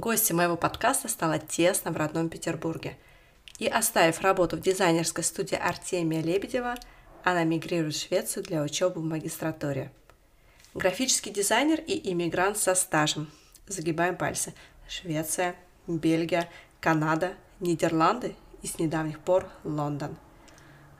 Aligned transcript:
Гостем 0.00 0.36
моего 0.36 0.56
подкаста 0.56 1.08
стала 1.08 1.38
тесно 1.38 1.90
в 1.90 1.96
родном 1.98 2.30
Петербурге. 2.30 2.96
И 3.58 3.66
оставив 3.66 4.22
работу 4.22 4.56
в 4.56 4.62
дизайнерской 4.62 5.22
студии 5.22 5.56
Артемия 5.56 6.22
Лебедева, 6.22 6.76
она 7.22 7.44
мигрирует 7.44 7.94
в 7.94 8.00
Швецию 8.00 8.42
для 8.42 8.62
учебы 8.62 9.02
в 9.02 9.04
магистратуре. 9.04 9.92
Графический 10.72 11.30
дизайнер 11.30 11.80
и 11.80 12.10
иммигрант 12.10 12.56
со 12.56 12.74
стажем. 12.74 13.30
Загибаем 13.66 14.16
пальцы. 14.16 14.54
Швеция, 14.88 15.54
Бельгия, 15.86 16.48
Канада, 16.80 17.34
Нидерланды 17.60 18.34
и 18.62 18.68
с 18.68 18.78
недавних 18.78 19.20
пор 19.20 19.50
Лондон. 19.64 20.16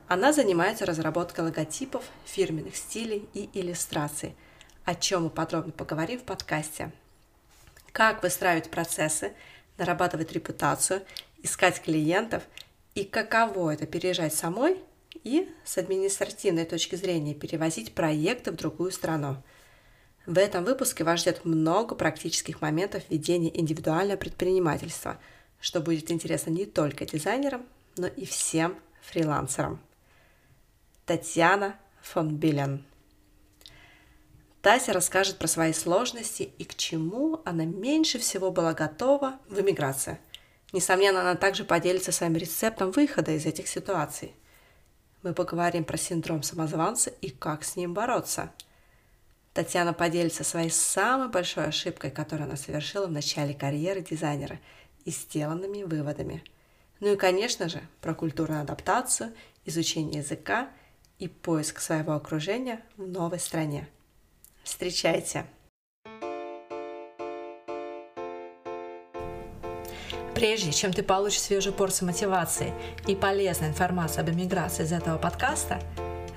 Она 0.09 0.35
занимается 0.35 0.85
разработкой 0.85 1.47
логотипов, 1.47 2.05
фирменных 2.27 2.77
стилей 2.77 3.27
и 3.33 3.49
иллюстраций, 3.55 4.37
о 4.85 4.95
чем 4.95 5.25
мы 5.25 5.31
подробно 5.31 5.73
поговорим 5.73 6.19
в 6.19 6.25
подкасте– 6.25 6.93
как 7.93 8.23
выстраивать 8.23 8.71
процессы, 8.71 9.33
нарабатывать 9.79 10.33
репутацию, 10.33 11.03
искать 11.43 11.81
клиентов 11.83 12.43
и 12.95 13.05
каково 13.05 13.75
это 13.75 13.87
переезжать 13.87 14.35
самой 14.35 14.77
и 15.25 15.49
с 15.65 15.79
административной 15.79 16.65
точки 16.65 16.95
зрения 16.95 17.35
перевозить 17.35 17.95
проекты 17.95 18.53
в 18.53 18.57
другую 18.57 18.91
страну. 18.91 19.37
В 20.27 20.39
этом 20.39 20.65
выпуске 20.65 21.03
вас 21.03 21.21
ждет 21.21 21.45
много 21.45 21.95
практических 21.95 22.61
моментов 22.61 23.03
ведения 23.09 23.59
индивидуального 23.59 24.19
предпринимательства, 24.19 25.19
что 25.61 25.81
будет 25.81 26.11
интересно 26.11 26.51
не 26.51 26.67
только 26.67 27.07
дизайнерам, 27.07 27.65
но 27.97 28.07
и 28.07 28.25
всем 28.25 28.77
фрилансерам. 29.03 29.81
Татьяна 31.07 31.75
фон 32.03 32.37
Билен. 32.37 32.85
Тася 34.63 34.93
расскажет 34.93 35.39
про 35.39 35.47
свои 35.49 35.73
сложности 35.73 36.53
и 36.59 36.65
к 36.65 36.75
чему 36.75 37.41
она 37.47 37.65
меньше 37.65 38.19
всего 38.19 38.51
была 38.51 38.75
готова 38.75 39.39
в 39.49 39.59
эмиграции. 39.59 40.19
Несомненно, 40.73 41.23
она 41.23 41.35
также 41.35 41.65
поделится 41.65 42.13
своим 42.13 42.37
рецептом 42.37 42.91
выхода 42.91 43.33
из 43.33 43.47
этих 43.47 43.69
ситуаций. 43.69 44.35
Мы 45.23 45.33
поговорим 45.33 45.85
про 45.85 45.97
синдром 45.97 46.43
самозванца 46.43 47.11
и 47.23 47.31
как 47.31 47.65
с 47.65 47.77
ним 47.77 47.95
бороться. 47.95 48.53
Татьяна 49.55 49.95
поделится 49.95 50.45
своей 50.45 50.71
самой 50.71 51.29
большой 51.29 51.65
ошибкой, 51.67 52.11
которую 52.11 52.47
она 52.47 52.57
совершила 52.57 53.07
в 53.07 53.13
начале 53.13 53.55
карьеры 53.55 54.03
дизайнера, 54.03 54.61
и 55.07 55.11
сделанными 55.11 55.83
выводами. 55.83 56.45
Ну 57.01 57.15
и, 57.15 57.17
конечно 57.17 57.71
же, 57.71 57.81
про 58.03 58.15
культурную 58.15 58.61
адаптацию, 58.61 59.33
изучение 59.65 60.21
языка 60.21 60.69
и 61.19 61.27
поиск 61.27 61.81
своего 61.81 62.13
окружения 62.13 62.83
в 62.99 63.09
новой 63.09 63.39
стране– 63.39 63.89
Встречайте! 64.63 65.45
Прежде 70.35 70.73
чем 70.73 70.93
ты 70.93 71.03
получишь 71.03 71.41
свежую 71.41 71.75
порцию 71.75 72.07
мотивации 72.07 72.73
и 73.07 73.15
полезной 73.15 73.69
информации 73.69 74.21
об 74.21 74.31
эмиграции 74.31 74.85
из 74.85 74.93
этого 74.93 75.19
подкаста, 75.19 75.81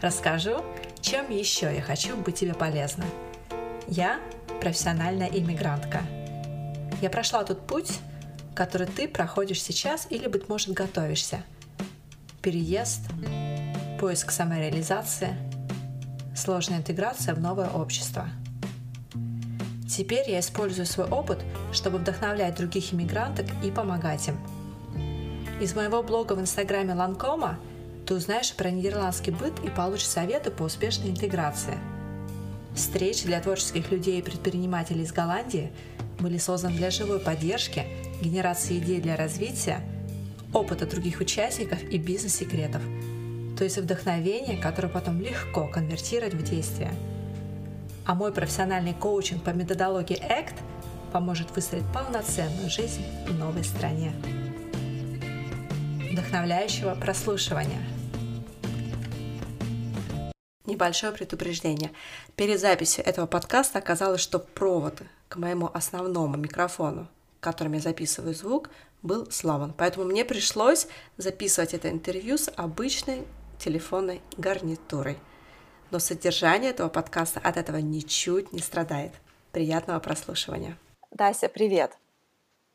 расскажу, 0.02 0.64
чем 1.00 1.32
еще 1.32 1.74
я 1.74 1.82
хочу 1.82 2.18
быть 2.18 2.36
тебе 2.36 2.54
полезна. 2.54 3.06
Я 3.88 4.20
профессиональная 4.60 5.28
иммигрантка. 5.28 6.02
Я 7.02 7.10
прошла 7.10 7.44
тот 7.44 7.66
путь, 7.66 8.00
который 8.56 8.88
ты 8.88 9.08
проходишь 9.08 9.62
сейчас 9.62 10.08
или, 10.10 10.28
быть 10.28 10.50
может, 10.50 10.74
готовишься. 10.74 11.44
Переезд, 12.42 13.02
поиск 14.00 14.32
самореализации– 14.32 15.36
сложная 16.36 16.80
интеграция 16.80 17.36
в 17.36 17.40
новое 17.40 17.70
общество. 17.70 18.28
Теперь 19.88 20.30
я 20.30 20.40
использую 20.40 20.86
свой 20.86 21.08
опыт, 21.08 21.40
чтобы 21.72 22.00
вдохновлять 22.00 22.56
других 22.56 22.94
иммигранток 22.94 23.46
и 23.64 23.70
помогать 23.70 24.28
им. 24.28 24.38
Из 25.62 25.76
моего 25.76 26.02
блога 26.02 26.34
в 26.34 26.42
инстаграме 26.42 26.96
Ланкома 26.96 27.60
ты 28.08 28.16
узнаешь 28.16 28.54
про 28.54 28.72
нидерландский 28.72 29.32
быт 29.32 29.54
и 29.64 29.70
получишь 29.70 30.08
советы 30.08 30.50
по 30.50 30.64
успешной 30.64 31.12
интеграции. 31.12 31.78
Встречи 32.76 33.26
для 33.26 33.40
творческих 33.40 33.92
людей 33.92 34.20
и 34.20 34.24
предпринимателей 34.24 35.04
из 35.04 35.12
Голландии 35.12 35.72
были 36.20 36.40
созданы 36.40 36.76
для 36.76 36.90
живой 36.90 37.20
поддержки, 37.20 37.86
генерации 38.20 38.80
идей 38.80 39.00
для 39.00 39.16
развития, 39.16 39.82
опыта 40.54 40.88
других 40.88 41.20
участников 41.20 41.84
и 41.84 42.00
бизнес-секретов– 42.00 42.82
то 43.58 43.64
есть 43.64 43.78
вдохновение, 43.78 44.58
которое 44.58 44.90
потом 44.90 45.22
легко 45.22 45.68
конвертировать 45.68 46.34
в 46.34 46.44
действие. 46.44 46.94
А 48.06 48.16
мой 48.16 48.34
профессиональный 48.34 48.94
коучинг 48.94 49.44
по 49.44 49.52
методологии 49.52 50.20
ACT 50.20 50.56
поможет 51.12 51.56
выстроить 51.56 51.86
полноценную 51.94 52.70
жизнь 52.70 53.04
в 53.28 53.34
новой 53.38 53.64
стране. 53.64 54.12
Вдохновляющего 56.12 56.96
прослушивания. 56.96 57.82
Небольшое 60.66 61.14
предупреждение. 61.14 61.92
Перед 62.36 62.60
записью 62.60 63.06
этого 63.06 63.28
подкаста 63.28 63.80
оказалось, 63.80 64.22
что 64.22 64.40
провод 64.40 65.02
к 65.28 65.36
моему 65.36 65.70
основному 65.74 66.38
микрофону, 66.38 67.08
которым 67.40 67.74
я 67.74 67.80
записываю 67.80 68.34
звук, 68.34 68.70
был 69.02 69.30
сломан. 69.30 69.74
Поэтому 69.78 70.06
мне 70.06 70.26
пришлось 70.26 70.88
записывать 71.18 71.74
это 71.74 71.90
интервью 71.90 72.38
с 72.38 72.52
обычной 72.56 73.24
телефонной 73.64 74.22
гарнитурой. 74.38 75.18
Но 75.92 76.00
содержание 76.00 76.72
этого 76.72 76.90
подкаста 76.90 77.40
от 77.44 77.58
этого 77.58 77.78
ничуть 77.78 78.52
не 78.52 78.60
страдает. 78.60 79.14
Приятного 79.52 80.00
прослушивания. 80.00 80.78
Дася, 81.12 81.48
привет! 81.48 81.98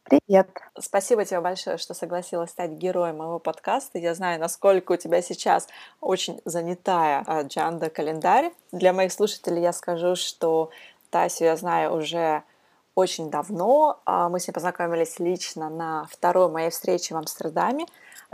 Привет. 0.04 0.48
Спасибо 0.80 1.26
тебе 1.26 1.40
большое, 1.42 1.76
что 1.76 1.92
согласилась 1.92 2.50
стать 2.50 2.70
героем 2.70 3.18
моего 3.18 3.38
подкаста. 3.38 3.98
Я 3.98 4.14
знаю, 4.14 4.40
насколько 4.40 4.92
у 4.92 4.96
тебя 4.96 5.20
сейчас 5.20 5.68
очень 6.00 6.40
занятая 6.46 7.22
аджанда 7.26 7.90
календарь. 7.90 8.52
Для 8.72 8.94
моих 8.94 9.12
слушателей 9.12 9.60
я 9.60 9.74
скажу, 9.74 10.16
что 10.16 10.70
Тасю 11.10 11.44
я 11.44 11.56
знаю 11.56 11.92
уже 11.92 12.42
очень 12.98 13.30
давно. 13.30 14.00
А 14.04 14.28
мы 14.28 14.40
с 14.40 14.48
ней 14.48 14.52
познакомились 14.52 15.18
лично 15.18 15.70
на 15.70 16.06
второй 16.10 16.50
моей 16.50 16.70
встрече 16.70 17.14
в 17.14 17.18
Амстердаме 17.18 17.86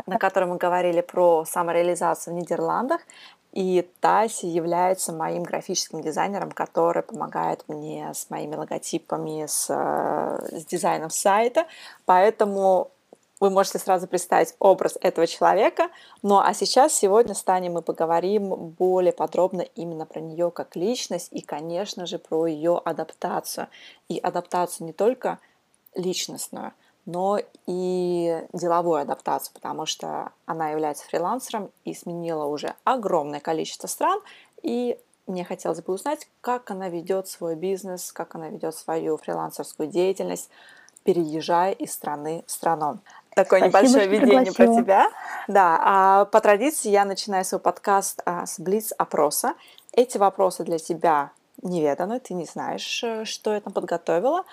на 0.07 0.19
котором 0.19 0.51
мы 0.51 0.57
говорили 0.57 1.01
про 1.01 1.45
самореализацию 1.45 2.35
в 2.35 2.37
Нидерландах. 2.37 3.01
И 3.53 3.89
Таси 4.01 4.49
является 4.49 5.13
моим 5.13 5.45
графическим 5.45 6.03
дизайнером, 6.03 6.51
который 6.51 7.05
помогает 7.05 7.65
мне 7.69 8.13
с 8.13 8.29
моими 8.29 8.57
логотипами, 8.57 9.47
с, 9.47 9.71
э, 9.71 10.59
с 10.59 10.67
дизайном 10.67 11.11
сайта. 11.11 11.67
Поэтому 12.05 12.91
вы 13.45 13.51
можете 13.51 13.79
сразу 13.79 14.07
представить 14.07 14.55
образ 14.59 14.97
этого 15.03 15.27
человека. 15.27 15.91
Ну 16.23 16.39
а 16.39 16.55
сейчас, 16.55 16.95
сегодня 16.95 17.35
с 17.35 17.43
Таней 17.43 17.69
мы 17.69 17.83
поговорим 17.83 18.71
более 18.71 19.13
подробно 19.13 19.61
именно 19.61 20.07
про 20.07 20.21
нее 20.21 20.51
как 20.51 20.77
личность 20.77 21.29
и, 21.31 21.43
конечно 21.43 22.07
же, 22.07 22.19
про 22.19 22.47
ее 22.47 22.81
адаптацию. 22.83 23.69
И 24.09 24.19
адаптацию 24.19 24.87
не 24.87 24.95
только 24.95 25.39
личностную– 25.95 26.73
но 27.07 27.39
и 27.67 28.47
деловую 28.55 29.03
адаптацию, 29.03 29.53
потому 29.53 29.85
что 29.85 30.33
она 30.47 30.71
является 30.71 31.05
фрилансером 31.05 31.71
и 31.85 31.93
сменила 31.93 32.47
уже 32.47 32.77
огромное 32.85 33.41
количество 33.41 33.89
стран, 33.89 34.21
и 34.63 34.99
мне 35.27 35.45
хотелось 35.45 35.83
бы 35.83 35.93
узнать, 35.93 36.27
как 36.41 36.71
она 36.71 36.89
ведет 36.89 37.29
свой 37.29 37.57
бизнес, 37.57 38.11
как 38.11 38.37
она 38.37 38.49
ведет 38.49 38.75
свою 38.75 39.19
фрилансерскую 39.19 39.87
деятельность, 39.91 40.49
переезжая 41.05 41.73
из 41.73 41.93
страны 41.93 42.43
в 42.47 42.51
страну. 42.51 42.99
Такое 43.35 43.69
Спасибо, 43.69 44.05
небольшое 44.05 44.09
видение 44.09 44.53
про 44.53 44.67
тебя. 44.67 45.11
Да, 45.49 45.79
а 45.83 46.25
по 46.27 46.41
традиции 46.41 46.91
я 46.91 47.05
начинаю 47.05 47.45
свой 47.45 47.61
подкаст 47.61 48.23
а, 48.25 48.47
с 48.47 48.61
блиц-опроса. 48.61 49.55
Эти 49.93 50.19
вопросы 50.19 50.65
для 50.65 50.79
тебя 50.79 51.31
неведаны, 51.63 52.21
ты 52.21 52.35
не 52.35 52.45
знаешь, 52.45 53.03
э, 53.03 53.25
что 53.25 53.53
я 53.55 53.61
там 53.61 53.73
подготовила. 53.73 54.45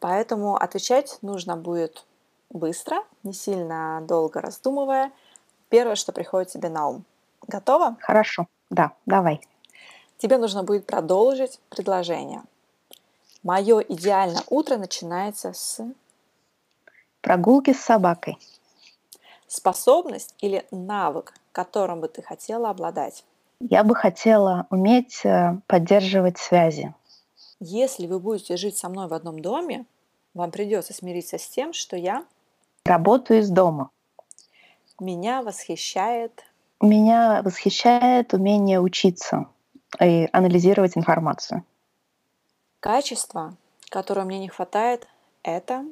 Поэтому 0.00 0.56
отвечать 0.56 1.18
нужно 1.22 1.56
будет 1.56 2.04
быстро, 2.50 3.04
не 3.22 3.32
сильно 3.32 4.02
долго 4.06 4.40
раздумывая. 4.40 5.12
Первое, 5.68 5.94
что 5.94 6.12
приходит 6.12 6.50
тебе 6.50 6.68
на 6.68 6.88
ум. 6.88 7.04
Готово? 7.46 7.96
Хорошо. 8.00 8.46
Да, 8.70 8.92
давай. 9.06 9.40
Тебе 10.18 10.38
нужно 10.38 10.62
будет 10.62 10.86
продолжить 10.86 11.60
предложение. 11.68 12.42
Мое 13.42 13.80
идеальное 13.80 14.42
утро 14.48 14.76
начинается 14.76 15.52
с 15.52 15.84
прогулки 17.22 17.72
с 17.72 17.80
собакой. 17.80 18.36
Способность 19.46 20.34
или 20.40 20.66
навык, 20.70 21.34
которым 21.52 22.00
бы 22.00 22.08
ты 22.08 22.22
хотела 22.22 22.68
обладать? 22.68 23.24
Я 23.60 23.84
бы 23.84 23.94
хотела 23.94 24.66
уметь 24.70 25.24
э, 25.24 25.56
поддерживать 25.66 26.36
связи. 26.38 26.94
Если 27.60 28.06
вы 28.06 28.18
будете 28.18 28.56
жить 28.56 28.76
со 28.76 28.88
мной 28.88 29.06
в 29.06 29.14
одном 29.14 29.40
доме, 29.40 29.86
вам 30.34 30.50
придется 30.50 30.92
смириться 30.92 31.38
с 31.38 31.46
тем, 31.46 31.72
что 31.72 31.96
я 31.96 32.24
работаю 32.84 33.40
из 33.40 33.50
дома. 33.50 33.90
Меня 34.98 35.42
восхищает. 35.42 36.44
Меня 36.80 37.42
восхищает 37.44 38.34
умение 38.34 38.80
учиться 38.80 39.46
и 40.00 40.28
анализировать 40.32 40.96
информацию. 40.96 41.64
Качество, 42.80 43.54
которое 43.90 44.24
мне 44.24 44.40
не 44.40 44.48
хватает, 44.48 45.06
это? 45.44 45.84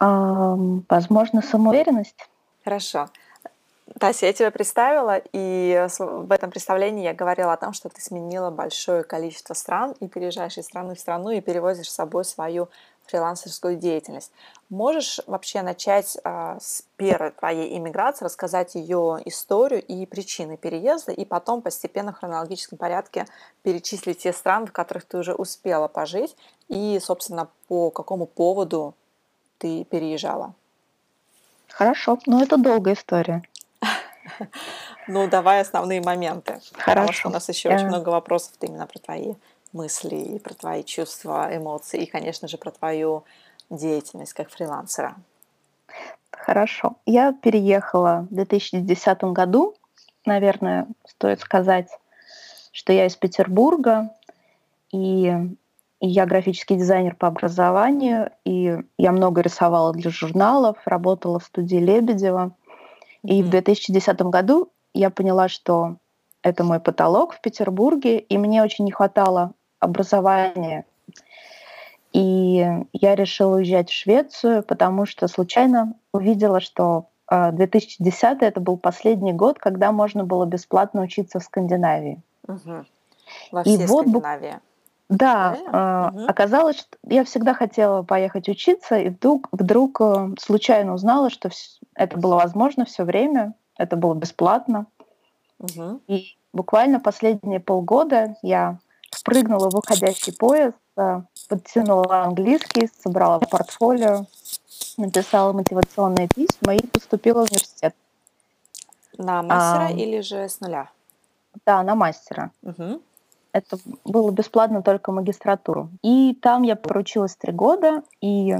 Возможно, 0.00 1.42
самоуверенность. 1.42 2.16
Хорошо. 2.64 3.08
Тася, 4.00 4.26
я 4.26 4.32
тебя 4.32 4.50
представила, 4.50 5.20
и 5.32 5.86
в 5.98 6.32
этом 6.32 6.50
представлении 6.50 7.04
я 7.04 7.12
говорила 7.12 7.52
о 7.52 7.56
том, 7.58 7.74
что 7.74 7.90
ты 7.90 8.00
сменила 8.00 8.50
большое 8.50 9.04
количество 9.04 9.52
стран 9.54 9.94
и 10.00 10.08
переезжаешь 10.08 10.56
из 10.56 10.64
страны 10.64 10.94
в 10.94 11.00
страну 11.00 11.30
и 11.30 11.40
перевозишь 11.40 11.90
с 11.90 11.94
собой 11.94 12.24
свою 12.24 12.68
фрилансерскую 13.06 13.76
деятельность. 13.76 14.32
Можешь 14.70 15.20
вообще 15.26 15.60
начать 15.60 16.16
а, 16.24 16.58
с 16.58 16.84
первой 16.96 17.32
твоей 17.32 17.76
иммиграции, 17.76 18.24
рассказать 18.24 18.74
ее 18.74 19.20
историю 19.26 19.82
и 19.82 20.06
причины 20.06 20.56
переезда, 20.56 21.12
и 21.12 21.26
потом 21.26 21.60
постепенно 21.60 22.12
в 22.12 22.16
хронологическом 22.16 22.78
порядке 22.78 23.26
перечислить 23.62 24.18
те 24.18 24.32
страны, 24.32 24.66
в 24.66 24.72
которых 24.72 25.04
ты 25.04 25.18
уже 25.18 25.34
успела 25.34 25.86
пожить, 25.88 26.34
и, 26.68 26.98
собственно, 27.00 27.48
по 27.68 27.90
какому 27.90 28.26
поводу 28.26 28.94
ты 29.64 29.84
переезжала? 29.84 30.52
Хорошо, 31.68 32.18
но 32.26 32.42
это 32.42 32.58
долгая 32.58 32.94
история. 32.94 33.42
Ну, 35.06 35.28
давай 35.28 35.60
основные 35.60 36.00
моменты. 36.00 36.60
Хорошо. 36.72 36.84
Потому 36.86 37.12
что 37.12 37.28
у 37.28 37.32
нас 37.32 37.48
еще 37.50 37.68
очень 37.68 37.88
много 37.88 38.08
вопросов 38.08 38.52
именно 38.62 38.86
про 38.86 38.98
твои 38.98 39.34
мысли, 39.72 40.16
и 40.16 40.38
про 40.38 40.54
твои 40.54 40.82
чувства, 40.82 41.54
эмоции, 41.54 42.04
и, 42.04 42.06
конечно 42.06 42.48
же, 42.48 42.56
про 42.56 42.70
твою 42.70 43.24
деятельность 43.68 44.32
как 44.32 44.48
фрилансера. 44.48 45.16
Хорошо. 46.30 46.96
Я 47.04 47.34
переехала 47.34 48.26
в 48.30 48.34
2010 48.34 49.24
году. 49.24 49.74
Наверное, 50.24 50.86
стоит 51.06 51.40
сказать, 51.40 51.90
что 52.72 52.94
я 52.94 53.04
из 53.04 53.16
Петербурга, 53.16 54.10
и, 54.90 55.34
и 56.04 56.06
я 56.06 56.26
графический 56.26 56.76
дизайнер 56.76 57.16
по 57.16 57.28
образованию, 57.28 58.30
и 58.44 58.78
я 58.98 59.10
много 59.10 59.40
рисовала 59.40 59.90
для 59.94 60.10
журналов, 60.10 60.76
работала 60.84 61.38
в 61.38 61.44
студии 61.44 61.78
Лебедева. 61.78 62.52
И 63.22 63.42
в 63.42 63.48
2010 63.48 64.20
году 64.20 64.70
я 64.92 65.08
поняла, 65.08 65.48
что 65.48 65.96
это 66.42 66.62
мой 66.62 66.78
потолок 66.78 67.32
в 67.32 67.40
Петербурге, 67.40 68.18
и 68.18 68.36
мне 68.36 68.62
очень 68.62 68.84
не 68.84 68.92
хватало 68.92 69.52
образования. 69.80 70.84
И 72.12 72.68
я 72.92 73.14
решила 73.14 73.56
уезжать 73.56 73.88
в 73.88 73.94
Швецию, 73.94 74.62
потому 74.62 75.06
что 75.06 75.26
случайно 75.26 75.94
увидела, 76.12 76.60
что 76.60 77.06
2010 77.30 78.24
а, 78.24 78.36
это 78.44 78.60
был 78.60 78.76
последний 78.76 79.32
год, 79.32 79.58
когда 79.58 79.90
можно 79.90 80.22
было 80.22 80.44
бесплатно 80.44 81.00
учиться 81.00 81.40
в 81.40 81.44
Скандинавии. 81.44 82.20
Угу. 82.46 82.84
Во 83.52 83.62
всей 83.62 83.82
и 83.82 83.86
вот, 83.86 84.06
Скандинавии. 84.06 84.60
Да, 85.10 86.10
угу. 86.12 86.26
оказалось, 86.26 86.78
что 86.78 86.96
я 87.06 87.24
всегда 87.24 87.52
хотела 87.52 88.02
поехать 88.02 88.48
учиться, 88.48 88.96
и 88.96 89.10
вдруг, 89.10 89.48
вдруг 89.52 90.00
э, 90.00 90.30
случайно 90.40 90.94
узнала, 90.94 91.28
что 91.28 91.50
это 91.94 92.16
было 92.16 92.36
возможно 92.36 92.86
все 92.86 93.04
время, 93.04 93.54
это 93.76 93.96
было 93.96 94.14
бесплатно. 94.14 94.86
Угу. 95.58 96.00
И 96.08 96.36
буквально 96.54 97.00
последние 97.00 97.60
полгода 97.60 98.36
я 98.42 98.78
впрыгнула 99.10 99.68
в 99.70 99.76
уходящий 99.76 100.32
поезд, 100.32 100.78
э, 100.96 101.20
подтянула 101.48 102.22
английский, 102.22 102.88
собрала 103.02 103.38
портфолио, 103.40 104.26
написала 104.96 105.52
мотивационные 105.52 106.28
письма 106.28 106.74
и 106.74 106.86
поступила 106.86 107.46
в 107.46 107.50
университет. 107.50 107.94
На 109.18 109.42
мастера 109.42 109.86
а, 109.86 109.92
или 109.92 110.20
же 110.20 110.48
с 110.48 110.60
нуля? 110.60 110.90
Да, 111.64 111.82
на 111.82 111.94
мастера. 111.94 112.50
Угу. 112.62 113.00
Это 113.54 113.78
было 114.04 114.32
бесплатно 114.32 114.82
только 114.82 115.12
магистратуру. 115.12 115.88
И 116.02 116.36
там 116.42 116.64
я 116.64 116.74
проучилась 116.74 117.36
три 117.36 117.52
года, 117.52 118.02
и 118.20 118.56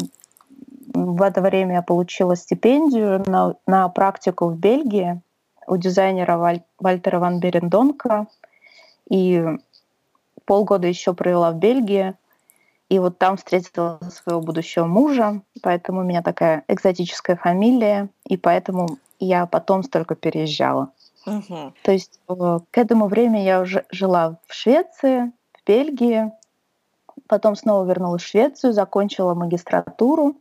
в 0.95 1.21
это 1.21 1.41
время 1.41 1.75
я 1.75 1.83
получила 1.83 2.37
стипендию 2.37 3.25
на, 3.27 3.57
на 3.67 3.89
практику 3.89 4.47
в 4.47 4.57
Бельгии 4.57 5.21
у 5.67 5.77
дизайнера 5.77 6.37
Валь, 6.37 6.63
Вальтера 6.79 7.19
Ван 7.19 7.41
Берендонка. 7.41 8.29
И 9.11 9.45
полгода 10.45 10.87
еще 10.87 11.13
провела 11.13 11.51
в 11.51 11.57
Бельгии, 11.57 12.15
и 12.89 13.01
вот 13.01 13.19
там 13.19 13.37
встретила 13.37 13.99
своего 14.13 14.41
будущего 14.41 14.87
мужа, 14.87 15.43
поэтому 15.61 16.03
у 16.03 16.05
меня 16.05 16.23
такая 16.23 16.63
экзотическая 16.69 17.35
фамилия, 17.35 18.11
и 18.27 18.37
поэтому 18.37 18.99
я 19.19 19.47
потом 19.47 19.83
столько 19.83 20.15
переезжала. 20.15 20.93
Угу. 21.27 21.73
То 21.83 21.93
есть 21.93 22.21
э, 22.29 22.59
к 22.71 22.79
этому 22.79 23.09
времени 23.09 23.43
я 23.43 23.61
уже 23.61 23.85
жила 23.91 24.39
в 24.47 24.55
Швеции, 24.55 25.33
в 25.53 25.67
Бельгии, 25.67 26.33
потом 27.29 27.57
снова 27.57 27.85
вернулась 27.85 28.23
в 28.23 28.27
Швецию, 28.27 28.73
закончила 28.73 29.35
магистратуру 29.35 30.37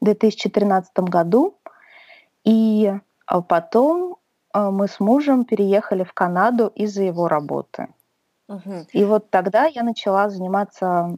в 0.00 0.04
2013 0.04 0.92
году, 1.00 1.56
и 2.44 2.92
а 3.26 3.40
потом 3.40 4.16
э, 4.52 4.70
мы 4.70 4.88
с 4.88 5.00
мужем 5.00 5.44
переехали 5.44 6.04
в 6.04 6.12
Канаду 6.12 6.72
из-за 6.74 7.02
его 7.02 7.28
работы. 7.28 7.88
Угу. 8.48 8.86
И 8.92 9.04
вот 9.04 9.30
тогда 9.30 9.64
я 9.64 9.82
начала 9.82 10.28
заниматься 10.28 11.16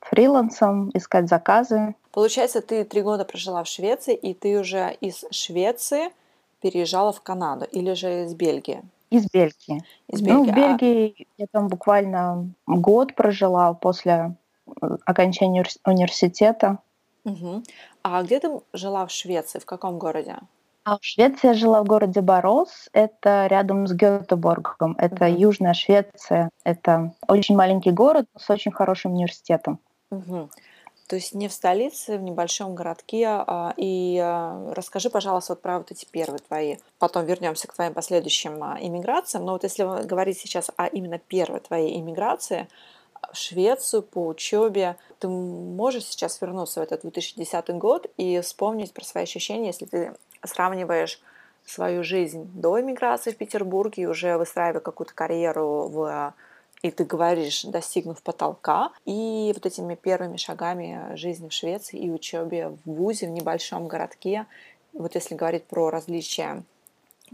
фрилансом, 0.00 0.90
искать 0.94 1.28
заказы. 1.28 1.96
Получается, 2.12 2.60
ты 2.60 2.84
три 2.84 3.02
года 3.02 3.24
прожила 3.24 3.64
в 3.64 3.68
Швеции, 3.68 4.14
и 4.14 4.34
ты 4.34 4.60
уже 4.60 4.96
из 5.00 5.24
Швеции 5.32 6.12
переезжала 6.64 7.12
в 7.12 7.20
Канаду 7.20 7.66
или 7.70 7.92
же 7.92 8.24
из 8.24 8.34
Бельгии? 8.34 8.82
Из 9.10 9.26
Бельгии. 9.30 9.84
Из 10.08 10.22
Бельгии. 10.22 10.32
Ну, 10.32 10.44
в 10.44 10.54
Бельгии 10.54 11.14
а... 11.18 11.42
я 11.42 11.46
там 11.52 11.68
буквально 11.68 12.48
год 12.66 13.14
прожила 13.14 13.74
после 13.74 14.34
э, 14.66 14.96
окончания 15.04 15.66
университета. 15.84 16.78
Угу. 17.24 17.62
А 18.02 18.22
где 18.22 18.40
ты 18.40 18.48
жила 18.72 19.04
в 19.04 19.10
Швеции? 19.10 19.58
В 19.58 19.66
каком 19.66 19.98
городе? 19.98 20.36
А 20.84 20.96
в 20.98 21.04
Швеции 21.04 21.48
я 21.48 21.54
жила 21.54 21.82
в 21.82 21.86
городе 21.86 22.22
Борос, 22.22 22.88
это 22.92 23.46
рядом 23.46 23.86
с 23.86 23.92
Гетеборгом, 23.92 24.94
это 24.98 25.26
угу. 25.26 25.38
Южная 25.38 25.74
Швеция, 25.74 26.48
это 26.64 27.12
очень 27.28 27.56
маленький 27.56 27.90
город 27.90 28.26
с 28.38 28.48
очень 28.48 28.72
хорошим 28.72 29.12
университетом. 29.12 29.80
Угу. 30.10 30.48
То 31.06 31.16
есть 31.16 31.34
не 31.34 31.48
в 31.48 31.52
столице, 31.52 32.16
в 32.16 32.22
небольшом 32.22 32.74
городке. 32.74 33.26
А, 33.28 33.74
и 33.76 34.18
а, 34.22 34.72
расскажи, 34.74 35.10
пожалуйста, 35.10 35.52
вот 35.52 35.62
про 35.62 35.78
вот 35.78 35.90
эти 35.90 36.06
первые 36.06 36.38
твои. 36.38 36.76
Потом 36.98 37.26
вернемся 37.26 37.68
к 37.68 37.74
твоим 37.74 37.92
последующим 37.92 38.62
а, 38.62 38.78
иммиграциям. 38.80 39.44
Но 39.44 39.52
вот 39.52 39.64
если 39.64 39.82
говорить 40.06 40.38
сейчас 40.38 40.70
о 40.76 40.86
именно 40.86 41.18
первой 41.18 41.60
твоей 41.60 41.98
иммиграции 42.00 42.68
в 43.32 43.36
Швецию 43.36 44.02
по 44.02 44.26
учебе, 44.26 44.96
ты 45.18 45.28
можешь 45.28 46.04
сейчас 46.04 46.40
вернуться 46.40 46.80
в 46.80 46.82
этот 46.82 47.02
2010 47.02 47.70
год 47.70 48.06
и 48.16 48.40
вспомнить 48.40 48.92
про 48.92 49.04
свои 49.04 49.24
ощущения, 49.24 49.68
если 49.68 49.84
ты 49.84 50.14
сравниваешь 50.42 51.20
свою 51.66 52.02
жизнь 52.02 52.50
до 52.54 52.80
иммиграции 52.80 53.32
в 53.32 53.36
Петербурге 53.36 54.02
и 54.02 54.06
уже 54.06 54.36
выстраивая 54.36 54.80
какую-то 54.80 55.14
карьеру 55.14 55.88
в 55.88 56.34
и 56.84 56.90
ты 56.90 57.04
говоришь, 57.04 57.64
достигнув 57.64 58.22
потолка, 58.22 58.90
и 59.06 59.50
вот 59.54 59.64
этими 59.64 59.94
первыми 59.94 60.36
шагами 60.36 61.16
жизни 61.16 61.48
в 61.48 61.52
Швеции 61.52 61.98
и 61.98 62.10
учебе 62.10 62.68
в 62.68 62.78
ВУЗе, 62.84 63.26
в 63.26 63.30
небольшом 63.30 63.88
городке, 63.88 64.46
вот 64.92 65.14
если 65.14 65.34
говорить 65.34 65.64
про 65.64 65.90
различия 65.90 66.62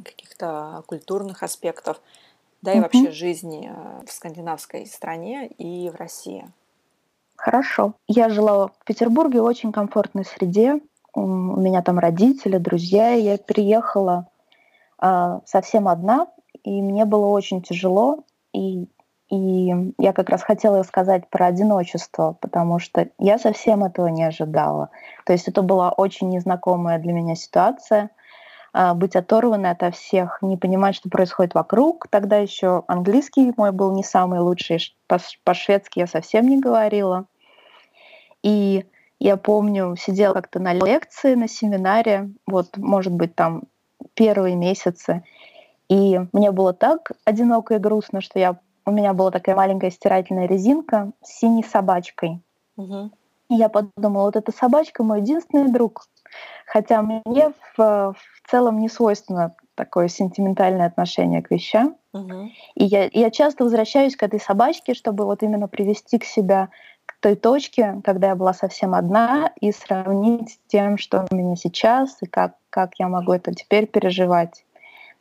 каких-то 0.05 0.85
культурных 0.87 1.43
аспектов, 1.43 2.01
да 2.63 2.73
и 2.73 2.81
вообще 2.81 3.11
жизни 3.11 3.73
э, 3.75 4.07
в 4.07 4.13
скандинавской 4.13 4.87
стране 4.87 5.49
и 5.49 5.91
в 5.91 5.97
России. 5.97 6.47
Хорошо. 7.35 7.95
Я 8.07 8.29
жила 8.29 8.69
в 8.69 8.85
Петербурге 8.85 9.41
в 9.41 9.45
очень 9.45 9.73
комфортной 9.73 10.25
среде 10.25 10.81
у 11.15 11.27
меня 11.61 11.83
там 11.83 11.99
родители, 11.99 12.59
друзья, 12.59 13.11
я 13.13 13.37
переехала 13.37 14.29
э, 15.03 15.41
совсем 15.45 15.89
одна, 15.89 16.29
и 16.63 16.83
мне 16.83 17.05
было 17.05 17.27
очень 17.27 17.63
тяжело, 17.63 18.25
и, 18.53 18.87
и 19.31 19.93
я 19.99 20.13
как 20.13 20.29
раз 20.29 20.43
хотела 20.43 20.83
сказать 20.83 21.29
про 21.31 21.47
одиночество, 21.47 22.37
потому 22.41 22.79
что 22.79 23.09
я 23.19 23.39
совсем 23.39 23.85
этого 23.85 24.09
не 24.09 24.25
ожидала. 24.25 24.91
То 25.25 25.33
есть 25.33 25.47
это 25.47 25.63
была 25.63 25.91
очень 25.91 26.29
незнакомая 26.31 26.99
для 26.99 27.13
меня 27.13 27.37
ситуация, 27.37 28.11
э, 28.75 28.93
быть 28.95 29.15
оторванной 29.15 29.71
ото 29.71 29.93
всех, 29.93 30.39
не 30.43 30.57
понимать, 30.57 30.97
что 30.97 31.09
происходит 31.09 31.55
вокруг. 31.55 32.09
Тогда 32.11 32.39
еще 32.39 32.83
английский 32.89 33.53
мой 33.57 33.71
был 33.71 33.93
не 33.93 34.03
самый 34.03 34.41
лучший, 34.41 34.81
по-шведски 35.07 36.01
я 36.01 36.07
совсем 36.09 36.49
не 36.49 36.61
говорила. 36.61 37.27
И 38.43 38.85
я 39.21 39.37
помню, 39.37 39.95
сидела 39.97 40.35
как-то 40.35 40.59
на 40.59 40.73
лекции, 40.73 41.35
на 41.35 41.47
семинаре, 41.47 42.31
вот, 42.47 42.77
может 42.79 43.13
быть, 43.13 43.37
там 43.37 43.65
первые 44.15 44.57
месяцы, 44.57 45.23
и 45.91 46.21
мне 46.33 46.53
было 46.53 46.73
так 46.73 47.13
одиноко 47.25 47.75
и 47.75 47.79
грустно, 47.79 48.21
что 48.21 48.39
я, 48.39 48.59
у 48.91 48.93
меня 48.93 49.15
была 49.15 49.31
такая 49.31 49.55
маленькая 49.55 49.91
стирательная 49.91 50.47
резинка 50.47 51.13
с 51.23 51.39
синей 51.39 51.65
собачкой. 51.65 52.41
Угу. 52.77 53.11
И 53.51 53.55
я 53.55 53.69
подумала, 53.69 54.25
вот 54.27 54.37
эта 54.37 54.53
собачка 54.53 55.03
мой 55.03 55.21
единственный 55.21 55.73
друг. 55.73 56.07
Хотя 56.67 57.03
мне 57.03 57.53
в, 57.77 57.79
в 57.79 58.51
целом 58.51 58.79
не 58.79 58.89
свойственно 58.89 59.55
такое 59.75 60.09
сентиментальное 60.09 60.87
отношение 60.87 61.43
к 61.43 61.51
вещам. 61.51 61.97
Угу. 62.13 62.51
И 62.75 62.85
я, 62.85 63.09
я 63.13 63.31
часто 63.31 63.65
возвращаюсь 63.65 64.17
к 64.17 64.23
этой 64.23 64.41
собачке, 64.41 64.95
чтобы 64.95 65.25
вот 65.25 65.43
именно 65.43 65.69
привести 65.69 66.19
к 66.19 66.25
себя 66.25 66.69
к 67.07 67.15
той 67.21 67.35
точке, 67.35 68.01
когда 68.05 68.29
я 68.29 68.37
была 68.37 68.55
совсем 68.55 68.95
одна, 68.95 69.53
и 69.61 69.73
сравнить 69.73 70.51
с 70.51 70.59
тем, 70.69 70.97
что 70.99 71.27
у 71.31 71.35
меня 71.35 71.57
сейчас, 71.57 72.19
и 72.23 72.27
как, 72.27 72.55
как 72.71 72.99
я 72.99 73.09
могу 73.09 73.33
это 73.33 73.53
теперь 73.53 73.87
переживать. 73.87 74.65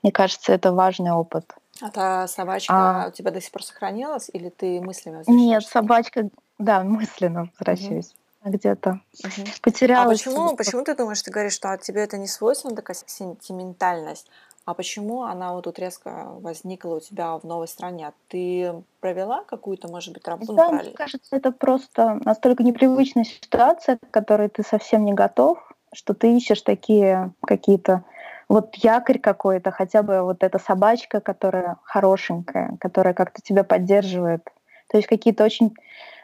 Мне 0.03 0.11
кажется, 0.11 0.53
это 0.53 0.71
важный 0.71 1.11
опыт. 1.11 1.55
А 1.81 1.89
та 1.89 2.27
собачка 2.27 3.03
а, 3.05 3.07
у 3.07 3.11
тебя 3.11 3.31
до 3.31 3.41
сих 3.41 3.51
пор 3.51 3.63
сохранилась, 3.63 4.29
или 4.33 4.49
ты 4.49 4.81
мысленно 4.81 5.23
Нет, 5.27 5.63
собачка, 5.63 6.29
да, 6.57 6.83
мысленно 6.83 7.49
возвращаюсь. 7.59 8.13
Угу. 8.43 8.51
Где-то 8.51 8.99
угу. 9.23 9.47
потерялась. 9.61 10.21
А 10.21 10.29
почему, 10.29 10.55
почему 10.55 10.83
ты 10.83 10.95
думаешь, 10.95 11.21
ты 11.21 11.31
говоришь, 11.31 11.53
что 11.53 11.77
тебе 11.77 12.01
это 12.01 12.17
не 12.17 12.27
свойственно, 12.27 12.75
такая 12.75 12.97
сентиментальность? 13.05 14.27
А 14.65 14.75
почему 14.75 15.23
она 15.23 15.53
вот 15.53 15.63
тут 15.63 15.79
резко 15.79 16.27
возникла 16.41 16.97
у 16.97 16.99
тебя 16.99 17.37
в 17.37 17.43
новой 17.43 17.67
стране? 17.67 18.11
Ты 18.27 18.83
провела 18.99 19.43
какую-то, 19.45 19.87
может 19.87 20.13
быть, 20.13 20.27
работу? 20.27 20.53
Да, 20.53 20.71
мне 20.71 20.91
кажется, 20.91 21.35
это 21.35 21.51
просто 21.51 22.19
настолько 22.23 22.61
непривычная 22.61 23.23
ситуация, 23.23 23.97
к 23.97 24.11
которой 24.11 24.47
ты 24.47 24.63
совсем 24.63 25.05
не 25.05 25.13
готов, 25.13 25.57
что 25.91 26.13
ты 26.13 26.37
ищешь 26.37 26.61
такие 26.61 27.33
какие-то 27.41 28.03
вот 28.49 28.75
якорь 28.75 29.19
какой-то, 29.19 29.71
хотя 29.71 30.01
бы 30.01 30.23
вот 30.23 30.43
эта 30.43 30.57
собачка, 30.57 31.21
которая 31.21 31.77
хорошенькая, 31.83 32.75
которая 32.79 33.13
как-то 33.13 33.41
тебя 33.41 33.63
поддерживает. 33.63 34.43
То 34.89 34.97
есть 34.97 35.07
какие-то 35.07 35.43
очень 35.43 35.75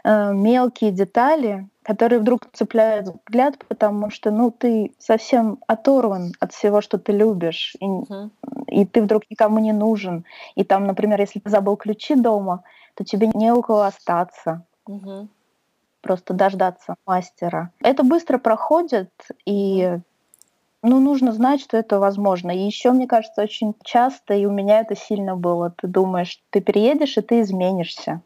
э, 0.04 0.34
мелкие 0.34 0.92
детали, 0.92 1.68
которые 1.84 2.20
вдруг 2.20 2.48
цепляют 2.52 3.10
взгляд, 3.10 3.64
потому 3.68 4.10
что 4.10 4.32
ну 4.32 4.50
ты 4.50 4.92
совсем 4.98 5.60
оторван 5.68 6.34
от 6.40 6.52
всего, 6.52 6.82
что 6.82 6.98
ты 6.98 7.12
любишь, 7.12 7.76
и, 7.80 7.86
uh-huh. 7.86 8.32
и 8.68 8.86
ты 8.86 9.04
вдруг 9.04 9.30
никому 9.30 9.60
не 9.60 9.72
нужен. 9.72 10.26
И 10.56 10.64
там, 10.64 10.88
например, 10.88 11.22
если 11.22 11.40
ты 11.40 11.52
забыл 11.52 11.78
ключи 11.78 12.16
дома, 12.16 12.64
то 12.96 13.04
тебе 13.04 13.30
не 13.36 13.52
у 13.54 13.62
кого 13.62 13.84
остаться. 13.84 14.66
Uh-huh. 14.90 15.28
Просто 16.02 16.34
дождаться 16.34 16.96
мастера. 17.06 17.70
Это 17.82 18.04
быстро 18.04 18.40
проходит, 18.40 19.12
и 19.46 20.00
ну, 20.86 21.00
нужно 21.00 21.32
знать, 21.32 21.62
что 21.62 21.78
это 21.78 22.00
возможно. 22.00 22.52
И 22.52 22.60
еще, 22.60 22.92
мне 22.92 23.08
кажется, 23.08 23.42
очень 23.42 23.74
часто, 23.84 24.36
и 24.36 24.46
у 24.46 24.52
меня 24.52 24.82
это 24.82 24.96
сильно 24.96 25.36
было, 25.36 25.72
ты 25.72 25.88
думаешь, 25.88 26.40
ты 26.52 26.62
переедешь, 26.62 27.18
и 27.18 27.22
ты 27.22 27.42
изменишься. 27.42 28.22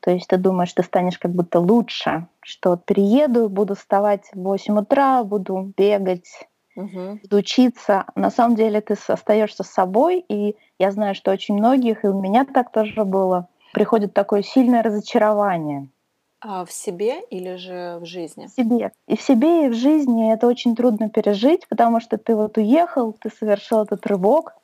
То 0.00 0.10
есть 0.10 0.28
ты 0.28 0.38
думаешь, 0.38 0.72
ты 0.72 0.82
станешь 0.82 1.18
как 1.18 1.32
будто 1.32 1.58
лучше, 1.58 2.26
что 2.40 2.76
перееду, 2.76 3.48
буду 3.48 3.74
вставать 3.74 4.30
в 4.32 4.40
8 4.40 4.78
утра, 4.78 5.24
буду 5.24 5.74
бегать, 5.76 6.48
угу. 6.76 7.18
учиться. 7.30 8.06
На 8.14 8.30
самом 8.30 8.56
деле 8.56 8.80
ты 8.80 8.94
остаешься 9.08 9.62
с 9.62 9.70
собой, 9.70 10.24
и 10.26 10.56
я 10.78 10.92
знаю, 10.92 11.14
что 11.14 11.32
очень 11.32 11.56
многих, 11.56 12.04
и 12.04 12.08
у 12.08 12.20
меня 12.20 12.46
так 12.46 12.72
тоже 12.72 13.04
было, 13.04 13.48
приходит 13.74 14.14
такое 14.14 14.42
сильное 14.42 14.82
разочарование– 14.82 15.88
а 16.40 16.64
в 16.64 16.72
себе 16.72 17.20
или 17.30 17.56
же 17.56 17.98
в 18.00 18.06
жизни? 18.06 18.46
В 18.46 18.50
себе. 18.50 18.92
И 19.06 19.16
в 19.16 19.22
себе, 19.22 19.66
и 19.66 19.68
в 19.68 19.74
жизни 19.74 20.32
это 20.32 20.46
очень 20.46 20.74
трудно 20.74 21.10
пережить, 21.10 21.68
потому 21.68 22.00
что 22.00 22.16
ты 22.16 22.34
вот 22.34 22.56
уехал, 22.56 23.12
ты 23.12 23.30
совершил 23.30 23.82
этот 23.82 24.06
рывок, 24.06 24.54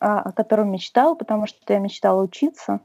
а, 0.00 0.20
о 0.20 0.32
котором 0.32 0.70
мечтал, 0.70 1.16
потому 1.16 1.46
что 1.46 1.72
я 1.72 1.80
мечтала 1.80 2.22
учиться. 2.22 2.80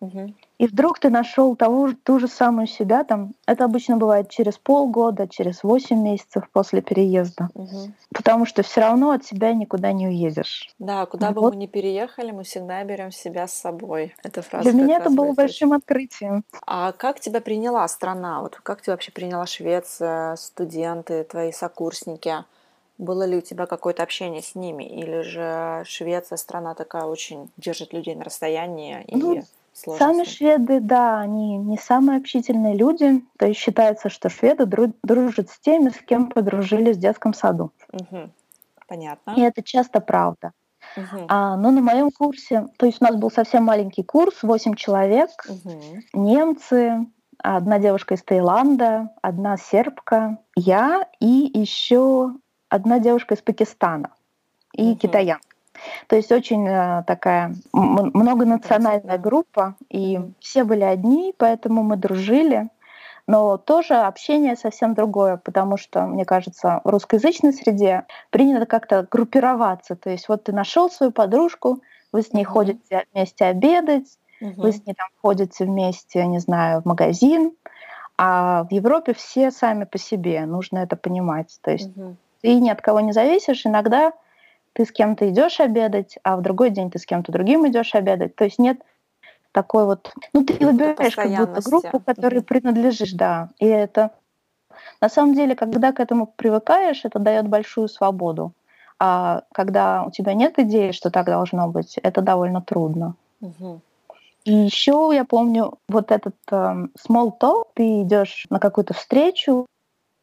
Угу. 0.00 0.34
И 0.58 0.66
вдруг 0.66 0.98
ты 0.98 1.10
нашел 1.10 1.56
того, 1.56 1.90
ту 2.02 2.18
же 2.18 2.28
самую 2.28 2.66
себя. 2.66 3.04
Там, 3.04 3.34
это 3.46 3.64
обычно 3.64 3.96
бывает 3.96 4.28
через 4.28 4.58
полгода, 4.58 5.28
через 5.28 5.62
8 5.62 5.96
месяцев 5.96 6.48
после 6.52 6.82
переезда. 6.82 7.48
Угу. 7.54 7.92
Потому 8.14 8.46
что 8.46 8.62
все 8.62 8.80
равно 8.80 9.10
от 9.10 9.24
себя 9.24 9.52
никуда 9.52 9.92
не 9.92 10.06
уедешь. 10.06 10.70
Да, 10.78 11.06
куда 11.06 11.32
вот. 11.32 11.42
бы 11.42 11.50
мы 11.50 11.56
ни 11.56 11.66
переехали, 11.66 12.30
мы 12.30 12.44
всегда 12.44 12.82
берем 12.84 13.10
себя 13.10 13.46
с 13.46 13.54
собой. 13.54 14.14
Эта 14.22 14.42
фраза 14.42 14.70
Для 14.70 14.80
меня 14.80 14.98
это 14.98 15.10
было 15.10 15.32
большим 15.32 15.72
открытием. 15.72 16.44
А 16.66 16.92
как 16.92 17.20
тебя 17.20 17.40
приняла 17.40 17.86
страна? 17.88 18.40
Вот 18.40 18.56
как 18.56 18.82
тебя 18.82 18.92
вообще 18.94 19.12
приняла 19.12 19.46
Швеция, 19.46 20.36
студенты, 20.36 21.24
твои 21.24 21.52
сокурсники? 21.52 22.44
Было 22.98 23.22
ли 23.22 23.36
у 23.36 23.40
тебя 23.40 23.66
какое-то 23.66 24.02
общение 24.02 24.42
с 24.42 24.56
ними? 24.56 24.82
Или 24.82 25.20
же 25.22 25.82
Швеция 25.84 26.36
страна 26.36 26.74
такая 26.74 27.04
очень 27.04 27.48
держит 27.56 27.92
людей 27.92 28.16
на 28.16 28.24
расстоянии? 28.24 29.04
Ну, 29.08 29.34
и 29.34 29.42
сложности? 29.78 30.02
Сами 30.02 30.24
шведы, 30.24 30.80
да, 30.80 31.20
они 31.20 31.56
не 31.56 31.78
самые 31.78 32.18
общительные 32.18 32.76
люди. 32.76 33.24
То 33.38 33.46
есть 33.46 33.60
считается, 33.60 34.08
что 34.08 34.28
шведы 34.28 34.66
дружат 35.02 35.50
с 35.50 35.58
теми, 35.58 35.90
с 35.90 35.98
кем 35.98 36.28
подружились 36.28 36.96
в 36.96 37.00
детском 37.00 37.34
саду. 37.34 37.72
Угу. 37.92 38.30
Понятно. 38.86 39.34
И 39.36 39.40
это 39.40 39.62
часто 39.62 40.00
правда. 40.00 40.52
Угу. 40.96 41.26
А, 41.28 41.56
но 41.56 41.70
на 41.70 41.80
моем 41.80 42.10
курсе, 42.10 42.66
то 42.78 42.86
есть 42.86 43.00
у 43.00 43.04
нас 43.04 43.16
был 43.16 43.30
совсем 43.30 43.64
маленький 43.64 44.02
курс, 44.02 44.42
8 44.42 44.74
человек, 44.74 45.30
угу. 45.48 45.80
немцы, 46.12 47.06
одна 47.38 47.78
девушка 47.78 48.14
из 48.14 48.22
Таиланда, 48.22 49.10
одна 49.22 49.56
сербка, 49.56 50.38
я 50.56 51.06
и 51.20 51.50
еще 51.54 52.32
одна 52.68 52.98
девушка 52.98 53.34
из 53.34 53.42
Пакистана 53.42 54.10
и 54.72 54.92
угу. 54.92 54.98
китаянка. 54.98 55.47
То 56.06 56.16
есть 56.16 56.32
очень 56.32 56.66
э, 56.66 57.04
такая 57.06 57.54
многонациональная 57.72 59.18
группа, 59.18 59.74
и 59.88 60.20
все 60.40 60.64
были 60.64 60.82
одни, 60.82 61.34
поэтому 61.36 61.82
мы 61.82 61.96
дружили. 61.96 62.68
Но 63.28 63.58
тоже 63.58 63.94
общение 63.94 64.56
совсем 64.56 64.94
другое, 64.94 65.36
потому 65.36 65.76
что, 65.76 66.06
мне 66.06 66.24
кажется, 66.24 66.80
в 66.82 66.88
русскоязычной 66.88 67.52
среде 67.52 68.04
принято 68.30 68.64
как-то 68.64 69.06
группироваться. 69.08 69.96
То 69.96 70.08
есть 70.08 70.30
вот 70.30 70.44
ты 70.44 70.52
нашел 70.52 70.90
свою 70.90 71.12
подружку, 71.12 71.82
вы 72.10 72.22
с 72.22 72.32
ней 72.32 72.44
ходите 72.44 73.04
вместе 73.12 73.44
обедать, 73.44 74.18
mm-hmm. 74.40 74.54
вы 74.56 74.72
с 74.72 74.86
ней 74.86 74.94
там 74.94 75.08
ходите 75.20 75.66
вместе, 75.66 76.26
не 76.26 76.38
знаю, 76.38 76.80
в 76.80 76.86
магазин. 76.86 77.52
А 78.16 78.64
в 78.64 78.72
Европе 78.72 79.12
все 79.12 79.50
сами 79.50 79.84
по 79.84 79.98
себе, 79.98 80.46
нужно 80.46 80.78
это 80.78 80.96
понимать. 80.96 81.58
То 81.60 81.70
есть 81.70 81.90
mm-hmm. 81.90 82.14
ты 82.40 82.54
ни 82.60 82.70
от 82.70 82.80
кого 82.80 83.00
не 83.00 83.12
зависишь. 83.12 83.66
Иногда 83.66 84.12
ты 84.78 84.84
с 84.84 84.92
кем-то 84.92 85.28
идешь 85.28 85.58
обедать, 85.58 86.18
а 86.22 86.36
в 86.36 86.42
другой 86.42 86.70
день 86.70 86.88
ты 86.88 87.00
с 87.00 87.04
кем-то 87.04 87.32
другим 87.32 87.66
идешь 87.66 87.96
обедать. 87.96 88.36
То 88.36 88.44
есть 88.44 88.60
нет 88.60 88.80
такой 89.50 89.86
вот... 89.86 90.12
Ну, 90.32 90.44
ты 90.44 90.64
выбираешь 90.64 91.16
как 91.16 91.28
будто 91.36 91.68
группу, 91.68 91.98
которой 91.98 92.42
принадлежишь, 92.42 93.12
да. 93.12 93.48
И 93.58 93.66
это... 93.66 94.12
На 95.00 95.08
самом 95.08 95.34
деле, 95.34 95.56
когда 95.56 95.90
к 95.90 95.98
этому 95.98 96.26
привыкаешь, 96.26 97.04
это 97.04 97.18
дает 97.18 97.48
большую 97.48 97.88
свободу. 97.88 98.52
А 99.00 99.42
когда 99.52 100.04
у 100.04 100.12
тебя 100.12 100.32
нет 100.34 100.60
идеи, 100.60 100.92
что 100.92 101.10
так 101.10 101.26
должно 101.26 101.66
быть, 101.66 101.98
это 101.98 102.22
довольно 102.22 102.62
трудно. 102.62 103.16
Угу. 103.40 103.80
И 104.44 104.52
еще 104.52 105.10
я 105.12 105.24
помню 105.24 105.74
вот 105.88 106.12
этот 106.12 106.36
э, 106.52 106.54
small 106.54 107.32
talk, 107.40 107.64
ты 107.74 108.02
идешь 108.02 108.46
на 108.48 108.60
какую-то 108.60 108.94
встречу, 108.94 109.66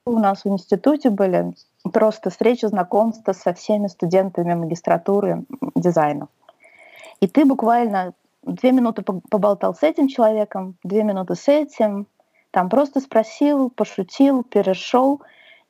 у 0.05 0.17
нас 0.17 0.45
в 0.45 0.47
институте 0.47 1.09
были 1.09 1.53
просто 1.91 2.29
встреча, 2.29 2.67
знакомство 2.67 3.33
со 3.33 3.53
всеми 3.53 3.87
студентами 3.87 4.53
магистратуры 4.53 5.43
дизайна. 5.75 6.27
И 7.19 7.27
ты 7.27 7.45
буквально 7.45 8.13
две 8.43 8.71
минуты 8.71 9.03
поболтал 9.03 9.73
с 9.73 9.83
этим 9.83 10.07
человеком, 10.07 10.75
две 10.83 11.03
минуты 11.03 11.35
с 11.35 11.47
этим, 11.47 12.07
там 12.51 12.69
просто 12.69 13.01
спросил, 13.01 13.69
пошутил, 13.69 14.43
перешел. 14.43 15.21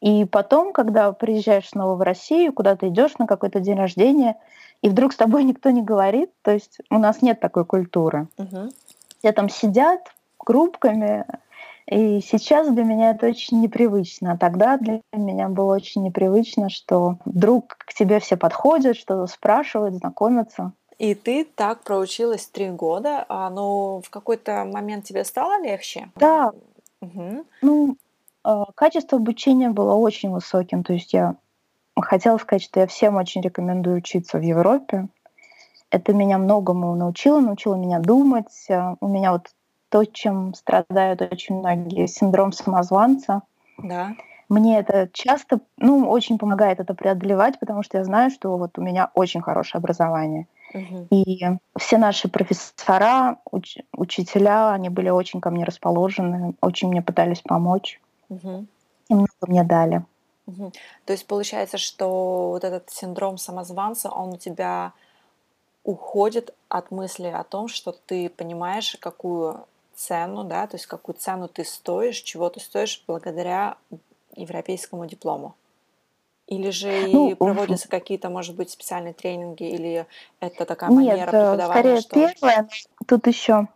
И 0.01 0.25
потом, 0.25 0.71
когда 0.71 1.11
приезжаешь 1.13 1.69
снова 1.69 1.95
в 1.95 2.01
Россию, 2.01 2.53
куда 2.53 2.75
ты 2.75 2.89
идешь 2.89 3.17
на 3.17 3.25
какой-то 3.25 3.59
день 3.59 3.77
рождения, 3.77 4.37
и 4.81 4.89
вдруг 4.89 5.13
с 5.13 5.15
тобой 5.15 5.43
никто 5.45 5.69
не 5.71 5.81
говорит, 5.81 6.29
то 6.41 6.51
есть 6.51 6.79
у 6.89 6.99
нас 6.99 7.21
нет 7.21 7.39
такой 7.39 7.65
культуры. 7.65 8.27
Угу. 8.37 8.69
Все 9.19 9.31
там 9.31 9.49
сидят 9.49 10.13
группками, 10.45 11.25
и 11.87 12.19
сейчас 12.21 12.67
для 12.69 12.83
меня 12.83 13.11
это 13.11 13.27
очень 13.27 13.61
непривычно. 13.61 14.37
Тогда 14.37 14.77
для 14.77 15.01
меня 15.13 15.49
было 15.49 15.75
очень 15.75 16.03
непривычно, 16.03 16.69
что 16.69 17.17
вдруг 17.25 17.77
к 17.77 17.93
тебе 17.93 18.19
все 18.19 18.37
подходят, 18.37 18.97
что 18.97 19.25
спрашивают, 19.27 19.95
знакомятся. 19.95 20.73
И 20.97 21.13
ты 21.13 21.45
так 21.45 21.83
проучилась 21.83 22.47
три 22.47 22.69
года, 22.71 23.25
а 23.29 23.49
ну 23.49 24.01
в 24.03 24.09
какой-то 24.09 24.65
момент 24.65 25.05
тебе 25.05 25.23
стало 25.25 25.61
легче? 25.61 26.09
Да. 26.15 26.51
Угу. 27.01 27.45
Ну, 27.61 27.97
а, 28.43 28.65
качество 28.73 29.17
обучения 29.17 29.69
было 29.69 29.93
очень 29.93 30.31
высоким. 30.31 30.83
То 30.83 30.93
есть 30.93 31.13
я 31.13 31.35
хотела 31.99 32.37
сказать, 32.37 32.63
что 32.63 32.79
я 32.79 32.87
всем 32.87 33.17
очень 33.17 33.41
рекомендую 33.41 33.97
учиться 33.97 34.39
в 34.39 34.41
Европе. 34.41 35.07
Это 35.91 36.13
меня 36.13 36.37
многому 36.37 36.95
научило, 36.95 37.39
научило 37.41 37.75
меня 37.75 37.99
думать. 37.99 38.65
А, 38.69 38.95
у 39.01 39.07
меня 39.07 39.33
вот 39.33 39.49
то, 39.89 40.05
чем 40.05 40.53
страдают 40.53 41.21
очень 41.21 41.55
многие, 41.59 42.07
синдром 42.07 42.51
самозванца. 42.51 43.41
Да. 43.77 44.15
Мне 44.49 44.79
это 44.79 45.09
часто, 45.11 45.59
ну, 45.77 46.09
очень 46.09 46.37
помогает 46.37 46.79
это 46.79 46.93
преодолевать, 46.93 47.59
потому 47.59 47.83
что 47.83 47.97
я 47.97 48.03
знаю, 48.03 48.29
что 48.29 48.57
вот 48.57 48.77
у 48.77 48.81
меня 48.81 49.09
очень 49.13 49.41
хорошее 49.41 49.79
образование. 49.79 50.47
Угу. 50.73 51.07
И 51.09 51.45
все 51.77 51.97
наши 51.97 52.27
профессора, 52.27 53.37
уч- 53.51 53.83
учителя, 53.95 54.71
они 54.71 54.89
были 54.89 55.09
очень 55.09 55.41
ко 55.41 55.49
мне 55.49 55.63
расположены, 55.63 56.53
очень 56.61 56.89
мне 56.89 57.01
пытались 57.01 57.41
помочь. 57.41 57.99
Угу. 58.29 58.65
И 59.09 59.13
много 59.13 59.29
мне 59.47 59.63
дали. 59.63 60.03
Угу. 60.47 60.71
То 61.05 61.13
есть 61.13 61.25
получается, 61.25 61.77
что 61.77 62.49
вот 62.49 62.63
этот 62.63 62.89
синдром 62.89 63.37
самозванца, 63.37 64.09
он 64.09 64.33
у 64.33 64.37
тебя 64.37 64.91
уходит 65.83 66.53
от 66.67 66.91
мысли 66.91 67.27
о 67.27 67.43
том, 67.43 67.67
что 67.67 67.91
ты 67.91 68.29
понимаешь, 68.29 68.97
какую 68.99 69.65
цену, 69.95 70.43
да, 70.43 70.67
то 70.67 70.75
есть 70.75 70.85
какую 70.85 71.15
цену 71.15 71.47
ты 71.47 71.63
стоишь, 71.63 72.21
чего 72.21 72.49
ты 72.49 72.59
стоишь 72.59 73.03
благодаря 73.07 73.77
европейскому 74.35 75.05
диплому? 75.05 75.55
Или 76.47 76.69
же 76.69 77.07
ну, 77.07 77.31
и 77.31 77.33
проводятся 77.33 77.89
какие-то, 77.89 78.29
может 78.29 78.55
быть, 78.55 78.69
специальные 78.69 79.13
тренинги, 79.13 79.63
или 79.63 80.05
это 80.39 80.65
такая 80.65 80.91
нет, 80.91 81.13
манера 81.13 81.31
преподавания? 81.31 82.01
Скорее, 82.01 82.01
что... 82.01 82.13
первое, 82.13 82.69
тут 83.07 83.25
еще 83.25 83.67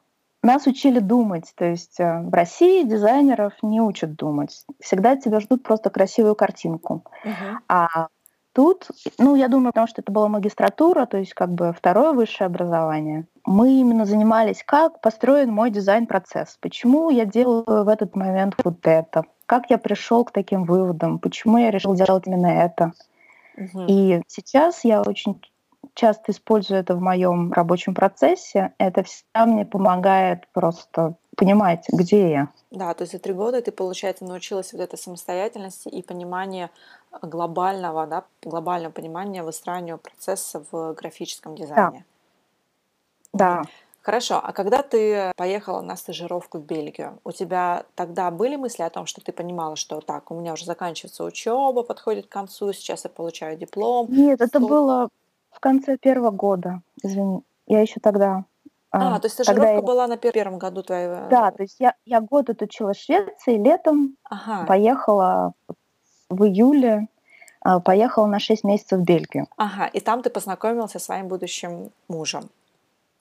нас 0.44 0.68
учили 0.68 1.00
думать, 1.00 1.52
то 1.56 1.66
есть 1.66 2.00
э, 2.00 2.22
в 2.22 2.34
России 2.34 2.84
дизайнеров 2.84 3.54
не 3.62 3.82
учат 3.82 4.16
думать. 4.16 4.66
Всегда 4.80 5.18
тебя 5.18 5.40
ждут 5.40 5.64
просто 5.64 5.90
красивую 5.90 6.36
картинку. 6.36 7.04
Uh-huh. 7.26 7.58
А 7.68 8.08
тут, 8.54 8.88
ну, 9.18 9.36
я 9.36 9.48
думаю, 9.48 9.72
потому 9.72 9.88
что 9.88 10.02
это 10.02 10.12
была 10.12 10.28
магистратура, 10.28 11.06
то 11.08 11.18
есть 11.18 11.34
как 11.34 11.50
бы 11.50 11.74
второе 11.74 12.14
высшее 12.14 12.46
образование. 12.46 13.26
Мы 13.50 13.80
именно 13.80 14.06
занимались, 14.06 14.62
как 14.64 15.02
построен 15.02 15.52
мой 15.52 15.72
дизайн-процесс, 15.72 16.60
почему 16.62 17.10
я 17.10 17.26
делаю 17.26 17.64
в 17.66 17.88
этот 17.88 18.16
момент 18.16 18.54
вот 18.64 18.86
это, 18.86 19.24
как 19.48 19.72
я 19.72 19.80
пришел 19.80 20.24
к 20.24 20.32
таким 20.32 20.66
выводам, 20.66 21.18
почему 21.18 21.58
я 21.58 21.72
решил 21.72 21.96
делать 21.96 22.28
именно 22.28 22.46
это. 22.46 22.94
Угу. 23.58 23.86
И 23.88 24.22
сейчас 24.28 24.84
я 24.84 25.02
очень 25.02 25.42
часто 25.96 26.32
использую 26.32 26.80
это 26.80 26.94
в 26.94 27.02
моем 27.02 27.52
рабочем 27.52 27.96
процессе. 27.96 28.74
Это 28.78 29.02
всегда 29.02 29.48
мне 29.48 29.66
помогает 29.66 30.48
просто 30.54 31.16
понимать, 31.36 31.86
где 31.92 32.30
я. 32.30 32.50
Да, 32.70 32.94
то 32.94 33.02
есть 33.02 33.14
за 33.14 33.20
три 33.20 33.34
года 33.34 33.64
ты, 33.64 33.72
получается, 33.72 34.26
научилась 34.26 34.74
вот 34.74 34.82
этой 34.84 35.00
самостоятельности 35.00 35.88
и 35.88 36.04
понимания 36.04 36.70
глобального, 37.24 38.06
да, 38.06 38.26
глобального 38.44 38.92
понимания 38.92 39.42
выстраивания 39.42 39.98
процесса 39.98 40.64
в 40.72 40.94
графическом 40.94 41.56
дизайне. 41.56 42.00
Да. 42.00 42.19
Да. 43.34 43.64
Хорошо, 44.02 44.40
а 44.42 44.54
когда 44.54 44.82
ты 44.82 45.32
поехала 45.36 45.82
на 45.82 45.96
стажировку 45.96 46.58
в 46.58 46.64
Бельгию, 46.64 47.20
у 47.24 47.32
тебя 47.32 47.84
тогда 47.96 48.32
были 48.32 48.56
мысли 48.56 48.82
о 48.82 48.90
том, 48.90 49.06
что 49.06 49.22
ты 49.22 49.32
понимала, 49.32 49.76
что 49.76 50.00
так, 50.02 50.32
у 50.32 50.36
меня 50.36 50.54
уже 50.54 50.66
заканчивается 50.66 51.24
учеба, 51.24 51.84
подходит 51.84 52.26
к 52.28 52.30
концу, 52.30 52.72
сейчас 52.74 53.04
я 53.04 53.10
получаю 53.10 53.58
диплом? 53.58 54.08
Нет, 54.10 54.42
это 54.42 54.60
было 54.60 55.10
в 55.52 55.60
конце 55.60 55.98
первого 55.98 56.32
года, 56.32 56.82
извини. 57.04 57.44
Я 57.68 57.82
еще 57.82 58.00
тогда 58.00 58.46
а, 58.92 59.16
а, 59.16 59.20
то 59.20 59.26
есть 59.26 59.36
стажировка 59.36 59.76
я... 59.76 59.82
была 59.82 60.08
на 60.08 60.18
первом 60.18 60.58
году 60.58 60.82
твоего... 60.82 61.28
Да, 61.30 61.52
то 61.52 61.62
есть 61.62 61.76
я, 61.80 61.94
я 62.06 62.22
год 62.22 62.50
отучилась 62.50 62.98
в 62.98 63.04
Швеции, 63.04 63.58
летом 63.58 64.18
ага. 64.24 64.66
поехала 64.66 65.54
в 66.30 66.44
июле, 66.44 67.08
а, 67.62 67.80
поехала 67.80 68.26
на 68.26 68.40
6 68.40 68.64
месяцев 68.64 69.00
в 69.00 69.04
Бельгию. 69.04 69.48
Ага, 69.58 69.86
и 69.86 70.00
там 70.00 70.24
ты 70.24 70.32
познакомился 70.32 70.98
со 70.98 71.06
своим 71.06 71.28
будущим 71.28 71.92
мужем. 72.08 72.50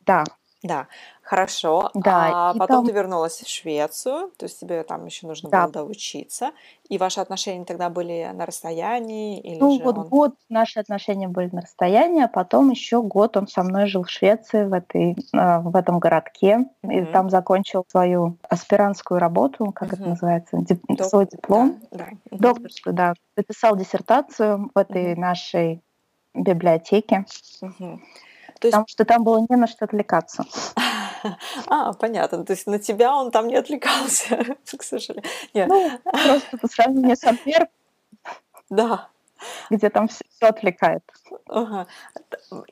Да, 0.08 0.24
да, 0.62 0.88
хорошо. 1.22 1.90
Да, 1.94 2.50
а 2.50 2.52
потом 2.54 2.78
там... 2.78 2.86
ты 2.86 2.92
вернулась 2.92 3.38
в 3.38 3.48
Швецию, 3.48 4.32
то 4.36 4.44
есть 4.44 4.58
тебе 4.58 4.82
там 4.82 5.06
еще 5.06 5.28
нужно 5.28 5.48
да. 5.50 5.62
было 5.62 5.72
доучиться. 5.72 6.50
И 6.88 6.98
ваши 6.98 7.20
отношения 7.20 7.64
тогда 7.64 7.90
были 7.90 8.28
на 8.34 8.44
расстоянии? 8.44 9.38
Или 9.38 9.60
ну, 9.60 9.78
же 9.78 9.84
вот 9.84 9.98
он... 9.98 10.08
год 10.08 10.34
наши 10.48 10.80
отношения 10.80 11.28
были 11.28 11.50
на 11.52 11.60
расстоянии, 11.60 12.24
а 12.24 12.28
потом 12.28 12.70
еще 12.70 13.02
год 13.02 13.36
он 13.36 13.46
со 13.46 13.62
мной 13.62 13.86
жил 13.86 14.02
в 14.02 14.10
Швеции, 14.10 14.64
в, 14.64 14.72
этой, 14.72 15.16
а, 15.32 15.60
в 15.60 15.76
этом 15.76 16.00
городке, 16.00 16.66
угу. 16.82 16.92
и 16.92 17.04
там 17.04 17.30
закончил 17.30 17.84
свою 17.88 18.36
аспирантскую 18.48 19.20
работу, 19.20 19.70
как 19.70 19.92
угу. 19.92 20.00
это 20.00 20.08
называется, 20.10 20.56
дип... 20.56 20.82
Док... 20.88 21.06
свой 21.06 21.26
диплом, 21.26 21.78
да, 21.92 22.08
да. 22.32 22.38
Докторскую, 22.38 22.94
да. 22.94 23.14
Написал 23.36 23.76
диссертацию 23.76 24.72
в 24.74 24.78
этой 24.78 25.12
угу. 25.12 25.20
нашей 25.20 25.82
библиотеке. 26.34 27.26
Угу. 27.62 28.00
То 28.60 28.68
есть... 28.68 28.72
Потому 28.72 28.88
что 28.88 29.04
там 29.04 29.24
было 29.24 29.44
не 29.48 29.56
на 29.56 29.66
что 29.66 29.84
отвлекаться. 29.84 30.44
А, 31.66 31.92
понятно. 31.94 32.44
То 32.44 32.52
есть 32.52 32.68
на 32.68 32.78
тебя 32.78 33.12
он 33.12 33.32
там 33.32 33.48
не 33.48 33.56
отвлекался, 33.56 34.56
к 34.78 34.82
сожалению. 34.84 35.26
Ну, 35.54 35.98
просто 36.04 36.58
по 36.58 36.68
сравнению 36.68 37.16
с 37.16 37.24
Антверп. 37.24 37.68
Да. 38.70 39.08
Где 39.70 39.88
там 39.88 40.08
все, 40.08 40.24
отвлекает. 40.40 41.02
Ага. 41.46 41.86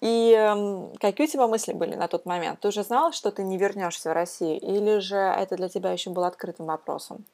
И 0.00 0.34
э, 0.36 0.96
какие 1.00 1.26
у 1.26 1.30
тебя 1.30 1.46
мысли 1.46 1.72
были 1.72 1.94
на 1.94 2.06
тот 2.06 2.26
момент? 2.26 2.60
Ты 2.60 2.68
уже 2.68 2.82
знала, 2.82 3.12
что 3.12 3.30
ты 3.30 3.42
не 3.44 3.56
вернешься 3.56 4.10
в 4.10 4.12
Россию, 4.12 4.60
или 4.60 4.98
же 4.98 5.16
это 5.16 5.56
для 5.56 5.68
тебя 5.68 5.92
еще 5.92 6.10
было 6.10 6.26
открытым 6.26 6.66
вопросом? 6.66 7.24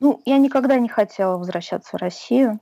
Ну, 0.00 0.20
я 0.24 0.38
никогда 0.38 0.76
не 0.76 0.88
хотела 0.88 1.36
возвращаться 1.36 1.96
в 1.96 2.00
Россию. 2.00 2.58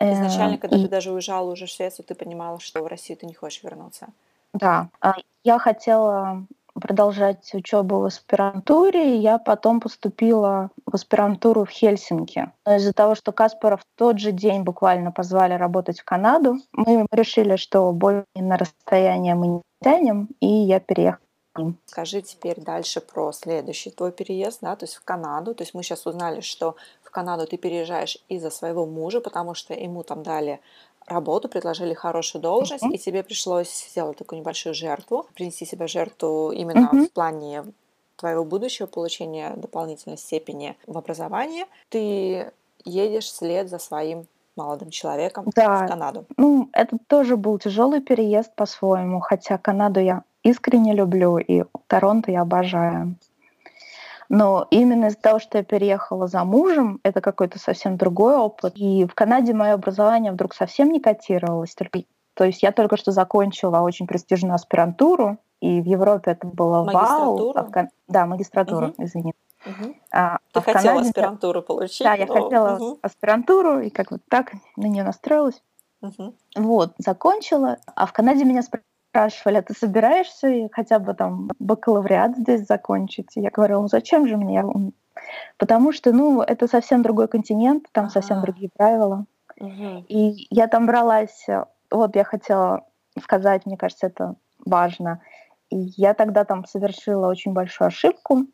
Изначально, 0.00 0.56
э, 0.56 0.58
когда 0.58 0.76
и... 0.76 0.82
ты 0.82 0.88
даже 0.88 1.12
уезжала 1.12 1.50
уже 1.50 1.66
в 1.66 1.70
Швецию, 1.70 2.04
ты 2.04 2.14
понимала, 2.14 2.60
что 2.60 2.82
в 2.82 2.86
Россию 2.86 3.18
ты 3.18 3.26
не 3.26 3.34
хочешь 3.34 3.62
вернуться. 3.62 4.08
Да, 4.54 4.88
а, 5.00 5.14
я 5.44 5.58
хотела 5.58 6.46
продолжать 6.80 7.52
учебу 7.54 8.00
в 8.00 8.04
аспирантуре, 8.04 9.16
и 9.16 9.20
я 9.20 9.38
потом 9.38 9.80
поступила 9.80 10.70
в 10.86 10.94
аспирантуру 10.94 11.64
в 11.64 11.70
Хельсинки. 11.70 12.52
Но 12.64 12.76
из-за 12.76 12.92
того, 12.92 13.14
что 13.14 13.32
Каспара 13.32 13.76
в 13.76 13.84
тот 13.96 14.18
же 14.18 14.32
день 14.32 14.62
буквально 14.62 15.10
позвали 15.10 15.54
работать 15.54 16.00
в 16.00 16.04
Канаду, 16.04 16.58
мы 16.72 17.06
решили, 17.10 17.56
что 17.56 17.90
более 17.92 18.24
на 18.34 18.56
расстояние 18.56 19.34
мы 19.34 19.46
не 19.48 19.62
тянем, 19.82 20.28
и 20.40 20.46
я 20.46 20.80
переехала 20.80 21.20
Скажи 21.86 22.22
теперь 22.22 22.60
дальше 22.60 23.00
про 23.00 23.32
следующий 23.32 23.90
твой 23.90 24.12
переезд, 24.12 24.58
да, 24.60 24.76
то 24.76 24.84
есть 24.84 24.94
в 24.94 25.04
Канаду. 25.04 25.54
То 25.54 25.62
есть 25.62 25.74
мы 25.74 25.82
сейчас 25.82 26.06
узнали, 26.06 26.40
что 26.40 26.76
в 27.02 27.10
Канаду 27.10 27.46
ты 27.46 27.56
переезжаешь 27.56 28.18
из-за 28.28 28.50
своего 28.50 28.86
мужа, 28.86 29.20
потому 29.20 29.54
что 29.54 29.74
ему 29.74 30.02
там 30.02 30.22
дали 30.22 30.60
работу, 31.08 31.48
предложили 31.48 31.94
хорошую 31.94 32.42
должность, 32.42 32.84
uh-huh. 32.84 32.92
и 32.92 32.98
тебе 32.98 33.22
пришлось 33.22 33.88
сделать 33.90 34.18
такую 34.18 34.40
небольшую 34.40 34.74
жертву, 34.74 35.26
принести 35.34 35.64
себя 35.64 35.86
жертву 35.86 36.52
именно 36.52 36.90
uh-huh. 36.92 37.06
в 37.06 37.12
плане 37.12 37.64
твоего 38.16 38.44
будущего 38.44 38.86
получения 38.86 39.54
дополнительной 39.56 40.18
степени 40.18 40.76
в 40.86 40.98
образовании. 40.98 41.66
Ты 41.88 42.52
едешь 42.84 43.24
вслед 43.24 43.68
за 43.68 43.78
своим 43.78 44.26
молодым 44.56 44.90
человеком 44.90 45.46
да. 45.54 45.84
в 45.84 45.88
Канаду. 45.88 46.26
Ну, 46.36 46.68
это 46.72 46.98
тоже 47.06 47.36
был 47.36 47.58
тяжелый 47.58 48.00
переезд 48.00 48.52
по-своему, 48.54 49.20
хотя 49.20 49.56
Канаду 49.56 50.00
я 50.00 50.22
искренне 50.42 50.94
люблю, 50.94 51.38
и 51.38 51.64
Торонто 51.86 52.32
я 52.32 52.42
обожаю. 52.42 53.14
Но 54.28 54.66
именно 54.70 55.06
из-за 55.06 55.18
того, 55.18 55.38
что 55.38 55.58
я 55.58 55.64
переехала 55.64 56.26
за 56.26 56.44
мужем, 56.44 57.00
это 57.02 57.20
какой-то 57.20 57.58
совсем 57.58 57.96
другой 57.96 58.36
опыт. 58.36 58.74
И 58.76 59.06
в 59.06 59.14
Канаде 59.14 59.54
мое 59.54 59.72
образование 59.72 60.32
вдруг 60.32 60.54
совсем 60.54 60.90
не 60.90 61.00
котировалось. 61.00 61.74
То 62.34 62.44
есть 62.44 62.62
я 62.62 62.72
только 62.72 62.96
что 62.96 63.10
закончила 63.10 63.80
очень 63.80 64.06
престижную 64.06 64.54
аспирантуру, 64.54 65.38
и 65.60 65.80
в 65.80 65.86
Европе 65.86 66.32
это 66.32 66.46
было 66.46 66.84
вау. 66.84 67.52
А 67.56 67.64
в... 67.64 67.88
Да, 68.06 68.26
магистратуру, 68.26 68.88
угу. 68.88 69.04
извини. 69.04 69.32
Угу. 69.66 69.94
А, 70.12 70.38
Ты 70.52 70.60
а 70.60 70.62
хотела 70.62 70.82
Канаде... 70.82 71.08
аспирантуру 71.08 71.62
получить? 71.62 72.04
Да, 72.04 72.14
я 72.14 72.26
но... 72.26 72.34
хотела 72.34 72.76
угу. 72.76 72.98
аспирантуру, 73.02 73.80
и 73.80 73.90
как 73.90 74.12
вот 74.12 74.20
так 74.28 74.52
на 74.76 74.86
нее 74.86 75.02
настроилась. 75.02 75.60
Угу. 76.00 76.34
Вот, 76.56 76.92
закончила. 76.98 77.78
А 77.96 78.06
в 78.06 78.12
Канаде 78.12 78.44
меня 78.44 78.62
спрашивали, 78.62 78.86
спрашивали, 79.18 79.56
а 79.58 79.62
ты 79.62 79.74
собираешься 79.74 80.68
хотя 80.72 80.98
бы 80.98 81.14
там 81.14 81.50
бакалавриат 81.58 82.36
здесь 82.36 82.66
закончить? 82.66 83.36
И 83.36 83.40
я 83.40 83.50
говорила, 83.50 83.82
ну 83.82 83.88
зачем 83.88 84.28
же 84.28 84.36
мне? 84.36 84.64
Потому 85.56 85.92
что, 85.92 86.12
ну, 86.12 86.40
это 86.42 86.68
совсем 86.68 87.02
другой 87.02 87.26
континент, 87.26 87.86
там 87.92 88.04
ага. 88.04 88.12
совсем 88.12 88.40
другие 88.40 88.70
правила. 88.76 89.24
Угу. 89.58 90.04
И 90.08 90.46
я 90.50 90.68
там 90.68 90.86
бралась, 90.86 91.46
вот 91.90 92.14
я 92.14 92.24
хотела 92.24 92.84
сказать, 93.20 93.66
мне 93.66 93.76
кажется, 93.76 94.06
это 94.06 94.36
важно. 94.64 95.20
И 95.70 95.76
я 95.96 96.14
тогда 96.14 96.44
там 96.44 96.64
совершила 96.64 97.26
очень 97.26 97.52
большую 97.52 97.88
ошибку. 97.88 98.46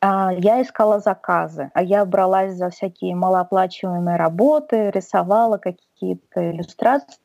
А, 0.00 0.32
я 0.32 0.62
искала 0.62 1.00
заказы, 1.00 1.70
а 1.74 1.82
я 1.82 2.04
бралась 2.04 2.54
за 2.54 2.70
всякие 2.70 3.16
малооплачиваемые 3.16 4.16
работы, 4.16 4.90
рисовала 4.90 5.58
какие-то 5.58 6.52
иллюстрации 6.52 7.18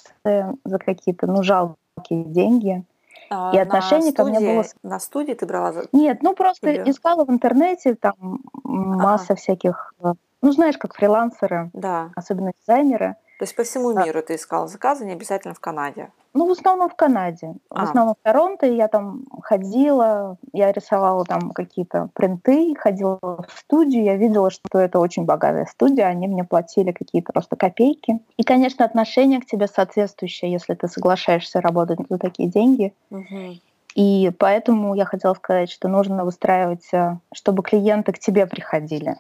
за 0.66 0.80
какие-то, 0.80 1.28
ну, 1.28 1.44
жалкие 1.44 1.87
деньги. 2.10 2.84
А, 3.30 3.52
и 3.54 3.58
отношение 3.58 4.14
ко 4.14 4.24
мне 4.24 4.40
было... 4.40 4.66
На 4.84 5.00
студии 5.00 5.34
ты 5.34 5.46
брала? 5.46 5.74
Нет, 5.92 6.24
ну 6.24 6.34
просто 6.34 6.68
студию? 6.68 6.90
искала 6.90 7.26
в 7.26 7.30
интернете, 7.30 7.96
там 7.96 8.40
масса 8.64 9.34
ага. 9.34 9.36
всяких, 9.36 9.94
э, 10.02 10.14
ну 10.42 10.52
знаешь, 10.52 10.78
как 10.78 10.96
фрилансеры, 10.96 11.70
да. 11.74 12.12
особенно 12.16 12.54
дизайнеры. 12.62 13.16
То 13.40 13.44
есть 13.44 13.56
по 13.56 13.64
всему 13.64 13.94
миру 13.94 14.20
а... 14.20 14.22
ты 14.22 14.36
искала 14.36 14.68
заказы, 14.68 15.06
не 15.06 15.14
обязательно 15.14 15.54
в 15.54 15.60
Канаде? 15.60 16.10
Ну, 16.38 16.48
в 16.48 16.52
основном 16.52 16.88
в 16.88 16.96
Канаде. 16.96 17.56
А. 17.72 17.80
В 17.80 17.90
основном 17.90 18.14
в 18.14 18.24
Торонто. 18.24 18.68
Я 18.68 18.88
там 18.88 19.24
ходила, 19.42 20.38
я 20.54 20.72
рисовала 20.72 21.26
там 21.26 21.50
какие-то 21.50 22.10
принты, 22.14 22.76
ходила 22.76 23.18
в 23.22 23.48
студию. 23.58 24.04
Я 24.04 24.18
видела, 24.18 24.52
что 24.52 24.78
это 24.78 25.00
очень 25.00 25.26
богатая 25.26 25.66
студия. 25.66 26.06
Они 26.06 26.28
мне 26.28 26.44
платили 26.44 26.92
какие-то 26.92 27.34
просто 27.34 27.56
копейки. 27.56 28.20
И, 28.38 28.44
конечно, 28.44 28.86
отношение 28.86 29.42
к 29.42 29.48
тебе 29.48 29.68
соответствующее, 29.68 30.52
если 30.52 30.76
ты 30.76 30.88
соглашаешься 30.88 31.60
работать 31.60 32.00
за 32.08 32.20
такие 32.20 32.50
деньги. 32.50 32.94
Угу. 33.10 33.58
И 33.96 34.32
поэтому 34.38 34.94
я 34.94 35.06
хотела 35.06 35.34
сказать, 35.34 35.72
что 35.72 35.88
нужно 35.88 36.24
выстраивать, 36.24 36.88
э, 36.94 37.18
чтобы 37.34 37.64
клиенты 37.64 38.12
к 38.12 38.20
тебе 38.20 38.46
приходили. 38.46 39.16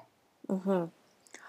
Угу. 0.47 0.89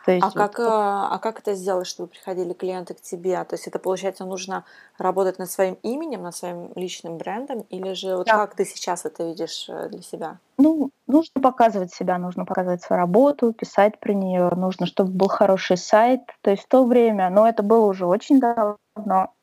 То 0.09 0.13
есть, 0.13 0.25
а, 0.27 0.31
как, 0.31 0.57
вот... 0.57 0.69
А, 0.71 1.09
а 1.11 1.19
как 1.19 1.41
это 1.41 1.55
сделать, 1.55 1.87
чтобы 1.87 2.09
приходили 2.09 2.55
клиенты 2.55 2.95
к 2.95 3.01
тебе? 3.03 3.45
То 3.45 3.57
есть 3.57 3.67
это, 3.67 3.79
получается, 3.79 4.25
нужно 4.25 4.65
работать 4.97 5.39
над 5.39 5.51
своим 5.51 5.75
именем, 5.83 6.23
над 6.23 6.35
своим 6.35 6.73
личным 6.77 7.19
брендом, 7.19 7.67
или 7.69 7.93
же 7.93 8.17
вот 8.17 8.27
да. 8.27 8.37
как 8.37 8.55
ты 8.55 8.65
сейчас 8.65 9.05
это 9.05 9.25
видишь 9.25 9.67
э, 9.69 9.91
для 9.91 10.01
себя? 10.01 10.39
Ну, 10.57 10.93
нужно 11.07 11.43
показывать 11.43 11.93
себя, 11.93 12.17
нужно 12.17 12.47
показывать 12.47 12.81
свою 12.81 13.01
работу, 13.01 13.53
писать 13.53 14.01
про 14.01 14.15
нее, 14.15 14.49
нужно, 14.57 14.87
чтобы 14.87 15.11
был 15.11 15.29
хороший 15.29 15.77
сайт. 15.77 16.23
То 16.41 16.53
есть 16.53 16.63
в 16.63 16.69
то 16.69 16.87
время, 16.87 17.29
но 17.29 17.47
это 17.47 17.63
было 17.63 17.85
уже 17.85 18.07
очень 18.07 18.41
давно, 18.41 18.79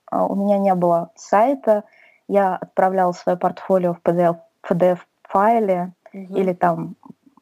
а, 0.10 0.25
у 0.25 0.34
меня 0.34 0.58
не 0.58 0.73
было 0.73 1.12
сайта, 1.15 1.84
я 2.28 2.56
отправляла 2.56 3.12
свое 3.12 3.38
портфолио 3.38 3.93
в 3.93 3.99
PDF, 4.01 4.39
PDF 4.67 4.97
угу. 5.32 6.36
или 6.36 6.54
там, 6.54 6.95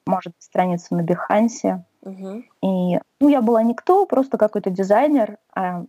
может, 0.06 0.34
страницу 0.40 0.94
на 0.94 1.06
Behance. 1.06 1.84
Угу. 2.04 2.44
И 2.62 3.00
ну, 3.20 3.30
я 3.30 3.42
была 3.42 3.64
никто, 3.64 4.06
просто 4.06 4.38
какой-то 4.38 4.70
дизайнер. 4.70 5.38
А 5.56 5.84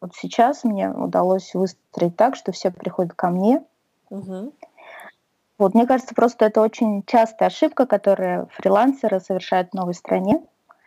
вот 0.00 0.14
сейчас 0.14 0.64
мне 0.64 0.90
удалось 0.90 1.54
выстроить 1.54 2.16
так, 2.16 2.36
что 2.36 2.52
все 2.52 2.70
приходят 2.70 3.14
ко 3.14 3.28
мне. 3.28 3.64
Угу. 4.10 4.52
Вот, 5.58 5.74
мне 5.74 5.86
кажется, 5.86 6.14
просто 6.14 6.46
это 6.46 6.62
очень 6.62 7.02
частая 7.06 7.48
ошибка, 7.48 7.86
которую 7.86 8.48
фрилансеры 8.52 9.20
совершают 9.20 9.70
в 9.70 9.74
новой 9.74 9.92
стране, 9.92 10.42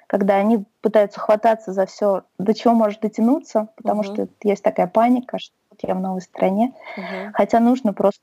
когда 0.08 0.36
они 0.36 0.66
пытаются 0.82 1.20
хвататься 1.20 1.74
за 1.74 1.86
все, 1.86 2.24
до 2.40 2.54
чего 2.56 2.74
может 2.74 3.02
дотянуться, 3.02 3.70
потому 3.76 4.02
угу. 4.02 4.14
что 4.14 4.28
есть 4.44 4.64
такая 4.64 4.88
паника, 4.88 5.38
что 5.38 5.56
вот 5.70 5.80
я 5.84 5.94
в 5.94 6.00
новой 6.00 6.22
стране. 6.22 6.74
Угу. 6.98 7.34
Хотя 7.34 7.60
нужно 7.60 7.94
просто 7.94 8.22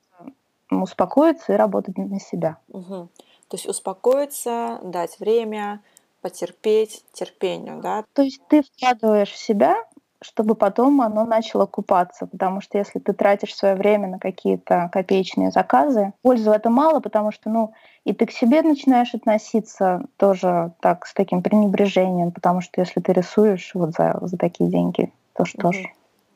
успокоиться 0.70 1.53
и 1.53 1.57
работать 1.57 1.96
на 1.99 2.20
себя. 2.20 2.59
Угу. 2.68 3.09
То 3.49 3.57
есть 3.57 3.66
успокоиться, 3.66 4.79
дать 4.83 5.18
время, 5.18 5.81
потерпеть, 6.20 7.04
терпению, 7.12 7.80
да? 7.80 8.04
То 8.12 8.22
есть 8.22 8.40
ты 8.48 8.62
вкладываешь 8.62 9.30
в 9.30 9.38
себя, 9.38 9.76
чтобы 10.22 10.54
потом 10.54 11.00
оно 11.00 11.24
начало 11.24 11.66
купаться, 11.66 12.26
потому 12.26 12.61
что 12.61 12.78
если 12.78 12.98
ты 12.98 13.12
тратишь 13.12 13.54
свое 13.54 13.74
время 13.74 14.09
на 14.09 14.18
какие-то 14.18 14.90
копеечные 14.92 15.50
заказы, 15.50 16.12
пользы 16.22 16.50
в 16.50 16.52
этом 16.52 16.74
мало, 16.74 17.00
потому 17.00 17.33
что, 17.33 17.48
ну, 17.48 17.72
и 18.04 18.12
ты 18.12 18.26
к 18.26 18.33
себе 18.33 18.62
начинаешь 18.62 19.14
относиться 19.14 20.02
тоже 20.16 20.72
так, 20.80 21.06
с 21.06 21.14
таким 21.14 21.42
пренебрежением, 21.42 22.33
потому 22.33 22.61
что 22.61 22.80
если 22.80 23.00
ты 23.00 23.12
рисуешь 23.12 23.70
вот 23.74 23.92
за, 23.92 24.18
за 24.20 24.37
такие 24.37 24.68
деньги, 24.68 25.12
то 25.35 25.44
что 25.44 25.72
ж. 25.72 25.87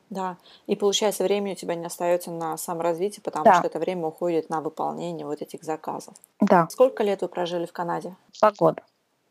Да, 0.09 0.37
и 0.67 0.75
получается, 0.75 1.23
времени 1.23 1.53
у 1.53 1.55
тебя 1.55 1.75
не 1.75 1.85
остается 1.85 2.31
на 2.31 2.57
саморазвитие, 2.57 3.23
потому 3.23 3.43
да. 3.43 3.55
что 3.55 3.67
это 3.67 3.79
время 3.79 4.07
уходит 4.07 4.49
на 4.49 4.61
выполнение 4.61 5.25
вот 5.25 5.41
этих 5.41 5.63
заказов. 5.63 6.13
Да. 6.39 6.67
Сколько 6.69 7.03
лет 7.03 7.21
вы 7.21 7.27
прожили 7.27 7.65
в 7.65 7.73
Канаде? 7.73 8.15
Два 8.39 8.51
года. 8.51 8.83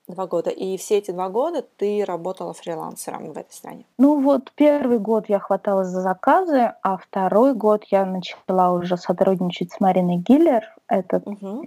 Два 0.06 0.26
года. 0.26 0.50
И 0.50 0.76
все 0.76 0.98
эти 0.98 1.12
два 1.12 1.30
года 1.30 1.64
ты 1.76 2.04
работала 2.04 2.52
фрилансером 2.52 3.32
в 3.32 3.38
этой 3.38 3.52
стране? 3.52 3.86
Ну 3.96 4.20
вот 4.20 4.52
первый 4.54 4.98
год 4.98 5.28
я 5.28 5.38
хваталась 5.38 5.88
за 5.88 6.02
заказы, 6.02 6.74
а 6.82 6.98
второй 6.98 7.54
год 7.54 7.84
я 7.90 8.04
начала 8.04 8.72
уже 8.72 8.98
сотрудничать 8.98 9.72
с 9.72 9.80
Мариной 9.80 10.16
Гиллер, 10.16 10.62
это 10.88 11.22
угу. 11.24 11.64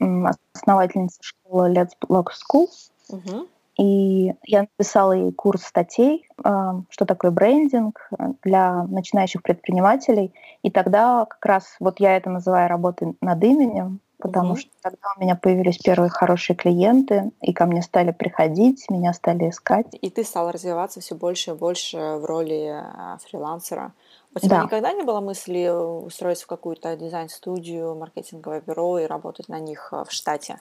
основательница 0.54 1.18
школы 1.22 1.74
Let's 1.74 1.94
Block 2.08 2.28
School. 2.28 2.68
Угу. 3.10 3.48
И 3.80 4.34
я 4.44 4.62
написала 4.62 5.12
ей 5.12 5.32
курс 5.32 5.64
статей, 5.64 6.28
а, 6.44 6.82
что 6.90 7.06
такое 7.06 7.30
брендинг 7.32 8.10
для 8.44 8.84
начинающих 8.84 9.44
предпринимателей. 9.44 10.34
И 10.64 10.72
тогда 10.72 11.26
как 11.26 11.46
раз 11.46 11.76
вот 11.80 12.00
я 12.00 12.18
это 12.18 12.30
называю 12.30 12.70
работой 12.70 13.16
над 13.22 13.44
именем, 13.44 14.00
потому 14.20 14.52
угу. 14.52 14.60
что 14.60 14.70
тогда 14.82 15.08
у 15.16 15.22
меня 15.22 15.36
появились 15.36 15.78
первые 15.78 16.10
хорошие 16.10 16.56
клиенты, 16.56 17.32
и 17.42 17.54
ко 17.54 17.66
мне 17.66 17.82
стали 17.82 18.12
приходить, 18.12 18.90
меня 18.90 19.14
стали 19.14 19.50
искать. 19.50 19.88
И 20.02 20.10
ты 20.10 20.24
стала 20.24 20.52
развиваться 20.52 21.00
все 21.00 21.16
больше 21.16 21.52
и 21.52 21.54
больше 21.54 21.98
в 21.98 22.26
роли 22.26 22.70
а, 22.74 23.18
фрилансера. 23.24 23.94
У 24.36 24.40
тебя 24.40 24.58
да. 24.58 24.64
никогда 24.64 24.94
не 24.94 25.04
было 25.04 25.20
мысли 25.20 25.68
устроиться 25.70 26.46
в 26.46 26.48
какую-то 26.48 26.96
дизайн-студию, 26.96 27.96
маркетинговое 27.96 28.62
бюро 28.62 29.00
и 29.00 29.06
работать 29.06 29.50
на 29.50 29.60
них 29.60 29.90
а, 29.92 30.04
в 30.04 30.12
штате? 30.12 30.60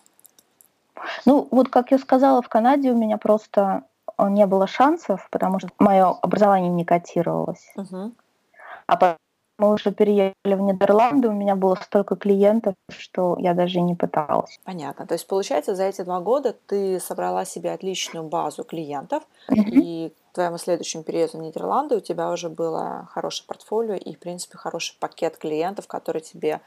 Ну, 1.25 1.47
вот 1.51 1.69
как 1.69 1.90
я 1.90 1.99
сказала, 1.99 2.40
в 2.42 2.49
Канаде 2.49 2.90
у 2.90 2.97
меня 2.97 3.19
просто 3.19 3.85
а, 4.16 4.31
не 4.31 4.47
было 4.47 4.66
шансов, 4.66 5.29
потому 5.31 5.59
что 5.59 5.69
мое 5.79 6.07
образование 6.07 6.71
не 6.71 6.85
котировалось. 6.85 7.73
Угу. 7.77 8.12
А 8.87 9.16
мы 9.59 9.73
уже 9.73 9.92
переехали 9.92 10.55
в 10.55 10.61
Нидерланды, 10.61 11.29
у 11.29 11.33
меня 11.33 11.57
было 11.57 11.77
столько 11.77 12.16
клиентов, 12.16 12.75
что 12.90 13.37
я 13.38 13.55
даже 13.55 13.81
не 13.81 13.95
пыталась. 13.95 14.59
Понятно. 14.64 15.07
То 15.07 15.14
есть, 15.14 15.27
получается, 15.27 15.75
за 15.75 15.85
эти 15.85 16.03
два 16.03 16.21
года 16.21 16.55
ты 16.66 17.01
собрала 17.01 17.45
себе 17.45 17.73
отличную 17.73 18.29
базу 18.29 18.64
клиентов, 18.64 19.23
mm-hmm. 19.51 19.71
и 19.71 20.12
твоему 20.37 20.59
следующему 20.59 21.03
переезду 21.03 21.38
в 21.38 21.40
Нидерланды 21.42 21.96
у 21.96 22.01
тебя 22.01 22.31
уже 22.31 22.49
было 22.49 23.09
хорошее 23.12 23.46
портфолио 23.49 23.94
и, 23.94 24.14
в 24.14 24.18
принципе, 24.18 24.59
хороший 24.59 24.96
пакет 25.01 25.37
клиентов, 25.37 25.87
который 25.88 26.20
тебе 26.20 26.61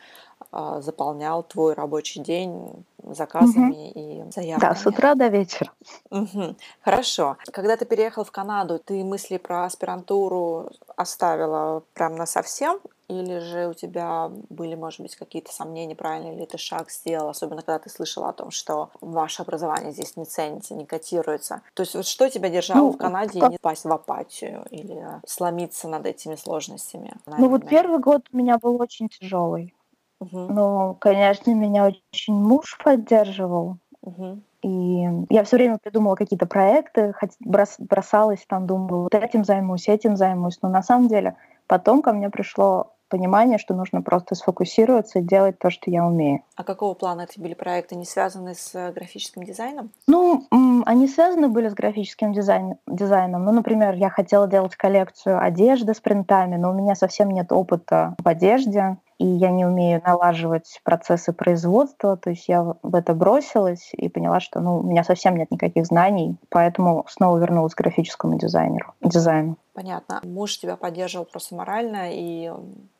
э, 0.51 0.79
заполнял 0.81 1.43
твой 1.43 1.73
рабочий 1.73 2.19
день 2.19 2.85
заказами 3.03 3.91
mm-hmm. 3.93 4.27
и 4.27 4.31
заявками. 4.31 4.69
Да, 4.69 4.75
с 4.75 4.85
утра 4.85 5.15
до 5.15 5.27
вечера. 5.27 5.71
Угу. 6.09 6.55
Хорошо. 6.81 7.37
Когда 7.51 7.77
ты 7.77 7.85
переехал 7.85 8.23
в 8.23 8.31
Канаду, 8.31 8.79
ты 8.79 9.03
мысли 9.03 9.37
про 9.37 9.65
аспирантуру 9.65 10.69
оставила 10.95 11.83
прям 11.93 12.15
на 12.15 12.25
совсем 12.25 12.79
или 13.09 13.39
же 13.39 13.67
у 13.67 13.73
тебя 13.73 14.31
были, 14.49 14.75
может 14.75 15.01
быть, 15.01 15.15
какие-то 15.15 15.51
сомнения, 15.51 15.95
правильно 15.95 16.33
ли 16.35 16.45
ты 16.45 16.57
шаг 16.57 16.91
сделал, 16.91 17.29
особенно 17.29 17.63
когда 17.63 17.79
ты 17.79 17.89
слышала 17.89 18.29
о 18.29 18.33
том, 18.33 18.51
что 18.51 18.91
ваше 19.01 19.41
образование 19.41 19.91
здесь 19.91 20.15
не 20.15 20.25
ценится, 20.25 20.75
не 20.75 20.85
котируется. 20.85 21.61
То 21.73 21.81
есть 21.81 21.95
вот 21.95 22.05
что 22.05 22.29
тебя 22.29 22.49
держало 22.49 22.77
ну, 22.77 22.91
в 22.91 22.97
Канаде 22.97 23.39
как... 23.39 23.49
не 23.51 23.57
пасть 23.57 23.83
в 23.83 23.91
апатию 23.91 24.63
или 24.69 25.03
сломиться 25.25 25.87
над 25.87 26.05
этими 26.05 26.35
сложностями? 26.35 27.15
Наверное? 27.25 27.49
Ну 27.49 27.49
вот 27.49 27.67
первый 27.67 27.99
год 27.99 28.27
у 28.31 28.37
меня 28.37 28.59
был 28.59 28.79
очень 28.79 29.09
тяжелый. 29.09 29.73
Угу. 30.19 30.37
Ну, 30.37 30.97
конечно, 30.99 31.51
меня 31.51 31.87
очень 31.87 32.35
муж 32.35 32.77
поддерживал. 32.83 33.77
Угу. 34.01 34.39
И 34.61 35.07
я 35.29 35.43
все 35.45 35.55
время 35.55 35.77
придумала 35.77 36.15
какие-то 36.15 36.45
проекты, 36.45 37.15
бросалась 37.39 38.45
там, 38.47 38.67
думала, 38.67 39.03
вот 39.03 39.15
этим 39.15 39.45
займусь, 39.45 39.87
этим 39.87 40.15
займусь. 40.15 40.59
Но 40.61 40.69
на 40.69 40.83
самом 40.83 41.07
деле 41.07 41.37
потом 41.67 42.01
ко 42.01 42.11
мне 42.11 42.29
пришло 42.29 42.93
понимание, 43.09 43.57
что 43.57 43.73
нужно 43.73 44.01
просто 44.01 44.35
сфокусироваться 44.35 45.19
и 45.19 45.21
делать 45.21 45.59
то, 45.59 45.69
что 45.69 45.91
я 45.91 46.05
умею. 46.05 46.41
А 46.55 46.63
какого 46.63 46.93
плана 46.93 47.21
эти 47.29 47.39
были 47.39 47.53
проекты? 47.53 47.95
Не 47.95 48.05
связаны 48.05 48.55
с 48.55 48.73
э, 48.73 48.91
графическим 48.91 49.43
дизайном? 49.43 49.91
Ну, 50.07 50.47
они 50.85 51.07
связаны 51.07 51.49
были 51.49 51.67
с 51.67 51.73
графическим 51.73 52.33
дизайн, 52.33 52.75
дизайном. 52.87 53.43
Ну, 53.43 53.51
например, 53.51 53.95
я 53.95 54.09
хотела 54.09 54.47
делать 54.47 54.75
коллекцию 54.75 55.41
одежды 55.43 55.93
с 55.93 55.99
принтами, 55.99 56.55
но 56.55 56.71
у 56.71 56.73
меня 56.73 56.95
совсем 56.95 57.31
нет 57.31 57.51
опыта 57.51 58.15
в 58.23 58.27
одежде 58.27 58.97
и 59.19 59.25
я 59.25 59.51
не 59.51 59.65
умею 59.65 60.01
налаживать 60.03 60.79
процессы 60.83 61.33
производства, 61.33 62.15
то 62.15 62.29
есть 62.29 62.47
я 62.47 62.63
в 62.81 62.95
это 62.95 63.13
бросилась 63.13 63.89
и 63.91 64.07
поняла, 64.07 64.39
что 64.39 64.61
ну, 64.61 64.79
у 64.79 64.83
меня 64.83 65.03
совсем 65.03 65.35
нет 65.35 65.51
никаких 65.51 65.85
знаний, 65.85 66.37
поэтому 66.49 67.05
снова 67.09 67.37
вернулась 67.37 67.75
к 67.75 67.77
графическому 67.77 68.39
дизайнеру, 68.39 68.93
дизайну. 69.01 69.57
Понятно. 69.73 70.21
Муж 70.23 70.57
тебя 70.57 70.77
поддерживал 70.77 71.25
просто 71.25 71.55
морально, 71.55 72.09
и 72.11 72.51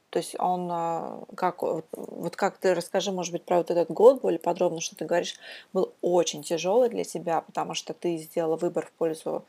то 0.09 0.17
есть 0.17 0.35
он 0.39 0.69
а, 0.71 1.23
как 1.35 1.61
вот 1.61 2.35
как 2.35 2.57
ты 2.57 2.73
расскажи, 2.73 3.11
может 3.11 3.31
быть, 3.31 3.43
про 3.43 3.57
вот 3.57 3.71
этот 3.71 3.89
год 3.91 4.21
более 4.21 4.39
подробно, 4.39 4.81
что 4.81 4.95
ты 4.95 5.05
говоришь, 5.05 5.35
был 5.73 5.93
очень 6.01 6.43
тяжелый 6.43 6.89
для 6.89 7.03
тебя, 7.03 7.41
потому 7.41 7.73
что 7.73 7.93
ты 7.93 8.17
сделала 8.17 8.55
выбор 8.55 8.85
в 8.85 8.91
пользу 8.91 9.45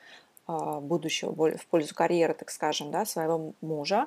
а, 0.46 0.80
будущего, 0.80 1.32
в 1.32 1.66
пользу 1.66 1.94
карьеры, 1.94 2.34
так 2.34 2.50
скажем, 2.50 2.90
да, 2.90 3.04
своего 3.04 3.52
мужа 3.60 4.06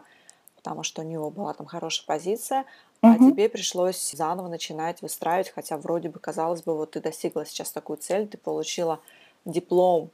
потому 0.64 0.84
что 0.84 1.02
у 1.02 1.06
него 1.06 1.30
была 1.30 1.54
там 1.54 1.68
хорошая 1.68 2.08
позиция, 2.08 2.66
а 3.02 3.12
угу. 3.12 3.32
тебе 3.32 3.50
пришлось 3.50 4.12
заново 4.14 4.48
начинать 4.48 5.02
выстраивать, 5.02 5.50
хотя 5.50 5.78
вроде 5.78 6.08
бы 6.08 6.20
казалось 6.20 6.62
бы, 6.62 6.74
вот 6.78 6.92
ты 6.92 7.02
достигла 7.02 7.46
сейчас 7.46 7.74
такую 7.74 7.98
цель, 7.98 8.30
ты 8.30 8.38
получила 8.38 9.02
диплом 9.44 10.10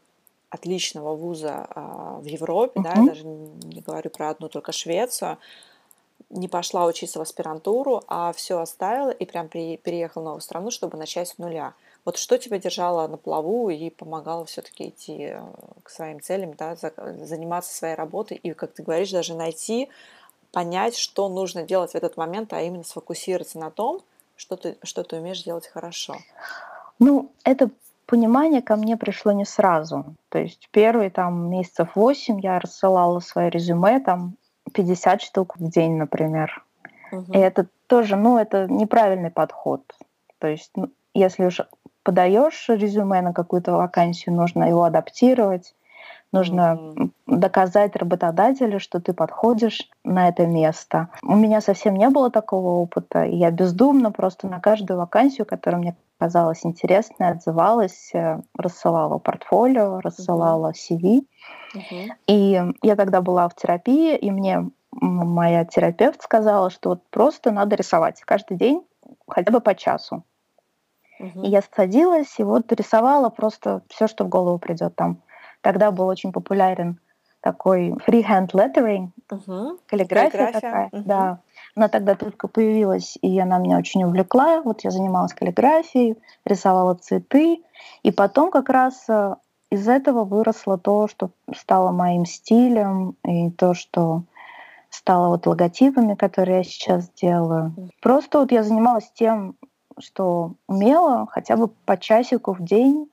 отличного 0.50 1.16
вуза 1.16 1.68
а, 1.70 2.20
в 2.20 2.26
Европе, 2.26 2.80
угу. 2.80 2.84
да, 2.84 3.00
я 3.00 3.06
даже 3.06 3.26
не 3.26 3.82
говорю 3.82 4.10
про 4.10 4.32
одну 4.32 4.50
только 4.50 4.72
Швецию, 4.72 5.38
не 6.30 6.48
пошла 6.48 6.86
учиться 6.86 7.20
в 7.20 7.22
аспирантуру, 7.22 8.04
а 8.08 8.34
все 8.34 8.60
оставила 8.60 9.10
и 9.10 9.26
прям 9.26 9.50
при, 9.50 9.78
переехала 9.78 10.22
в 10.22 10.26
новую 10.26 10.42
страну, 10.42 10.72
чтобы 10.72 10.98
начать 10.98 11.30
с 11.30 11.38
нуля. 11.38 11.74
Вот 12.06 12.18
что 12.18 12.38
тебя 12.38 12.60
держало 12.60 13.08
на 13.08 13.18
плаву 13.18 13.70
и 13.70 13.90
помогало 13.90 14.46
все-таки 14.46 14.90
идти 14.90 15.32
э, 15.32 15.42
к 15.84 15.90
своим 15.90 16.22
целям, 16.22 16.54
да, 16.54 16.76
заниматься 16.76 17.76
своей 17.76 17.96
работой 17.96 18.38
и, 18.38 18.54
как 18.54 18.74
ты 18.74 18.84
говоришь, 18.84 19.12
даже 19.12 19.36
найти 19.36 19.90
понять, 20.52 20.96
что 20.96 21.30
нужно 21.30 21.64
делать 21.64 21.92
в 21.92 21.96
этот 21.96 22.18
момент, 22.18 22.54
а 22.54 22.62
именно 22.62 22.84
сфокусироваться 22.84 23.60
на 23.60 23.70
том, 23.70 24.02
что 24.36 24.56
ты, 24.56 24.78
что 24.84 25.04
ты 25.04 25.18
умеешь 25.18 25.44
делать 25.44 25.68
хорошо? 25.68 26.18
Ну, 26.98 27.32
это 27.44 27.70
понимание 28.06 28.62
ко 28.62 28.76
мне 28.76 28.98
пришло 28.98 29.32
не 29.32 29.46
сразу. 29.46 30.16
То 30.30 30.40
есть 30.40 30.70
первые 30.72 31.10
там 31.10 31.50
месяцев 31.50 31.96
восемь 31.96 32.40
я 32.40 32.60
рассылала 32.60 33.20
свое 33.20 33.50
резюме, 33.50 34.00
там 34.00 34.36
50 34.70 35.22
штук 35.22 35.56
в 35.58 35.70
день, 35.70 35.98
например. 35.98 36.64
Угу. 37.12 37.34
И 37.34 37.38
это 37.38 37.68
тоже, 37.88 38.16
ну, 38.16 38.38
это 38.38 38.68
неправильный 38.68 39.32
подход. 39.32 39.82
То 40.40 40.48
есть, 40.48 40.72
ну, 40.76 40.90
если 41.14 41.46
уж 41.46 41.62
подаешь 42.04 42.70
резюме 42.70 43.22
на 43.22 43.34
какую-то 43.34 43.74
вакансию, 43.74 44.36
нужно 44.36 44.64
его 44.64 44.84
адаптировать, 44.84 45.76
нужно 46.32 46.78
mm-hmm. 46.78 47.12
доказать 47.28 47.96
работодателю, 47.96 48.80
что 48.80 49.00
ты 49.00 49.14
подходишь 49.14 49.90
на 50.04 50.28
это 50.30 50.46
место. 50.46 51.10
У 51.24 51.36
меня 51.36 51.62
совсем 51.62 51.96
не 51.96 52.10
было 52.10 52.30
такого 52.30 52.82
опыта, 52.82 53.24
и 53.24 53.36
я 53.36 53.52
бездумно 53.52 54.12
просто 54.12 54.48
на 54.48 54.60
каждую 54.60 54.98
вакансию, 54.98 55.46
которая 55.46 55.82
мне 55.82 55.96
казалась 56.18 56.66
интересной, 56.66 57.30
отзывалась, 57.30 58.12
э, 58.14 58.42
рассылала 58.58 59.20
портфолио, 59.20 60.02
рассылала 60.02 60.74
CV. 60.74 61.22
Mm-hmm. 61.76 62.10
И 62.28 62.62
я 62.82 62.96
тогда 62.96 63.22
была 63.22 63.48
в 63.48 63.56
терапии, 63.56 64.18
и 64.18 64.30
мне 64.32 64.70
моя 64.92 65.66
терапевт 65.66 66.22
сказала, 66.22 66.70
что 66.70 66.90
вот 66.90 67.04
просто 67.10 67.52
надо 67.52 67.76
рисовать 67.76 68.22
каждый 68.22 68.58
день 68.58 68.84
хотя 69.28 69.52
бы 69.52 69.62
по 69.62 69.76
часу. 69.76 70.24
Угу. 71.20 71.44
И 71.44 71.50
я 71.50 71.62
садилась 71.76 72.40
и 72.40 72.44
вот 72.44 72.72
рисовала 72.72 73.30
просто 73.30 73.82
все, 73.90 74.08
что 74.08 74.24
в 74.24 74.30
голову 74.30 74.58
придет. 74.58 74.96
Там 74.96 75.22
тогда 75.62 75.92
был 75.92 76.08
очень 76.08 76.32
популярен 76.32 77.00
такой 77.42 77.92
freehand 78.06 78.52
lettering, 78.52 79.10
угу. 79.32 79.80
каллиграфия, 79.88 80.30
каллиграфия 80.30 80.52
такая, 80.52 80.90
угу. 80.92 81.04
да. 81.06 81.40
Она 81.76 81.88
тогда 81.88 82.16
только 82.16 82.48
появилась, 82.48 83.18
и 83.22 83.40
она 83.40 83.60
меня 83.60 83.78
очень 83.78 84.04
увлекла. 84.04 84.62
Вот 84.62 84.82
я 84.82 84.92
занималась 84.92 85.34
каллиграфией, 85.34 86.18
рисовала 86.44 86.96
цветы, 86.96 87.64
и 88.04 88.12
потом 88.12 88.52
как 88.52 88.70
раз 88.70 89.06
э, 89.08 89.36
из 89.70 89.88
этого 89.88 90.26
выросло 90.26 90.78
то, 90.78 91.08
что 91.08 91.32
стало 91.56 91.92
моим 91.92 92.26
стилем, 92.26 93.16
и 93.24 93.52
то, 93.52 93.74
что 93.74 94.24
стало 94.90 95.30
вот 95.30 95.46
логотипами, 95.46 96.16
которые 96.16 96.58
я 96.58 96.64
сейчас 96.64 97.10
делаю. 97.12 97.74
Просто 98.02 98.40
вот 98.40 98.52
я 98.52 98.64
занималась 98.64 99.10
тем, 99.14 99.56
что 100.00 100.54
умела, 100.68 101.28
хотя 101.30 101.56
бы 101.56 101.68
по 101.68 101.98
часику 101.98 102.54
в 102.54 102.64
день, 102.64 103.10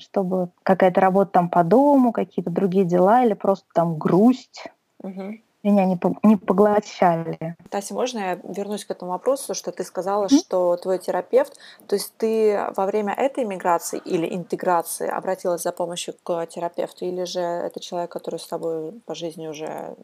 чтобы 0.00 0.48
какая-то 0.62 1.00
работа 1.00 1.32
там 1.32 1.48
по 1.48 1.64
дому, 1.64 2.12
какие-то 2.12 2.50
другие 2.50 2.84
дела 2.84 3.24
или 3.24 3.34
просто 3.34 3.66
там 3.72 3.96
грусть. 3.98 4.64
Угу 5.02 5.38
меня 5.62 5.84
не, 5.84 5.98
не 6.22 6.36
поглощали. 6.36 7.56
Тася, 7.68 7.94
можно 7.94 8.18
я 8.18 8.34
вернусь 8.44 8.84
к 8.84 8.90
этому 8.90 9.12
вопросу, 9.12 9.54
что 9.54 9.72
ты 9.72 9.84
сказала, 9.84 10.26
mm-hmm. 10.26 10.38
что 10.38 10.76
твой 10.76 10.98
терапевт, 10.98 11.58
то 11.86 11.96
есть 11.96 12.14
ты 12.16 12.58
во 12.76 12.86
время 12.86 13.12
этой 13.12 13.44
миграции 13.44 14.00
или 14.04 14.34
интеграции 14.34 15.08
обратилась 15.08 15.62
за 15.62 15.72
помощью 15.72 16.14
к 16.22 16.46
терапевту, 16.46 17.04
или 17.04 17.24
же 17.24 17.40
это 17.40 17.80
человек, 17.80 18.10
который 18.10 18.40
с 18.40 18.46
тобой 18.46 18.92
по 19.04 19.14
жизни 19.14 19.48
уже 19.48 19.94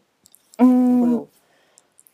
был? 0.59 1.27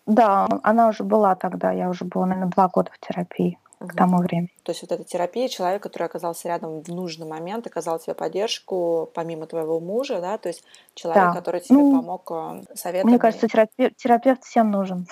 Да, 0.05 0.47
она 0.63 0.89
уже 0.89 1.03
была 1.03 1.35
тогда, 1.35 1.71
я 1.71 1.89
уже 1.89 2.03
была, 2.05 2.25
наверное, 2.25 2.51
два 2.51 2.67
года 2.67 2.91
в 2.93 3.05
терапии 3.05 3.57
угу. 3.83 3.93
к 3.93 3.95
тому 3.95 4.17
времени. 4.17 4.49
То 4.63 4.71
есть 4.71 4.81
вот 4.81 4.91
эта 4.91 5.03
терапия, 5.03 5.47
человек, 5.47 5.83
который 5.83 6.03
оказался 6.03 6.47
рядом 6.47 6.81
в 6.81 6.87
нужный 6.89 7.27
момент, 7.27 7.67
оказал 7.67 7.99
тебе 7.99 8.13
поддержку, 8.13 9.09
помимо 9.13 9.45
твоего 9.45 9.79
мужа, 9.79 10.19
да, 10.21 10.37
то 10.37 10.49
есть 10.49 10.63
человек, 10.95 11.23
да. 11.23 11.33
который 11.33 11.61
тебе 11.61 11.77
ну, 11.77 12.01
помог 12.01 12.31
э, 12.31 12.75
советами. 12.75 13.11
Мне 13.11 13.19
кажется, 13.19 13.47
терапевт, 13.47 13.95
терапевт 13.97 14.43
всем 14.43 14.71
нужен. 14.71 15.07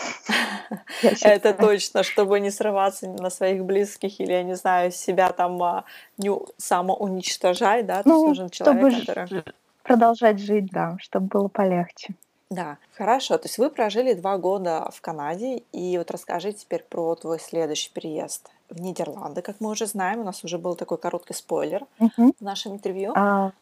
Это 1.21 1.53
точно, 1.53 2.03
чтобы 2.03 2.39
не 2.39 2.51
срываться 2.51 3.10
на 3.10 3.29
своих 3.29 3.65
близких 3.65 4.19
или, 4.19 4.31
я 4.31 4.43
не 4.43 4.55
знаю, 4.55 4.91
себя 4.91 5.31
там 5.31 5.62
а, 5.62 5.84
не 6.17 6.31
самоуничтожать, 6.57 7.86
да, 7.86 8.03
то 8.03 8.10
есть 8.10 8.21
ну, 8.21 8.27
нужен 8.27 8.49
человек, 8.49 9.05
который... 9.05 9.43
Продолжать 9.84 10.39
жить, 10.39 10.67
да, 10.71 10.95
чтобы 10.99 11.25
было 11.25 11.47
полегче. 11.47 12.13
Да, 12.51 12.77
хорошо. 12.97 13.37
То 13.37 13.47
есть 13.47 13.57
вы 13.57 13.69
прожили 13.69 14.13
два 14.13 14.37
года 14.37 14.89
в 14.93 14.99
Канаде, 14.99 15.63
и 15.71 15.97
вот 15.97 16.11
расскажи 16.11 16.51
теперь 16.51 16.83
про 16.83 17.15
твой 17.15 17.39
следующий 17.39 17.89
переезд 17.93 18.51
в 18.69 18.81
Нидерланды, 18.81 19.41
как 19.41 19.55
мы 19.61 19.69
уже 19.69 19.85
знаем. 19.85 20.19
У 20.19 20.23
нас 20.25 20.43
уже 20.43 20.57
был 20.57 20.75
такой 20.75 20.97
короткий 20.97 21.33
спойлер 21.33 21.85
угу. 21.97 22.33
в 22.37 22.43
нашем 22.43 22.73
интервью. 22.73 23.13
А, 23.15 23.53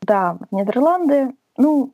да, 0.00 0.38
в 0.48 0.54
Нидерланды, 0.54 1.34
ну, 1.56 1.90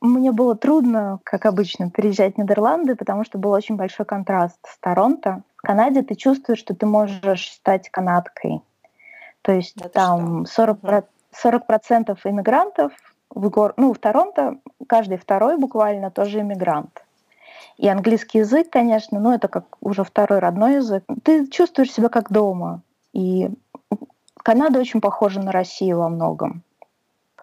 мне 0.00 0.30
было 0.30 0.54
трудно, 0.54 1.18
как 1.24 1.46
обычно, 1.46 1.90
переезжать 1.90 2.36
в 2.36 2.38
Нидерланды, 2.38 2.94
потому 2.94 3.24
что 3.24 3.36
был 3.36 3.50
очень 3.50 3.74
большой 3.74 4.06
контраст 4.06 4.58
с 4.64 4.78
Торонто. 4.78 5.42
В 5.56 5.62
Канаде 5.62 6.02
ты 6.02 6.14
чувствуешь, 6.14 6.60
что 6.60 6.76
ты 6.76 6.86
можешь 6.86 7.50
стать 7.50 7.90
канадкой. 7.90 8.60
То 9.42 9.50
есть 9.50 9.76
Это 9.78 9.88
там 9.88 10.44
40%, 10.44 11.04
40% 11.44 12.16
иммигрантов 12.22 12.92
в, 13.34 13.48
гор... 13.50 13.74
ну, 13.76 13.92
в 13.92 13.98
Торонто 13.98 14.58
каждый 14.86 15.18
второй 15.18 15.58
буквально 15.58 16.10
тоже 16.10 16.40
иммигрант. 16.40 17.04
И 17.76 17.88
английский 17.88 18.38
язык, 18.38 18.70
конечно, 18.70 19.18
ну 19.18 19.32
это 19.32 19.48
как 19.48 19.64
уже 19.80 20.04
второй 20.04 20.38
родной 20.38 20.76
язык. 20.76 21.04
Ты 21.24 21.48
чувствуешь 21.48 21.92
себя 21.92 22.08
как 22.08 22.30
дома. 22.30 22.82
И 23.12 23.50
Канада 24.36 24.78
очень 24.78 25.00
похожа 25.00 25.40
на 25.40 25.50
Россию 25.50 25.98
во 25.98 26.08
многом. 26.08 26.62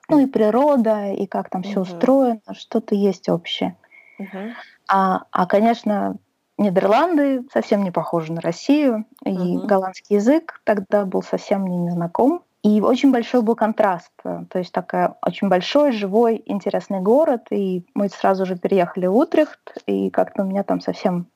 Ну 0.07 0.19
и 0.19 0.25
природа, 0.25 1.11
и 1.11 1.25
как 1.25 1.49
там 1.49 1.63
все 1.63 1.81
устроено, 1.81 2.41
что-то 2.53 2.95
есть 2.95 3.29
общее. 3.29 3.75
uh 4.19 4.51
А, 4.89 5.23
а, 5.31 5.45
конечно, 5.45 6.17
Нидерланды 6.57 7.43
совсем 7.51 7.83
не 7.83 7.91
похожи 7.91 8.31
на 8.31 8.39
Россию, 8.39 9.05
и 9.25 9.57
голландский 9.57 10.17
язык 10.17 10.61
тогда 10.63 11.05
был 11.05 11.23
совсем 11.23 11.61
мне 11.61 11.77
незнаком. 11.77 12.43
И 12.63 12.79
очень 12.79 13.11
большой 13.11 13.41
был 13.41 13.55
контраст. 13.55 14.11
То 14.23 14.59
есть 14.59 14.71
такая 14.71 15.15
очень 15.25 15.49
большой, 15.49 15.91
живой, 15.91 16.43
интересный 16.45 16.99
город. 16.99 17.47
И 17.49 17.85
мы 17.95 18.07
сразу 18.09 18.45
же 18.45 18.55
переехали 18.55 19.07
в 19.07 19.15
Утрехт, 19.15 19.77
и 19.87 20.11
как-то 20.11 20.43
у 20.43 20.45
меня 20.45 20.63
там 20.63 20.79
совсем 20.79 21.27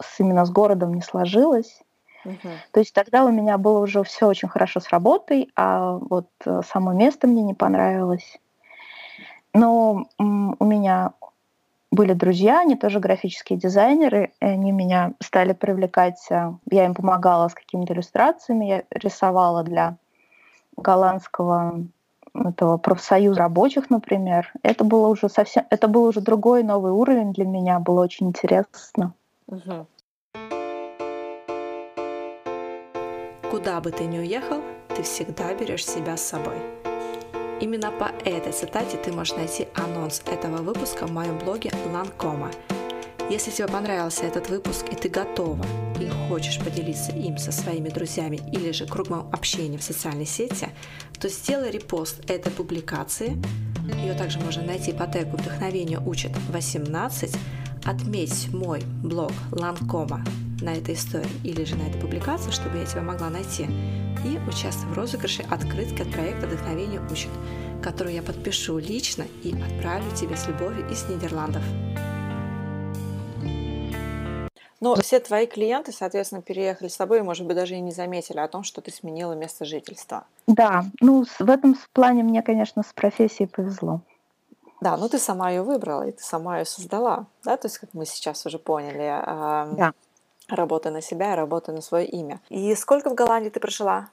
с, 0.00 0.20
именно 0.20 0.46
с 0.46 0.50
городом 0.50 0.94
не 0.94 1.02
сложилось. 1.02 1.82
Uh-huh. 2.24 2.56
То 2.72 2.80
есть 2.80 2.94
тогда 2.94 3.24
у 3.24 3.30
меня 3.30 3.58
было 3.58 3.80
уже 3.80 4.02
все 4.04 4.26
очень 4.26 4.48
хорошо 4.48 4.80
с 4.80 4.88
работой, 4.90 5.50
а 5.56 5.92
вот 5.96 6.28
э, 6.44 6.60
само 6.66 6.92
место 6.92 7.26
мне 7.26 7.42
не 7.42 7.54
понравилось. 7.54 8.38
Но 9.54 10.06
у 10.18 10.64
меня 10.64 11.12
были 11.90 12.12
друзья, 12.12 12.60
они 12.60 12.76
тоже 12.76 13.00
графические 13.00 13.58
дизайнеры, 13.58 14.32
и 14.40 14.44
они 14.44 14.70
меня 14.70 15.14
стали 15.20 15.52
привлекать. 15.52 16.20
Э, 16.30 16.52
я 16.70 16.84
им 16.84 16.94
помогала 16.94 17.48
с 17.48 17.54
какими-то 17.54 17.94
иллюстрациями, 17.94 18.66
я 18.66 18.82
рисовала 18.90 19.62
для 19.62 19.96
голландского 20.80 21.84
этого 22.34 22.76
профсоюза 22.76 23.40
рабочих, 23.40 23.90
например, 23.90 24.52
это 24.62 24.84
было 24.84 25.08
уже 25.08 25.28
совсем, 25.28 25.64
это 25.70 25.88
был 25.88 26.04
уже 26.04 26.20
другой 26.20 26.62
новый 26.62 26.92
уровень 26.92 27.32
для 27.32 27.44
меня, 27.44 27.78
было 27.80 28.02
очень 28.02 28.28
интересно. 28.28 29.12
Угу. 29.48 29.86
Куда 33.50 33.80
бы 33.80 33.90
ты 33.90 34.04
ни 34.04 34.18
уехал, 34.18 34.60
ты 34.94 35.02
всегда 35.02 35.52
берешь 35.54 35.84
себя 35.84 36.16
с 36.16 36.22
собой. 36.22 36.56
Именно 37.60 37.90
по 37.90 38.10
этой 38.24 38.52
цитате 38.52 38.96
ты 38.96 39.12
можешь 39.12 39.36
найти 39.36 39.68
анонс 39.74 40.22
этого 40.26 40.58
выпуска 40.58 41.06
в 41.06 41.12
моем 41.12 41.38
блоге 41.38 41.70
Ланкома– 41.92 42.50
если 43.30 43.52
тебе 43.52 43.68
понравился 43.68 44.24
этот 44.24 44.50
выпуск 44.50 44.86
и 44.90 44.96
ты 44.96 45.08
готова 45.08 45.64
и 46.00 46.10
хочешь 46.28 46.58
поделиться 46.58 47.12
им 47.12 47.38
со 47.38 47.52
своими 47.52 47.88
друзьями 47.88 48.40
или 48.52 48.72
же 48.72 48.86
кругом 48.86 49.30
общения 49.32 49.78
в 49.78 49.84
социальной 49.84 50.26
сети, 50.26 50.68
то 51.20 51.28
сделай 51.28 51.70
репост 51.70 52.28
этой 52.28 52.50
публикации. 52.50 53.40
Ее 54.02 54.14
также 54.14 54.40
можно 54.40 54.62
найти 54.62 54.92
по 54.92 55.06
тегу 55.06 55.36
«Вдохновение 55.36 56.00
учит 56.00 56.32
18», 56.52 57.36
отметь 57.84 58.52
мой 58.52 58.82
блог 59.02 59.32
Ланкома 59.52 60.24
на 60.60 60.74
этой 60.74 60.94
истории 60.94 61.30
или 61.44 61.64
же 61.64 61.76
на 61.76 61.82
этой 61.82 62.00
публикации, 62.00 62.50
чтобы 62.50 62.78
я 62.78 62.84
тебя 62.84 63.02
могла 63.02 63.30
найти, 63.30 63.66
и 64.24 64.38
участвуй 64.48 64.92
в 64.92 64.96
розыгрыше 64.96 65.42
открытки 65.48 66.02
от 66.02 66.10
проекта 66.10 66.46
«Вдохновение 66.46 67.00
учит», 67.10 67.30
которую 67.82 68.14
я 68.14 68.22
подпишу 68.22 68.78
лично 68.78 69.24
и 69.44 69.54
отправлю 69.54 70.10
тебе 70.16 70.36
с 70.36 70.48
любовью 70.48 70.88
из 70.90 71.04
Нидерландов. 71.08 71.62
Но 74.80 74.94
все 74.96 75.20
твои 75.20 75.46
клиенты, 75.46 75.92
соответственно, 75.92 76.40
переехали 76.40 76.88
с 76.88 76.96
тобой 76.96 77.18
и, 77.18 77.22
может 77.22 77.46
быть, 77.46 77.54
даже 77.54 77.74
и 77.74 77.80
не 77.80 77.92
заметили 77.92 78.38
о 78.38 78.48
том, 78.48 78.62
что 78.62 78.80
ты 78.80 78.90
сменила 78.90 79.34
место 79.34 79.66
жительства. 79.66 80.24
Да, 80.46 80.84
ну 81.00 81.26
в 81.38 81.50
этом 81.50 81.76
плане 81.92 82.22
мне, 82.22 82.42
конечно, 82.42 82.82
с 82.82 82.92
профессией 82.92 83.46
повезло. 83.46 84.00
Да, 84.80 84.96
ну 84.96 85.10
ты 85.10 85.18
сама 85.18 85.50
ее 85.50 85.62
выбрала, 85.62 86.06
и 86.06 86.12
ты 86.12 86.22
сама 86.22 86.58
ее 86.58 86.64
создала, 86.64 87.26
да, 87.44 87.58
то 87.58 87.66
есть, 87.66 87.76
как 87.76 87.90
мы 87.92 88.06
сейчас 88.06 88.46
уже 88.46 88.58
поняли, 88.58 89.02
э, 89.02 89.76
да. 89.76 89.92
работа 90.48 90.90
на 90.90 91.02
себя, 91.02 91.36
работа 91.36 91.72
на 91.72 91.82
свое 91.82 92.06
имя. 92.06 92.40
И 92.48 92.74
сколько 92.74 93.10
в 93.10 93.14
Голландии 93.14 93.50
ты 93.50 93.60
прожила? 93.60 94.08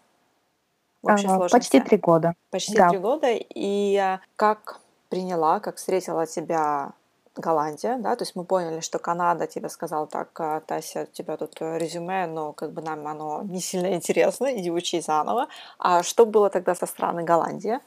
В 1.02 1.10
общей 1.10 1.28
а, 1.28 1.48
почти 1.48 1.80
три 1.80 1.98
года. 1.98 2.34
Почти 2.50 2.76
да. 2.76 2.90
три 2.90 2.98
года. 2.98 3.28
И 3.32 4.18
как 4.36 4.82
приняла, 5.08 5.62
как 5.62 5.78
встретила 5.78 6.26
тебя 6.26 6.92
Голландия, 7.40 7.98
да, 7.98 8.16
то 8.16 8.24
есть 8.24 8.36
мы 8.36 8.44
поняли, 8.44 8.80
что 8.80 9.00
Канада 9.00 9.48
тебе 9.48 9.70
сказала 9.70 10.08
так, 10.08 10.30
«А, 10.40 10.60
Тася, 10.62 11.04
у 11.04 11.06
тебя 11.16 11.38
тут 11.38 11.58
резюме, 11.60 12.28
но 12.28 12.54
как 12.54 12.72
бы 12.72 12.82
нам 12.82 13.08
оно 13.08 13.42
не 13.44 13.62
сильно 13.62 13.94
интересно, 13.94 14.56
иди 14.58 14.72
учи 14.72 15.02
заново. 15.02 15.48
А 15.80 16.04
что 16.04 16.26
было 16.26 16.50
тогда 16.50 16.76
со 16.76 16.86
страны 16.86 17.24
Голландия? 17.24 17.82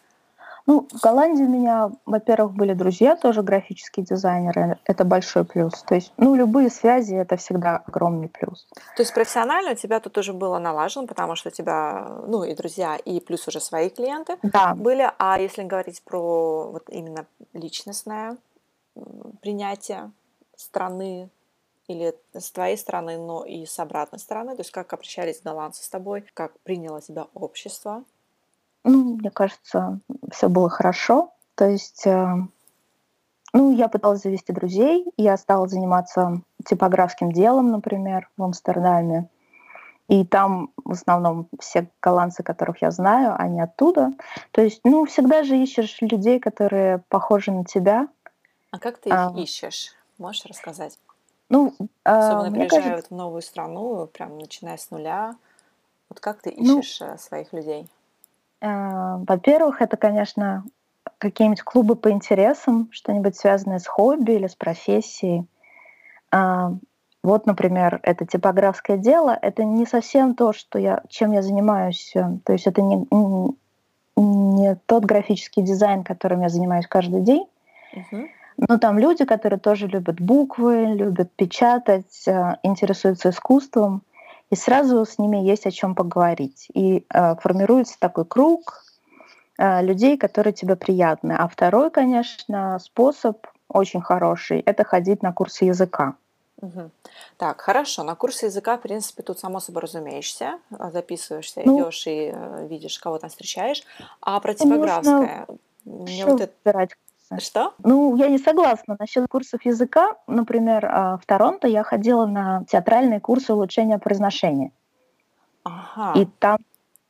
Ну, 0.67 0.87
в 0.93 1.01
Голландии 1.01 1.43
у 1.43 1.49
меня, 1.49 1.91
во-первых, 2.07 2.53
были 2.53 2.75
друзья, 2.75 3.17
тоже 3.17 3.43
графические 3.43 4.05
дизайнеры. 4.05 4.79
Это 4.85 5.05
большой 5.05 5.45
плюс. 5.45 5.83
То 5.83 5.95
есть, 5.95 6.13
ну, 6.17 6.35
любые 6.35 6.71
связи— 6.71 7.15
это 7.17 7.37
всегда 7.37 7.83
огромный 7.87 8.29
плюс. 8.29 8.67
То 8.97 9.03
есть 9.03 9.15
профессионально 9.15 9.73
у 9.73 9.75
тебя 9.75 10.01
тут 10.01 10.19
уже 10.19 10.33
было 10.33 10.59
налажено, 10.59 11.07
потому 11.07 11.35
что 11.35 11.49
у 11.49 11.53
тебя, 11.53 12.07
ну, 12.27 12.45
и 12.45 12.55
друзья, 12.55 12.97
и 12.97 13.21
плюс 13.21 13.49
уже 13.49 13.61
свои 13.61 13.89
клиенты 13.89 14.37
да. 14.43 14.75
были. 14.75 15.11
А 15.19 15.39
если 15.39 15.63
говорить 15.63 16.03
про 16.05 16.71
вот 16.71 16.85
именно 16.89 17.27
личностное 17.53 18.37
принятие 19.43 20.13
страны 20.57 21.31
или 21.87 22.15
с 22.33 22.51
твоей 22.53 22.77
стороны, 22.77 23.19
но 23.19 23.45
и 23.45 23.67
с 23.67 23.79
обратной 23.79 24.19
стороны, 24.19 24.55
то 24.55 24.61
есть 24.61 24.71
как 24.71 24.93
обращались 24.93 25.43
голландцы 25.43 25.83
с 25.83 25.89
тобой, 25.89 26.25
как 26.35 26.59
приняло 26.61 27.01
тебя 27.01 27.27
общество, 27.35 28.05
ну, 28.85 29.17
мне 29.17 29.31
кажется, 29.31 30.01
все 30.31 30.49
было 30.49 30.69
хорошо. 30.69 31.33
То 31.55 31.69
есть, 31.69 32.07
э, 32.07 32.35
ну, 33.53 33.73
я 33.73 33.89
пыталась 33.89 34.23
завести 34.23 34.53
друзей, 34.53 35.05
я 35.17 35.37
стала 35.37 35.69
заниматься 35.69 36.41
типографским 36.65 37.33
делом, 37.33 37.71
например, 37.71 38.29
в 38.37 38.43
Амстердаме. 38.43 39.29
И 40.09 40.25
там 40.25 40.71
в 40.85 40.93
основном 40.93 41.47
все 41.61 41.89
голландцы, 42.03 42.43
которых 42.43 42.83
я 42.83 42.91
знаю, 42.91 43.37
они 43.39 43.61
оттуда. 43.61 44.13
То 44.51 44.61
есть, 44.61 44.81
ну, 44.83 45.05
всегда 45.05 45.45
же 45.45 45.57
ищешь 45.57 45.99
людей, 46.01 46.41
которые 46.41 47.03
похожи 47.09 47.53
на 47.53 47.65
тебя. 47.65 48.09
А 48.71 48.79
как 48.79 48.99
ты 48.99 49.09
их 49.09 49.15
а, 49.15 49.33
ищешь? 49.37 49.95
Можешь 50.19 50.47
рассказать? 50.47 50.99
Ну, 51.49 51.75
Особенно 52.05 52.49
а, 52.49 52.51
приезжают 52.51 52.85
кажется... 52.85 53.15
в 53.15 53.17
новую 53.17 53.43
страну, 53.43 54.07
прям 54.07 54.39
начиная 54.39 54.77
с 54.77 54.91
нуля. 54.91 55.35
Вот 56.09 56.21
как 56.21 56.41
ты 56.43 56.55
ну 56.57 56.81
ищешь 56.81 57.01
ну, 57.01 57.19
своих 57.19 57.53
людей? 57.53 57.89
Э, 58.61 59.17
во-первых, 59.27 59.83
это, 59.83 59.97
конечно, 59.97 60.65
какие-нибудь 61.19 61.63
клубы 61.63 61.97
по 61.97 62.11
интересам, 62.11 62.89
что-нибудь 62.93 63.37
связанное 63.37 63.79
с 63.79 63.87
хобби 63.87 64.33
или 64.33 64.47
с 64.47 64.55
профессией. 64.55 65.47
А, 66.31 66.73
вот, 67.23 67.47
например, 67.47 68.01
это 68.03 68.25
типографское 68.25 68.97
дело. 68.97 69.37
Это 69.41 69.65
не 69.65 69.87
совсем 69.87 70.35
то, 70.35 70.53
что 70.53 70.79
я, 70.79 71.03
чем 71.09 71.33
я 71.33 71.43
занимаюсь. 71.43 72.13
Э, 72.15 72.39
то 72.45 72.53
есть 72.53 72.67
это 72.67 72.81
не, 72.83 73.07
не 74.17 74.77
тот 74.87 75.05
графический 75.05 75.63
дизайн, 75.63 76.05
которым 76.05 76.43
я 76.43 76.49
занимаюсь 76.49 76.87
каждый 76.87 77.23
день. 77.23 77.47
Uh-huh. 77.93 78.29
Но 78.69 78.79
там 78.79 78.99
люди, 78.99 79.25
которые 79.25 79.59
тоже 79.59 79.87
любят 79.87 80.21
буквы, 80.21 80.95
любят 80.95 81.33
печатать, 81.33 82.29
э, 82.29 82.57
интересуются 82.63 83.31
искусством 83.31 84.03
и 84.51 84.57
сразу 84.57 85.05
с 85.07 85.19
ними 85.19 85.39
есть 85.39 85.67
о 85.67 85.71
чем 85.71 85.95
поговорить. 85.95 86.69
И 86.75 87.07
э, 87.09 87.37
формируется 87.37 87.97
такой 87.99 88.27
круг 88.27 88.85
э, 89.59 89.83
людей, 89.83 90.19
которые 90.19 90.53
тебе 90.53 90.77
приятны. 90.77 91.33
А 91.33 91.49
второй, 91.49 91.91
конечно, 91.91 92.79
способ 92.81 93.47
очень 93.69 94.03
хороший— 94.03 94.61
это 94.67 94.85
ходить 94.85 95.23
на 95.23 95.33
курсы 95.33 95.65
языка. 95.65 96.17
Угу. 96.61 96.91
Так, 97.39 97.63
хорошо. 97.63 98.03
На 98.03 98.15
курсы 98.15 98.47
языка, 98.47 98.77
в 98.77 98.83
принципе, 98.83 99.23
тут 99.23 99.39
само 99.39 99.61
собой 99.61 99.83
разумеешься. 99.83 100.59
Записываешься, 100.93 101.63
ну, 101.65 101.81
идешь 101.81 102.07
и 102.07 102.31
э, 102.35 102.67
видишь, 102.69 102.99
кого 102.99 103.19
там 103.19 103.31
встречаешь. 103.31 103.85
А 104.21 104.39
про 104.41 104.53
типографское... 104.53 105.47
Мне 105.87 106.27
вот 106.27 106.43
это... 106.43 106.53
выбирать 106.63 106.91
что? 107.39 107.75
Ну, 107.85 108.17
я 108.17 108.29
не 108.29 108.39
согласна 108.39 108.97
насчет 108.99 109.29
курсов 109.29 109.65
языка. 109.65 110.17
Например, 110.27 110.87
а, 110.87 111.19
в 111.19 111.27
Торонто 111.27 111.69
я 111.69 111.85
ходила 111.85 112.27
на 112.27 112.65
театральные 112.69 113.21
курсы 113.21 113.53
улучшения 113.53 113.99
произношения. 113.99 114.73
Ага. 115.63 116.19
И 116.19 116.27
там 116.39 116.59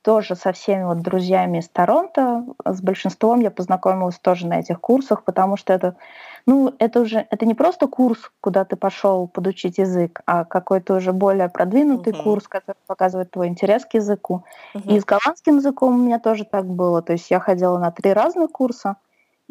тоже 0.01 0.35
со 0.35 0.51
всеми 0.51 0.83
вот 0.83 1.01
друзьями 1.01 1.59
из 1.59 1.69
Торонто, 1.69 2.45
с 2.65 2.81
большинством 2.81 3.39
я 3.39 3.51
познакомилась 3.51 4.17
тоже 4.17 4.47
на 4.47 4.59
этих 4.59 4.79
курсах, 4.79 5.23
потому 5.23 5.57
что 5.57 5.73
это, 5.73 5.95
ну, 6.45 6.73
это 6.79 7.01
уже, 7.01 7.27
это 7.29 7.45
не 7.45 7.53
просто 7.53 7.87
курс, 7.87 8.31
куда 8.41 8.65
ты 8.65 8.75
пошел 8.75 9.27
подучить 9.27 9.77
язык, 9.77 10.21
а 10.25 10.43
какой-то 10.43 10.95
уже 10.95 11.13
более 11.13 11.49
продвинутый 11.49 12.13
uh-huh. 12.13 12.23
курс, 12.23 12.47
который 12.47 12.77
показывает 12.87 13.31
твой 13.31 13.47
интерес 13.47 13.85
к 13.85 13.93
языку. 13.93 14.43
Uh-huh. 14.73 14.95
И 14.95 14.99
с 14.99 15.05
голландским 15.05 15.57
языком 15.57 15.93
у 15.93 16.03
меня 16.03 16.19
тоже 16.19 16.45
так 16.45 16.65
было, 16.65 17.01
то 17.01 17.13
есть 17.13 17.29
я 17.29 17.39
ходила 17.39 17.77
на 17.77 17.91
три 17.91 18.11
разных 18.13 18.51
курса, 18.51 18.97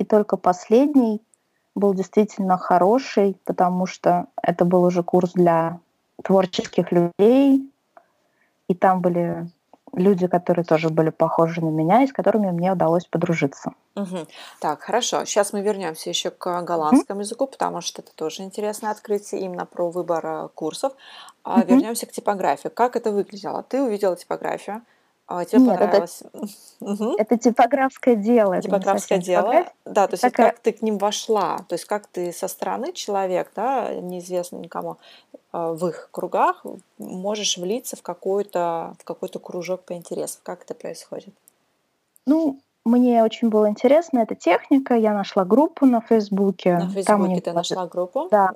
и 0.00 0.04
только 0.04 0.38
последний 0.38 1.20
был 1.74 1.92
действительно 1.92 2.56
хороший, 2.56 3.36
потому 3.44 3.84
что 3.84 4.26
это 4.42 4.64
был 4.64 4.82
уже 4.82 5.02
курс 5.02 5.32
для 5.34 5.78
творческих 6.24 6.90
людей, 6.90 7.70
и 8.68 8.74
там 8.74 9.02
были 9.02 9.46
люди, 9.92 10.26
которые 10.26 10.64
тоже 10.64 10.88
были 10.88 11.10
похожи 11.10 11.60
на 11.60 11.68
меня, 11.68 12.02
и 12.02 12.06
с 12.06 12.12
которыми 12.12 12.50
мне 12.50 12.72
удалось 12.72 13.04
подружиться. 13.04 13.72
Угу. 13.94 14.26
Так, 14.60 14.80
хорошо. 14.80 15.26
Сейчас 15.26 15.52
мы 15.52 15.60
вернемся 15.60 16.08
еще 16.08 16.30
к 16.30 16.62
голландскому 16.62 17.18
угу. 17.18 17.24
языку, 17.24 17.46
потому 17.46 17.82
что 17.82 18.00
это 18.00 18.14
тоже 18.14 18.42
интересное 18.42 18.92
открытие 18.92 19.42
именно 19.42 19.66
про 19.66 19.90
выбор 19.90 20.26
э, 20.26 20.48
курсов. 20.54 20.94
Угу. 21.44 21.60
Вернемся 21.66 22.06
к 22.06 22.12
типографии. 22.12 22.68
Как 22.68 22.96
это 22.96 23.10
выглядело? 23.10 23.62
Ты 23.64 23.82
увидела 23.82 24.16
типографию, 24.16 24.82
а 25.32 25.44
тебе 25.44 25.62
Нет, 25.62 25.78
понравилось? 25.78 26.22
Это, 26.80 27.14
это 27.18 27.38
типографское 27.38 28.16
дело. 28.16 28.60
Типографское 28.60 29.18
дело. 29.18 29.44
Типография. 29.44 29.72
Да, 29.84 30.06
то 30.08 30.14
есть 30.14 30.22
Такая... 30.22 30.50
как 30.50 30.58
ты 30.58 30.72
к 30.72 30.82
ним 30.82 30.98
вошла, 30.98 31.58
то 31.68 31.74
есть 31.74 31.84
как 31.84 32.08
ты 32.08 32.32
со 32.32 32.48
стороны 32.48 32.92
человек, 32.92 33.52
да, 33.54 33.94
неизвестно 33.94 34.56
никому, 34.56 34.96
а, 35.52 35.72
в 35.72 35.86
их 35.86 36.08
кругах 36.10 36.66
можешь 36.98 37.58
влиться 37.58 37.94
в 37.94 38.02
какой-то 38.02 38.94
в 38.98 39.04
какой-то 39.04 39.38
кружок 39.38 39.82
по 39.82 39.92
интересам. 39.92 40.40
Как 40.42 40.64
это 40.64 40.74
происходит? 40.74 41.32
Ну, 42.26 42.58
мне 42.84 43.22
очень 43.22 43.50
было 43.50 43.68
интересно 43.68 44.18
эта 44.18 44.34
техника. 44.34 44.94
Я 44.94 45.14
нашла 45.14 45.44
группу 45.44 45.86
на 45.86 46.00
Фейсбуке. 46.00 46.74
На 46.74 46.88
Фейсбуке 46.88 47.40
ты 47.40 47.52
нашла 47.52 47.86
группу? 47.86 48.26
Да, 48.32 48.54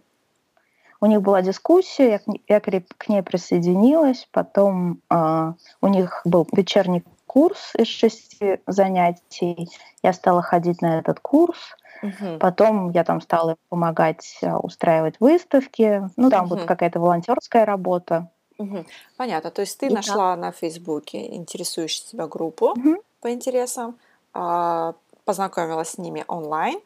у 1.05 1.07
них 1.07 1.21
была 1.21 1.43
дискуссия, 1.43 2.23
я, 2.49 2.55
я 2.55 2.61
к 2.61 3.09
ней 3.11 3.23
присоединилась, 3.23 4.27
потом 4.33 5.03
э, 5.11 5.53
у 5.83 5.87
них 5.87 6.23
был 6.25 6.49
вечерний 6.51 7.05
курс 7.27 7.75
из 7.77 7.89
шести 7.89 8.61
занятий, 8.67 9.69
я 10.03 10.15
стала 10.15 10.41
ходить 10.41 10.81
на 10.81 11.01
этот 11.01 11.21
курс, 11.21 11.59
угу. 12.03 12.39
потом 12.41 12.91
я 12.93 13.05
там 13.05 13.21
стала 13.21 13.57
помогать 13.69 14.39
а, 14.43 14.59
устраивать 14.59 15.17
выставки, 15.21 16.09
ну 16.17 16.31
там 16.31 16.47
угу. 16.47 16.55
вот 16.55 16.65
какая-то 16.65 17.01
волонтерская 17.01 17.67
работа. 17.67 18.31
Угу. 18.57 18.87
Понятно, 19.19 19.51
то 19.51 19.61
есть 19.61 19.79
ты 19.79 19.89
И 19.89 19.91
нашла 19.91 20.37
да. 20.37 20.41
на 20.41 20.53
Фейсбуке 20.53 21.35
интересующую 21.35 22.09
тебя 22.09 22.27
группу 22.29 22.71
угу. 22.71 22.97
по 23.21 23.31
интересам, 23.31 23.99
познакомилась 24.33 25.91
с 25.91 25.99
ними 25.99 26.25
онлайн, 26.29 26.81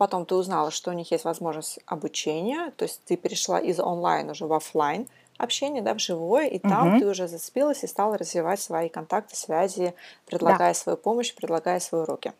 потом 0.00 0.24
ты 0.24 0.34
узнала, 0.34 0.70
что 0.70 0.90
у 0.90 0.94
них 0.94 1.10
есть 1.10 1.24
возможность 1.24 1.78
обучения, 1.84 2.72
то 2.78 2.84
есть 2.86 3.02
ты 3.04 3.16
перешла 3.16 3.60
из 3.60 3.78
онлайн 3.78 4.30
уже 4.30 4.46
в 4.46 4.52
офлайн 4.54 5.06
общение, 5.36 5.82
да, 5.82 5.92
в 5.92 5.98
живое, 5.98 6.46
и 6.46 6.58
там 6.58 6.88
угу. 6.88 7.00
ты 7.00 7.06
уже 7.06 7.28
зацепилась 7.28 7.84
и 7.84 7.86
стала 7.86 8.16
развивать 8.16 8.62
свои 8.62 8.88
контакты, 8.88 9.36
связи, 9.36 9.92
предлагая 10.24 10.70
да. 10.70 10.74
свою 10.74 10.96
помощь, 10.96 11.34
предлагая 11.34 11.80
свои 11.80 12.00
уроки. 12.00 12.32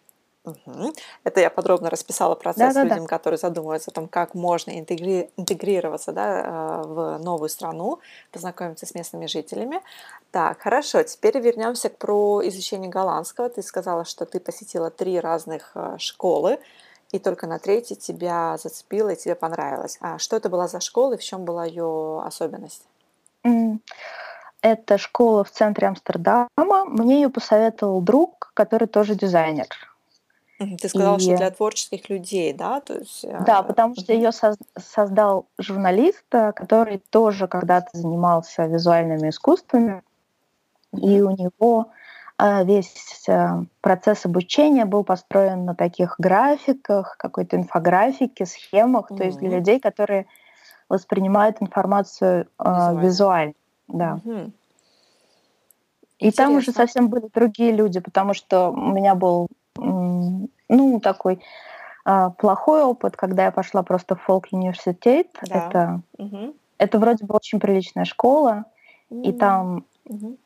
Угу. 0.45 0.95
Это 1.25 1.41
я 1.41 1.51
подробно 1.51 1.91
расписала 1.91 2.35
процесс 2.35 2.75
да, 2.75 2.83
людям, 2.83 3.01
да. 3.01 3.07
которые 3.07 3.37
задумываются 3.37 3.91
о 3.91 3.95
том, 3.95 4.09
как 4.09 4.35
можно 4.35 4.71
интегри- 4.71 5.29
интегрироваться 5.37 6.13
да, 6.13 6.41
э, 6.41 6.83
в 6.87 7.19
новую 7.19 7.51
страну, 7.51 7.99
познакомиться 8.33 8.87
с 8.87 8.95
местными 8.95 9.27
жителями. 9.27 9.83
Так, 10.31 10.63
хорошо, 10.63 11.03
теперь 11.03 11.39
вернемся 11.39 11.91
к 11.91 11.99
про 11.99 12.41
изучение 12.49 12.89
голландского. 12.89 13.51
Ты 13.51 13.63
сказала, 13.63 14.07
что 14.07 14.25
ты 14.25 14.41
посетила 14.41 14.91
три 14.91 15.21
разных 15.21 15.73
э, 15.75 15.97
школы 15.99 16.59
и 17.13 17.19
только 17.19 17.47
на 17.47 17.59
третьей 17.59 17.97
тебя 17.97 18.57
зацепило 18.57 19.11
и 19.11 19.17
тебе 19.17 19.35
понравилось. 19.35 19.99
А 20.01 20.19
что 20.19 20.37
это 20.37 20.49
была 20.49 20.69
за 20.69 20.81
школа 20.81 21.15
и 21.15 21.19
в 21.19 21.23
чем 21.23 21.45
была 21.45 21.65
ее 21.65 22.23
особенность? 22.25 22.83
Это 24.63 24.99
школа 24.99 25.43
в 25.45 25.51
центре 25.51 25.89
Амстердама. 25.89 26.49
Мне 26.57 27.23
ее 27.23 27.31
посоветовал 27.31 28.01
друг, 28.01 28.53
который 28.55 28.89
тоже 28.89 29.15
дизайнер. 29.15 29.67
Ты 30.59 30.91
сказала, 30.91 31.17
и... 31.17 31.21
что 31.21 31.37
для 31.37 31.51
творческих 31.51 32.11
людей, 32.11 32.53
да? 32.53 32.81
То 32.83 32.99
есть, 32.99 33.25
да, 33.47 33.63
потому 33.63 33.95
что 33.97 34.13
ее 34.13 34.31
создал 34.77 35.47
журналист, 35.57 36.25
э, 36.33 36.53
который 36.53 36.99
тоже 37.09 37.49
когда-то 37.49 37.89
занимался 37.95 38.67
визуальными 38.67 39.31
искусствами, 39.31 40.03
и 40.93 41.23
у 41.23 41.31
него 41.31 41.89
весь 42.65 43.29
э, 43.29 43.65
процесс 43.81 44.25
обучения 44.25 44.85
был 44.85 45.05
построен 45.05 45.65
на 45.65 45.75
таких 45.75 46.15
графиках, 46.19 47.17
какой-то 47.19 47.57
инфографике, 47.57 48.47
схемах, 48.47 49.11
mm-hmm. 49.11 49.17
то 49.17 49.25
есть 49.25 49.39
для 49.39 49.51
людей, 49.51 49.81
которые 49.81 50.27
воспринимают 50.89 51.57
информацию 51.61 52.47
э, 52.59 52.65
визуально. 52.65 53.01
визуально. 53.01 53.55
Да. 53.89 54.21
Mm-hmm. 54.25 54.53
И 56.19 56.31
там 56.33 56.57
уже 56.57 56.73
совсем 56.73 57.09
были 57.09 57.29
другие 57.33 57.73
люди, 57.73 58.01
потому 58.01 58.35
что 58.35 58.71
у 58.71 58.93
меня 58.93 59.15
был, 59.15 59.49
ну, 59.77 61.01
такой 61.01 61.41
А, 62.05 62.31
плохой 62.31 62.83
опыт, 62.83 63.17
когда 63.17 63.45
я 63.45 63.51
пошла 63.51 63.83
просто 63.83 64.17
в 64.17 64.23
фолк-университет. 64.23 65.29
Да. 65.47 65.69
Это, 65.69 66.01
угу. 66.19 66.55
это 66.79 66.99
вроде 66.99 67.25
бы 67.25 67.35
очень 67.35 67.61
приличная 67.61 68.05
школа, 68.05 68.65
и 69.11 69.33
там 69.33 69.85
угу 70.05 70.37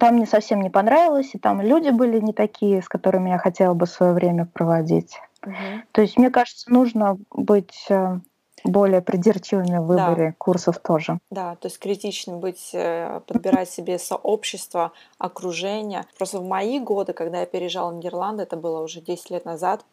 там 0.00 0.14
мне 0.14 0.26
совсем 0.26 0.60
не 0.60 0.70
понравилось, 0.70 1.30
и 1.34 1.38
там 1.38 1.60
люди 1.60 1.90
были 1.90 2.20
не 2.20 2.32
такие, 2.32 2.82
с 2.82 2.88
которыми 2.88 3.30
я 3.30 3.38
хотела 3.38 3.74
бы 3.74 3.86
свое 3.86 4.12
время 4.12 4.46
проводить. 4.46 5.18
Угу. 5.44 5.54
То 5.92 6.02
есть, 6.02 6.16
мне 6.16 6.30
кажется, 6.30 6.72
нужно 6.72 7.18
быть 7.30 7.86
э, 7.90 8.18
более 8.64 9.02
придирчивыми 9.02 9.78
в 9.78 9.86
выборе 9.86 10.28
да. 10.28 10.34
курсов 10.38 10.78
тоже. 10.78 11.18
Да, 11.30 11.56
то 11.56 11.66
есть 11.66 11.78
критичным 11.78 12.40
быть, 12.40 12.70
э, 12.72 13.20
подбирать 13.26 13.70
себе 13.70 13.98
сообщество, 13.98 14.92
окружение. 15.18 16.04
Просто 16.16 16.40
в 16.40 16.44
мои 16.44 16.80
годы, 16.80 17.12
когда 17.12 17.40
я 17.40 17.46
переезжала 17.46 17.90
в 17.90 17.94
Нидерланды, 17.94 18.42
это 18.42 18.56
было 18.56 18.80
уже 18.80 19.00
10 19.00 19.30
лет 19.30 19.44
назад, 19.44 19.84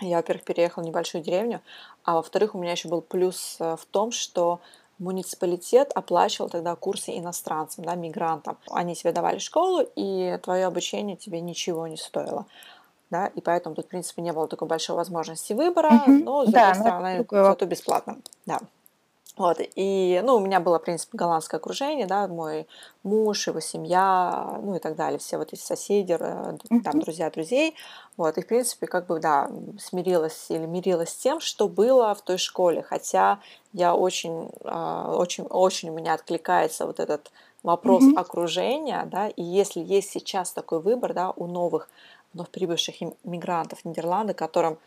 я, 0.00 0.18
во-первых, 0.18 0.44
переехала 0.44 0.84
в 0.84 0.86
небольшую 0.86 1.24
деревню, 1.24 1.60
а 2.04 2.14
во-вторых, 2.14 2.54
у 2.54 2.58
меня 2.58 2.72
еще 2.72 2.88
был 2.88 3.02
плюс 3.02 3.56
э, 3.58 3.76
в 3.76 3.84
том, 3.86 4.12
что 4.12 4.60
муниципалитет 4.98 5.92
оплачивал 5.94 6.48
тогда 6.48 6.74
курсы 6.74 7.16
иностранцам, 7.16 7.84
да, 7.84 7.94
мигрантам. 7.94 8.58
Они 8.70 8.94
тебе 8.94 9.12
давали 9.12 9.38
школу, 9.38 9.86
и 9.96 10.38
твое 10.42 10.66
обучение 10.66 11.16
тебе 11.16 11.40
ничего 11.40 11.86
не 11.86 11.96
стоило. 11.96 12.46
Да, 13.10 13.28
и 13.28 13.40
поэтому 13.40 13.74
тут, 13.74 13.86
в 13.86 13.88
принципе, 13.88 14.20
не 14.20 14.32
было 14.32 14.48
такой 14.48 14.68
большой 14.68 14.96
возможности 14.96 15.54
выбора, 15.54 16.02
угу. 16.06 16.12
но, 16.12 16.46
с 16.46 16.50
да, 16.50 16.74
другой 16.74 16.88
стороны, 16.88 17.26
зато 17.30 17.66
бесплатно. 17.66 18.18
Да. 18.44 18.60
Вот, 19.38 19.58
и, 19.60 20.20
ну, 20.24 20.34
у 20.34 20.40
меня 20.40 20.58
было, 20.58 20.80
в 20.80 20.82
принципе, 20.82 21.16
голландское 21.16 21.60
окружение, 21.60 22.06
да, 22.06 22.26
мой 22.26 22.66
муж, 23.04 23.46
его 23.46 23.60
семья, 23.60 24.58
ну 24.60 24.74
и 24.74 24.80
так 24.80 24.96
далее, 24.96 25.20
все 25.20 25.38
вот 25.38 25.52
эти 25.52 25.60
соседи, 25.60 26.18
там, 26.18 27.00
друзья 27.00 27.30
друзей, 27.30 27.76
вот, 28.16 28.36
и, 28.36 28.42
в 28.42 28.46
принципе, 28.48 28.88
как 28.88 29.06
бы, 29.06 29.20
да, 29.20 29.48
смирилась 29.78 30.46
или 30.50 30.66
мирилась 30.66 31.10
с 31.10 31.16
тем, 31.16 31.38
что 31.38 31.68
было 31.68 32.12
в 32.16 32.22
той 32.22 32.36
школе, 32.36 32.82
хотя 32.82 33.38
я 33.72 33.94
очень, 33.94 34.50
а, 34.64 35.14
очень, 35.16 35.44
очень 35.44 35.90
у 35.90 35.92
меня 35.92 36.14
откликается 36.14 36.84
вот 36.84 36.98
этот 36.98 37.30
вопрос 37.62 38.02
mm-hmm. 38.02 38.18
окружения, 38.18 39.04
да, 39.06 39.28
и 39.28 39.42
если 39.42 39.80
есть 39.80 40.10
сейчас 40.10 40.50
такой 40.50 40.80
выбор, 40.80 41.14
да, 41.14 41.30
у 41.30 41.46
новых, 41.46 41.88
вновь 42.32 42.50
прибывших 42.50 42.96
мигрантов 43.22 43.84
Нидерланды, 43.84 44.34
которым 44.34 44.78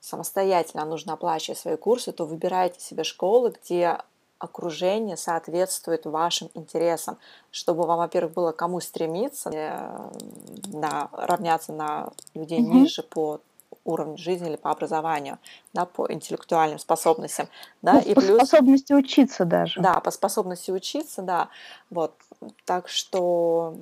самостоятельно 0.00 0.84
нужно 0.84 1.12
оплачивать 1.12 1.58
свои 1.58 1.76
курсы, 1.76 2.12
то 2.12 2.26
выбирайте 2.26 2.80
себе 2.80 3.04
школы, 3.04 3.54
где 3.62 3.98
окружение 4.38 5.18
соответствует 5.18 6.06
вашим 6.06 6.50
интересам, 6.54 7.18
чтобы 7.50 7.84
вам, 7.84 7.98
во-первых, 7.98 8.32
было 8.32 8.52
кому 8.52 8.80
стремиться, 8.80 9.50
э, 9.50 10.10
на, 10.72 11.10
равняться 11.12 11.72
на 11.72 12.10
людей 12.34 12.60
mm-hmm. 12.60 12.72
ниже 12.72 13.02
по 13.02 13.40
уровню 13.84 14.16
жизни 14.16 14.48
или 14.48 14.56
по 14.56 14.70
образованию, 14.70 15.38
да, 15.74 15.84
по 15.84 16.10
интеллектуальным 16.10 16.78
способностям, 16.78 17.48
да, 17.82 17.94
ну, 17.94 18.00
и 18.00 18.14
по 18.14 18.20
плюс 18.20 18.36
способности 18.38 18.92
учиться 18.92 19.44
даже. 19.44 19.80
Да, 19.80 20.00
по 20.00 20.10
способности 20.10 20.70
учиться, 20.70 21.22
да, 21.22 21.48
вот, 21.90 22.14
так 22.64 22.88
что 22.88 23.74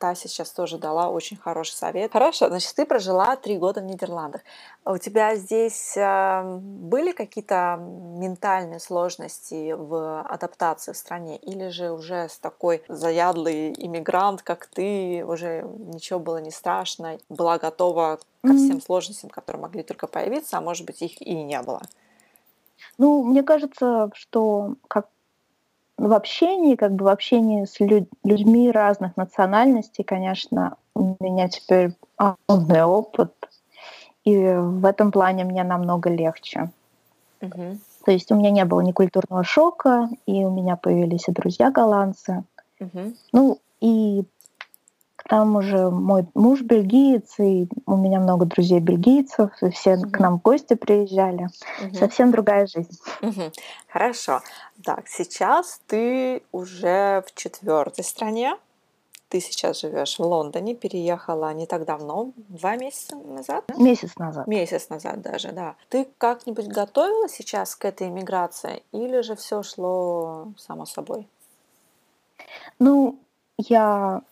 Тася 0.00 0.28
сейчас 0.28 0.50
тоже 0.50 0.78
дала 0.78 1.10
очень 1.10 1.36
хороший 1.36 1.74
совет. 1.74 2.12
Хорошо, 2.12 2.48
значит, 2.48 2.74
ты 2.74 2.86
прожила 2.86 3.36
три 3.36 3.58
года 3.58 3.82
в 3.82 3.84
Нидерландах. 3.84 4.40
У 4.86 4.96
тебя 4.96 5.36
здесь 5.36 5.94
э, 5.94 6.42
были 6.42 7.12
какие-то 7.12 7.76
ментальные 7.78 8.80
сложности 8.80 9.72
в 9.72 10.22
адаптации 10.22 10.92
в 10.92 10.96
стране? 10.96 11.36
Или 11.36 11.68
же 11.68 11.92
уже 11.92 12.30
с 12.30 12.38
такой 12.38 12.82
заядлый 12.88 13.74
иммигрант, 13.76 14.40
как 14.40 14.66
ты, 14.66 15.22
уже 15.22 15.66
ничего 15.78 16.18
было 16.18 16.38
не 16.38 16.50
страшно, 16.50 17.18
была 17.28 17.58
готова 17.58 18.20
ко 18.42 18.54
всем 18.54 18.80
сложностям, 18.80 19.28
которые 19.28 19.60
могли 19.60 19.82
только 19.82 20.06
появиться, 20.06 20.56
а 20.56 20.62
может 20.62 20.86
быть 20.86 21.02
их 21.02 21.20
и 21.20 21.34
не 21.34 21.60
было? 21.60 21.82
Ну, 22.96 23.22
мне 23.22 23.42
кажется, 23.42 24.10
что 24.14 24.76
как 24.88 25.08
в 26.00 26.14
общении, 26.14 26.76
как 26.76 26.92
бы 26.92 27.04
в 27.04 27.08
общении 27.08 27.66
с 27.66 27.78
люд- 27.78 28.08
людьми 28.24 28.70
разных 28.70 29.16
национальностей, 29.18 30.02
конечно, 30.02 30.76
у 30.94 31.14
меня 31.20 31.48
теперь 31.48 31.92
полный 32.46 32.84
опыт, 32.84 33.32
и 34.24 34.36
в 34.36 34.84
этом 34.86 35.12
плане 35.12 35.44
мне 35.44 35.62
намного 35.62 36.08
легче. 36.08 36.70
Угу. 37.42 37.78
То 38.06 38.12
есть 38.12 38.32
у 38.32 38.34
меня 38.34 38.50
не 38.50 38.64
было 38.64 38.80
ни 38.80 38.92
культурного 38.92 39.44
шока, 39.44 40.08
и 40.24 40.44
у 40.44 40.50
меня 40.50 40.76
появились 40.76 41.28
и 41.28 41.32
друзья 41.32 41.70
голландцы. 41.70 42.44
Угу. 42.80 43.12
Ну 43.32 43.58
и 43.80 44.24
там 45.28 45.56
уже 45.56 45.90
мой 45.90 46.26
муж 46.34 46.62
бельгиец, 46.62 47.38
и 47.38 47.68
у 47.86 47.96
меня 47.96 48.20
много 48.20 48.46
друзей 48.46 48.80
бельгийцев, 48.80 49.50
и 49.62 49.70
все 49.70 49.94
угу. 49.94 50.10
к 50.10 50.18
нам 50.18 50.38
в 50.38 50.42
гости 50.42 50.74
приезжали. 50.74 51.48
Угу. 51.84 51.94
Совсем 51.94 52.30
другая 52.30 52.66
жизнь. 52.66 52.98
Угу. 53.22 53.52
Хорошо. 53.88 54.40
Так, 54.84 55.08
сейчас 55.08 55.80
ты 55.86 56.42
уже 56.52 57.22
в 57.26 57.34
четвертой 57.34 58.04
стране. 58.04 58.56
Ты 59.28 59.40
сейчас 59.40 59.80
живешь 59.80 60.18
в 60.18 60.22
Лондоне, 60.22 60.74
переехала 60.74 61.54
не 61.54 61.64
так 61.64 61.84
давно, 61.84 62.32
два 62.48 62.74
месяца 62.74 63.14
назад? 63.14 63.64
Да? 63.68 63.74
Месяц 63.76 64.16
назад. 64.16 64.48
Месяц 64.48 64.88
назад 64.88 65.20
даже, 65.22 65.52
да. 65.52 65.76
Ты 65.88 66.08
как-нибудь 66.18 66.66
готовила 66.66 67.28
сейчас 67.28 67.76
к 67.76 67.84
этой 67.84 68.08
иммиграции 68.08 68.82
или 68.90 69.20
же 69.20 69.36
все 69.36 69.62
шло 69.62 70.48
само 70.56 70.84
собой? 70.84 71.28
Ну, 72.80 73.20
я 73.56 74.22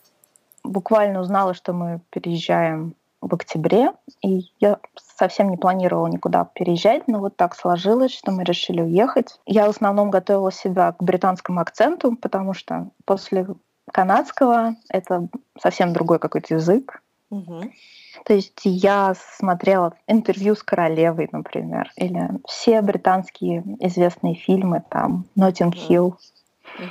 буквально 0.64 1.20
узнала, 1.20 1.54
что 1.54 1.72
мы 1.72 2.00
переезжаем 2.10 2.94
в 3.20 3.34
октябре, 3.34 3.92
и 4.22 4.44
я 4.60 4.78
совсем 4.96 5.50
не 5.50 5.56
планировала 5.56 6.06
никуда 6.06 6.44
переезжать, 6.44 7.08
но 7.08 7.18
вот 7.18 7.36
так 7.36 7.56
сложилось, 7.56 8.12
что 8.12 8.30
мы 8.30 8.44
решили 8.44 8.80
уехать. 8.80 9.40
Я 9.46 9.66
в 9.66 9.70
основном 9.70 10.10
готовила 10.10 10.52
себя 10.52 10.92
к 10.92 11.02
британскому 11.02 11.60
акценту, 11.60 12.16
потому 12.16 12.54
что 12.54 12.90
после 13.04 13.46
канадского 13.92 14.76
это 14.88 15.28
совсем 15.60 15.92
другой 15.92 16.18
какой-то 16.20 16.54
язык. 16.54 17.02
Угу. 17.30 17.62
То 18.24 18.34
есть 18.34 18.60
я 18.64 19.14
смотрела 19.36 19.94
интервью 20.06 20.54
с 20.54 20.62
королевой, 20.62 21.28
например, 21.30 21.90
или 21.96 22.30
все 22.46 22.80
британские 22.82 23.64
известные 23.80 24.34
фильмы, 24.34 24.82
там, 24.88 25.26
Ноттинг 25.34 25.74
Хилл, 25.74 26.06
Угу. 26.08 26.18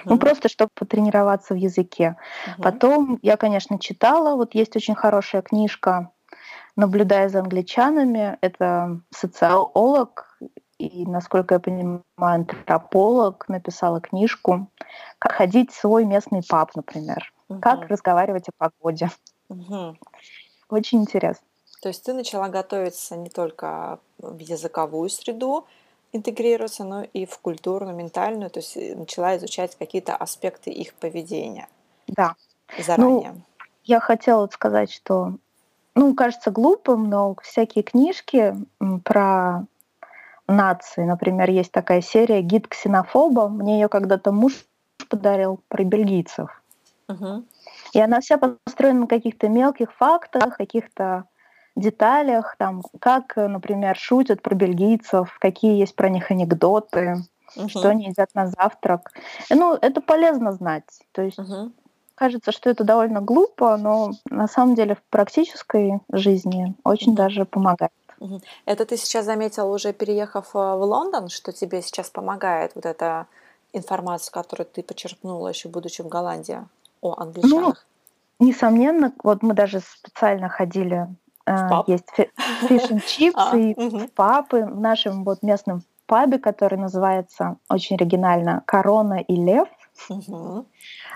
Ну, 0.06 0.18
просто 0.18 0.50
чтобы 0.50 0.70
потренироваться 0.74 1.54
в 1.54 1.58
языке. 1.58 2.18
Угу. 2.54 2.64
Потом 2.64 3.20
я, 3.22 3.38
конечно, 3.38 3.80
читала. 3.80 4.36
Вот 4.36 4.56
есть 4.56 4.76
очень 4.76 4.96
хорошая 4.96 5.42
книжка 5.42 6.12
«Наблюдая 6.76 7.30
за 7.30 7.40
англичанами». 7.40 8.38
Это 8.42 9.00
социолог 9.12 10.38
и, 10.78 11.06
насколько 11.08 11.56
я 11.56 11.60
понимаю, 11.60 12.04
антрополог 12.18 13.48
написала 13.50 14.00
книжку 14.00 14.70
«Как 15.20 15.32
ходить 15.32 15.72
в 15.72 15.80
свой 15.80 16.06
местный 16.06 16.42
паб», 16.48 16.76
например. 16.76 17.34
Угу. 17.50 17.60
«Как 17.62 17.88
разговаривать 17.88 18.48
о 18.50 18.52
погоде». 18.58 19.10
Угу. 19.50 19.98
Очень 20.70 21.02
интересно. 21.02 21.46
То 21.82 21.90
есть 21.90 22.04
ты 22.04 22.14
начала 22.14 22.50
готовиться 22.50 23.16
не 23.16 23.30
только 23.30 24.00
в 24.18 24.40
языковую 24.40 25.10
среду, 25.10 25.68
интегрироваться, 26.14 26.84
но 26.84 27.04
и 27.04 27.26
в 27.26 27.38
культурную, 27.40 27.96
ментальную, 27.96 28.50
то 28.50 28.60
есть 28.60 28.78
э, 28.78 28.96
начала 28.96 29.38
изучать 29.38 29.76
какие-то 29.76 30.16
аспекты 30.16 30.72
их 30.72 30.94
поведения. 30.94 31.68
Да. 32.08 32.36
Заранее. 32.78 33.32
Ну, 33.32 33.42
я 33.84 34.00
хотела 34.00 34.48
сказать, 34.48 34.92
что, 34.92 35.34
ну, 35.96 36.14
кажется 36.16 36.52
глупым, 36.52 37.10
но 37.10 37.36
всякие 37.42 37.84
книжки 37.84 38.56
про 39.04 39.66
нации, 40.48 41.04
например, 41.04 41.50
есть 41.50 41.72
такая 41.72 42.02
серия 42.02 42.42
«Гид 42.42 42.68
ксенофоба», 42.68 43.48
мне 43.50 43.80
ее 43.80 43.90
когда-то 43.90 44.32
муж 44.32 44.66
подарил 45.10 45.60
про 45.68 45.84
бельгийцев. 45.84 46.62
Угу. 47.08 47.44
И 47.94 48.00
она 48.02 48.20
вся 48.20 48.38
построена 48.38 49.02
на 49.02 49.08
каких-то 49.08 49.48
мелких 49.48 49.94
фактах, 49.94 50.58
каких-то 50.58 51.26
деталях, 51.78 52.56
там, 52.58 52.84
как, 53.00 53.36
например, 53.36 53.96
шутят 53.98 54.42
про 54.42 54.56
бельгийцев, 54.56 55.38
какие 55.40 55.80
есть 55.80 55.96
про 55.96 56.10
них 56.10 56.32
анекдоты, 56.32 57.24
угу. 57.56 57.70
что 57.70 57.90
они 57.90 58.08
едят 58.08 58.30
на 58.34 58.48
завтрак. 58.48 59.12
Ну, 59.50 59.74
это 59.74 60.02
полезно 60.02 60.52
знать. 60.54 61.02
То 61.12 61.22
есть 61.22 61.40
угу. 61.40 61.72
кажется, 62.16 62.52
что 62.52 62.70
это 62.70 62.84
довольно 62.84 63.22
глупо, 63.22 63.78
но 63.78 64.12
на 64.30 64.48
самом 64.48 64.76
деле 64.76 64.96
в 64.96 65.02
практической 65.10 66.00
жизни 66.12 66.74
очень 66.84 67.12
угу. 67.12 67.18
даже 67.18 67.46
помогает. 67.46 67.92
Это 68.66 68.86
ты 68.86 68.98
сейчас 68.98 69.26
заметил 69.26 69.72
уже 69.72 69.94
переехав 69.94 70.56
э, 70.56 70.58
в 70.58 70.82
Лондон, 70.82 71.30
что 71.30 71.52
тебе 71.52 71.84
сейчас 71.84 72.10
помогает 72.10 72.72
вот 72.74 72.88
эта 72.88 73.28
информация, 73.74 74.32
которую 74.32 74.66
ты 74.66 74.82
почерпнула 74.82 75.50
еще 75.50 75.70
будучи 75.70 76.02
в 76.02 76.08
Голландии 76.08 76.66
о 77.02 77.10
ну, 77.10 77.14
англичанах? 77.16 77.86
Ну, 78.40 78.48
несомненно, 78.48 79.14
вот 79.24 79.44
мы 79.44 79.54
даже 79.54 79.82
специально 79.82 80.50
ходили 80.50 81.08
а, 81.70 81.84
есть 81.88 82.10
фиш 82.68 82.92
and 82.92 83.02
чипс 83.06 83.54
и 83.54 84.08
папы 84.16 84.66
в 84.66 84.80
нашем 84.80 85.24
вот 85.24 85.44
местном 85.44 85.84
пабе, 86.06 86.40
который 86.40 86.78
называется 86.78 87.58
очень 87.70 87.96
оригинально 87.96 88.64
«Корона 88.66 89.20
и 89.20 89.36
лев». 89.36 89.68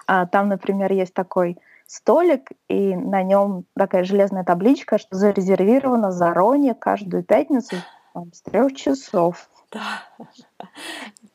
А, 0.07 0.25
там, 0.25 0.49
например, 0.49 0.91
есть 0.91 1.13
такой 1.13 1.57
столик, 1.85 2.49
и 2.67 2.95
на 2.95 3.21
нем 3.21 3.65
такая 3.75 4.03
железная 4.03 4.43
табличка, 4.43 4.97
что 4.97 5.15
зарезервировано 5.15 6.11
заранее 6.11 6.73
каждую 6.73 7.23
пятницу 7.23 7.75
с 8.33 8.41
трех 8.41 8.75
часов. 8.75 9.49
Да. 9.71 10.03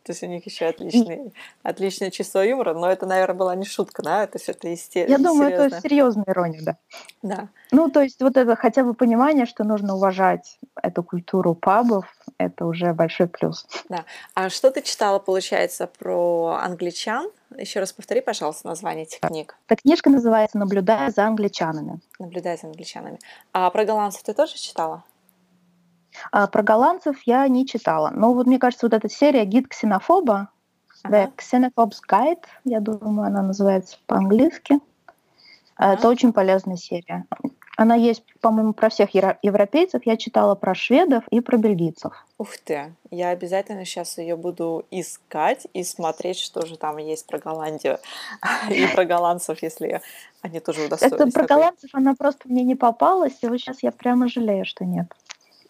То 0.07 0.13
есть 0.13 0.23
у 0.23 0.27
них 0.27 0.47
еще 0.47 0.67
отличный, 0.67 1.35
отличное 1.65 2.13
чувство 2.13 2.39
юмора, 2.39 2.75
но 2.75 2.89
это, 2.89 3.07
наверное, 3.07 3.35
была 3.35 3.57
не 3.57 3.65
шутка, 3.65 4.05
да? 4.05 4.25
То 4.29 4.39
есть 4.39 4.49
это 4.49 4.69
естественно. 4.69 5.11
Я 5.11 5.19
думаю, 5.19 5.51
это 5.51 5.81
серьезная 5.81 6.25
ирония, 6.29 6.63
да. 6.63 6.77
Да. 7.23 7.49
Ну, 7.73 7.91
то 7.91 8.03
есть 8.03 8.23
вот 8.23 8.37
это 8.37 8.55
хотя 8.55 8.85
бы 8.85 8.95
понимание, 8.95 9.47
что 9.47 9.65
нужно 9.65 9.97
уважать 9.97 10.61
эту 10.81 11.03
культуру 11.03 11.57
пабов, 11.57 12.05
это 12.39 12.67
уже 12.67 12.93
большой 12.93 13.27
плюс. 13.27 13.67
Да. 13.89 14.05
А 14.35 14.49
что 14.49 14.71
ты 14.71 14.81
читала, 14.83 15.19
получается, 15.19 15.89
про 15.89 16.61
англичан? 16.63 17.29
Еще 17.59 17.81
раз 17.81 17.93
повтори, 17.93 18.21
пожалуйста, 18.21 18.69
название 18.69 19.07
этих 19.07 19.19
книг. 19.19 19.57
Эта 19.67 19.83
книжка 19.83 20.09
называется 20.09 20.57
«Наблюдая 20.57 21.11
за 21.11 21.27
англичанами». 21.27 21.99
«Наблюдая 22.21 22.57
за 22.57 22.69
англичанами». 22.69 23.19
А 23.53 23.69
про 23.71 23.85
голландцев 23.85 24.23
ты 24.23 24.35
тоже 24.35 24.55
читала? 24.55 25.03
А 26.33 26.47
про 26.47 26.63
голландцев 26.63 27.17
я 27.25 27.47
не 27.49 27.67
читала. 27.67 28.11
Но 28.15 28.33
вот 28.33 28.47
мне 28.47 28.59
кажется, 28.59 28.87
вот 28.87 28.95
эта 28.95 29.09
серия 29.09 29.45
«Гид 29.45 29.69
ксенофоба», 29.69 30.49
ага. 31.03 31.17
The 31.17 31.33
Xenophob's 31.37 31.99
Guide, 32.09 32.45
я 32.65 32.81
думаю, 32.81 33.27
она 33.27 33.43
называется 33.43 33.99
по-английски. 34.07 34.81
Ага. 35.77 35.95
Это 35.95 36.09
очень 36.09 36.33
полезная 36.33 36.77
серия. 36.77 37.27
Она 37.77 37.95
есть, 37.95 38.23
по-моему, 38.41 38.73
про 38.73 38.89
всех 38.89 39.11
европейцев. 39.15 40.01
Я 40.07 40.17
читала 40.17 40.55
про 40.55 40.75
шведов 40.75 41.25
и 41.31 41.41
про 41.41 41.59
бельгийцев. 41.59 42.13
Ух 42.39 42.57
ты! 42.65 42.95
Я 43.11 43.29
обязательно 43.29 43.85
сейчас 43.85 44.17
ее 44.17 44.37
буду 44.37 44.87
искать 44.91 45.67
и 45.75 45.85
смотреть, 45.85 46.39
что 46.39 46.65
же 46.65 46.79
там 46.79 46.97
есть 46.97 47.27
про 47.27 47.39
Голландию 47.39 47.99
и 48.71 48.87
про 48.87 49.05
голландцев, 49.05 49.63
если 49.63 50.01
они 50.41 50.61
тоже 50.61 50.87
удостоились. 50.87 51.17
Это 51.17 51.31
про 51.31 51.45
голландцев 51.45 51.91
она 51.93 52.15
просто 52.15 52.49
мне 52.49 52.65
не 52.65 52.77
попалась, 52.77 53.37
и 53.43 53.47
вот 53.47 53.59
сейчас 53.59 53.83
я 53.83 53.93
прямо 53.93 54.29
жалею, 54.29 54.65
что 54.65 54.87
нет. 54.87 55.13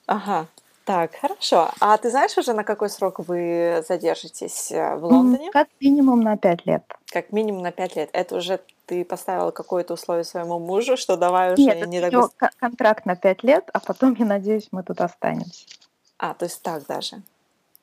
Ага. 0.07 0.47
Так, 0.85 1.17
хорошо. 1.17 1.73
А 1.81 1.99
ты 1.99 2.11
знаешь 2.11 2.39
уже, 2.39 2.53
на 2.53 2.63
какой 2.63 2.89
срок 2.89 3.19
вы 3.19 3.85
задержитесь 3.89 4.71
э, 4.71 4.95
в 4.95 5.05
Лондоне? 5.05 5.51
Как 5.51 5.67
минимум 5.81 6.21
на 6.21 6.37
пять 6.37 6.65
лет. 6.65 6.85
Как 7.07 7.33
минимум 7.33 7.63
на 7.63 7.73
пять 7.73 7.97
лет. 7.97 8.09
Это 8.13 8.37
уже 8.37 8.61
ты 8.87 9.05
поставила 9.05 9.51
какое-то 9.51 9.95
условие 9.95 10.23
своему 10.23 10.61
мужу, 10.61 10.97
что 10.97 11.17
давай 11.17 11.55
уже 11.55 11.63
Нет, 11.63 11.89
не 11.89 11.99
это 11.99 12.31
контракт 12.61 13.05
на 13.05 13.17
пять 13.17 13.43
лет, 13.43 13.69
а 13.73 13.81
потом, 13.81 14.15
я 14.17 14.25
надеюсь, 14.25 14.69
мы 14.71 14.85
тут 14.85 15.01
останемся. 15.01 15.67
А, 16.19 16.35
то 16.35 16.45
есть 16.45 16.63
так 16.63 16.87
даже? 16.87 17.21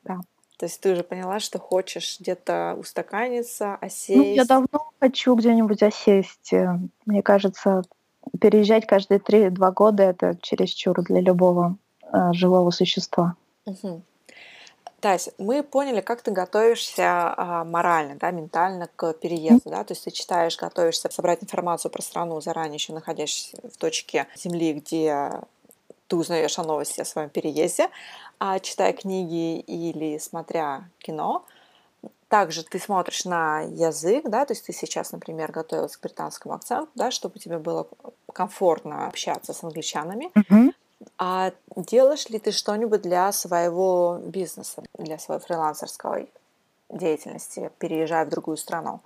Да. 0.02 0.20
То 0.56 0.64
есть 0.64 0.80
ты 0.80 0.92
уже 0.92 1.02
поняла, 1.02 1.40
что 1.40 1.58
хочешь 1.58 2.18
где-то 2.18 2.74
устаканиться, 2.80 3.74
осесть? 3.74 4.16
Ну, 4.16 4.34
я 4.34 4.46
давно 4.46 4.92
хочу 4.98 5.34
где-нибудь 5.34 5.82
осесть. 5.82 6.54
Э, 6.54 6.78
мне 7.04 7.22
кажется, 7.22 7.82
переезжать 8.40 8.86
каждые 8.86 9.18
три-два 9.18 9.72
года— 9.72 10.02
это 10.04 10.38
чересчур 10.40 11.02
для 11.02 11.20
любого 11.20 11.76
Э, 12.12 12.32
живого 12.32 12.70
существа. 12.70 13.34
Угу. 13.66 14.02
Тась, 15.00 15.30
мы 15.36 15.62
поняли, 15.62 16.00
как 16.00 16.22
ты 16.22 16.30
готовишься 16.30 17.34
а, 17.36 17.64
морально, 17.64 18.16
да, 18.16 18.30
ментально 18.30 18.88
к 18.96 19.12
переезду, 19.12 19.68
да, 19.68 19.84
то 19.84 19.92
есть 19.92 20.04
ты 20.04 20.10
читаешь, 20.10 20.56
готовишься 20.56 21.10
собрать 21.10 21.42
информацию 21.42 21.90
про 21.90 22.00
страну 22.00 22.40
заранее, 22.40 22.76
еще 22.76 22.94
находясь 22.94 23.52
в 23.62 23.76
точке 23.76 24.26
земли, 24.34 24.72
где 24.72 25.42
ты 26.08 26.16
узнаешь 26.16 26.58
о 26.58 26.62
новости 26.62 27.02
о 27.02 27.04
своем 27.04 27.28
переезде, 27.28 27.90
а 28.38 28.58
читая 28.60 28.94
книги 28.94 29.60
или 29.60 30.16
смотря 30.16 30.88
кино, 31.00 31.44
также 32.28 32.62
ты 32.64 32.78
смотришь 32.78 33.26
на 33.26 33.60
язык, 33.60 34.24
да, 34.28 34.46
то 34.46 34.54
есть 34.54 34.64
ты 34.64 34.72
сейчас, 34.72 35.12
например, 35.12 35.52
готовилась 35.52 35.96
к 35.96 36.02
британскому 36.02 36.54
акценту, 36.54 36.88
да, 36.94 37.10
чтобы 37.10 37.38
тебе 37.38 37.58
было 37.58 37.86
комфортно 38.32 39.06
общаться 39.06 39.52
с 39.52 39.62
англичанами. 39.62 40.30
Mm-hmm. 40.34 40.74
А 41.18 41.52
делаешь 41.76 42.28
ли 42.28 42.38
ты 42.38 42.52
что-нибудь 42.52 43.02
для 43.02 43.30
своего 43.32 44.20
бизнеса, 44.24 44.82
для 44.98 45.18
своей 45.18 45.40
фрилансерской 45.40 46.30
деятельности, 46.88 47.70
переезжая 47.78 48.24
в 48.24 48.30
другую 48.30 48.56
страну? 48.56 49.00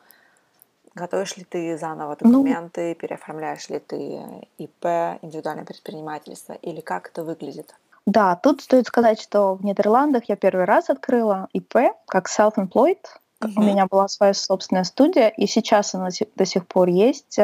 Готовишь 0.94 1.36
ли 1.36 1.44
ты 1.44 1.76
заново 1.78 2.16
ну 2.20 2.30
документы, 2.30 2.88
ну, 2.88 2.94
переоформляешь 2.94 3.68
ли 3.68 3.78
ты 3.78 4.22
ИП, 4.58 4.84
индивидуальное 5.22 5.64
предпринимательство, 5.64 6.54
или 6.54 6.80
как 6.80 7.08
это 7.08 7.22
выглядит? 7.24 7.74
Да, 8.06 8.36
тут 8.36 8.62
стоит 8.62 8.86
сказать, 8.86 9.20
что 9.20 9.54
в 9.54 9.64
Нидерландах 9.64 10.28
я 10.28 10.36
первый 10.36 10.64
раз 10.64 10.88
открыла 10.90 11.48
ИП 11.52 11.92
как 12.06 12.26
self-employed. 12.28 12.98
Uh-huh. 13.40 13.52
У 13.56 13.60
меня 13.60 13.86
была 13.86 14.08
своя 14.08 14.34
собственная 14.34 14.84
студия, 14.84 15.28
и 15.28 15.46
сейчас 15.46 15.94
она 15.94 16.08
до 16.34 16.44
сих 16.44 16.66
пор 16.66 16.88
есть. 16.88 17.38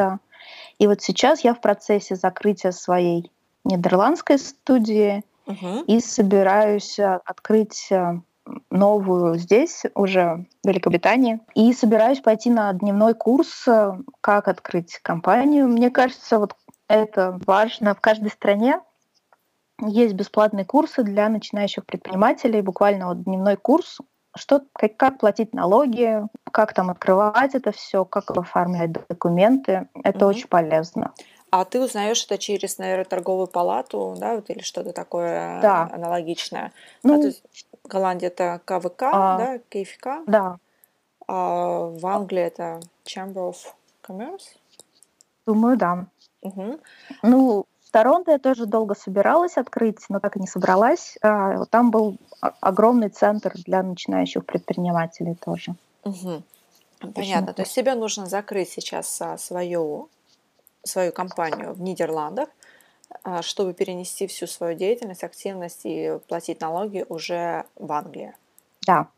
И 0.78 0.86
вот 0.86 1.02
сейчас 1.02 1.44
я 1.44 1.54
в 1.54 1.60
процессе 1.60 2.16
закрытия 2.16 2.72
своей 2.72 3.30
нидерландской 3.64 4.38
студии 4.38 5.24
угу. 5.46 5.82
и 5.86 6.00
собираюсь 6.00 6.98
э, 6.98 7.20
открыть 7.24 7.88
э, 7.90 8.20
новую 8.70 9.36
здесь, 9.38 9.84
уже 9.94 10.46
в 10.62 10.68
Великобритании. 10.68 11.40
И 11.54 11.72
собираюсь 11.72 12.20
пойти 12.20 12.50
на 12.50 12.72
дневной 12.72 13.14
курс, 13.14 13.66
э, 13.66 13.92
как 14.20 14.48
открыть 14.48 14.98
компанию. 15.02 15.68
Мне 15.68 15.90
кажется, 15.90 16.38
вот 16.38 16.54
это 16.88 17.38
важно 17.46 17.94
в 17.94 18.00
каждой 18.00 18.30
стране. 18.30 18.80
Есть 19.80 20.14
бесплатные 20.14 20.64
курсы 20.64 21.02
для 21.02 21.28
начинающих 21.28 21.84
предпринимателей, 21.84 22.62
буквально 22.62 23.08
вот 23.08 23.24
дневной 23.24 23.56
курс, 23.56 23.98
что, 24.36 24.62
как, 24.72 24.96
как 24.96 25.18
платить 25.18 25.52
налоги, 25.52 26.22
как 26.52 26.74
там 26.74 26.90
открывать 26.90 27.54
это 27.54 27.72
все, 27.72 28.04
как 28.04 28.30
оформлять 28.30 28.92
документы. 28.92 29.88
Это 30.02 30.26
mm 30.26 30.28
очень 30.28 30.48
полезно. 30.48 31.12
А 31.56 31.64
ты 31.64 31.80
узнаешь 31.80 32.24
это 32.24 32.36
через, 32.36 32.78
наверное, 32.78 33.04
торговую 33.04 33.46
палату, 33.46 34.16
да, 34.18 34.34
вот, 34.34 34.50
или 34.50 34.58
что-то 34.58 34.92
такое 34.92 35.60
да. 35.60 35.88
аналогичное. 35.92 36.72
Ну, 37.04 37.14
а, 37.14 37.20
то 37.20 37.26
есть 37.28 37.44
Голландия 37.84 38.26
это 38.26 38.60
КВК, 38.64 39.02
а, 39.02 39.38
да, 39.38 39.58
КФК. 39.68 40.24
Да. 40.26 40.58
А 41.28 41.78
в 41.86 42.04
Англии 42.08 42.42
это 42.42 42.80
Chamber 43.04 43.52
of 43.52 43.56
Commerce. 44.02 44.56
Думаю, 45.46 45.76
да. 45.76 46.06
Угу. 46.42 46.80
Ну, 47.22 47.66
в 47.84 47.90
Торонто 47.92 48.32
я 48.32 48.40
тоже 48.40 48.66
долго 48.66 48.96
собиралась 48.96 49.56
открыть, 49.56 50.04
но 50.08 50.18
так 50.18 50.36
и 50.36 50.40
не 50.40 50.48
собралась. 50.48 51.16
А, 51.22 51.66
там 51.66 51.92
был 51.92 52.16
огромный 52.40 53.10
центр 53.10 53.52
для 53.64 53.84
начинающих 53.84 54.44
предпринимателей 54.44 55.36
тоже. 55.36 55.76
Угу. 56.02 56.42
Понятно. 57.14 57.54
То 57.54 57.62
есть 57.62 57.76
тебе 57.76 57.94
нужно 57.94 58.26
закрыть 58.26 58.70
сейчас 58.70 59.22
свою 59.38 60.08
свою 60.84 61.12
компанию 61.12 61.72
в 61.72 61.80
Нидерландах, 61.80 62.48
а, 63.22 63.42
чтобы 63.42 63.72
перенести 63.74 64.26
всю 64.26 64.46
свою 64.46 64.76
деятельность, 64.76 65.24
активность 65.24 65.80
и 65.84 66.18
платить 66.28 66.60
налоги 66.60 67.04
уже 67.08 67.64
в 67.76 67.90
Англии. 67.92 68.34
Да. 68.86 69.08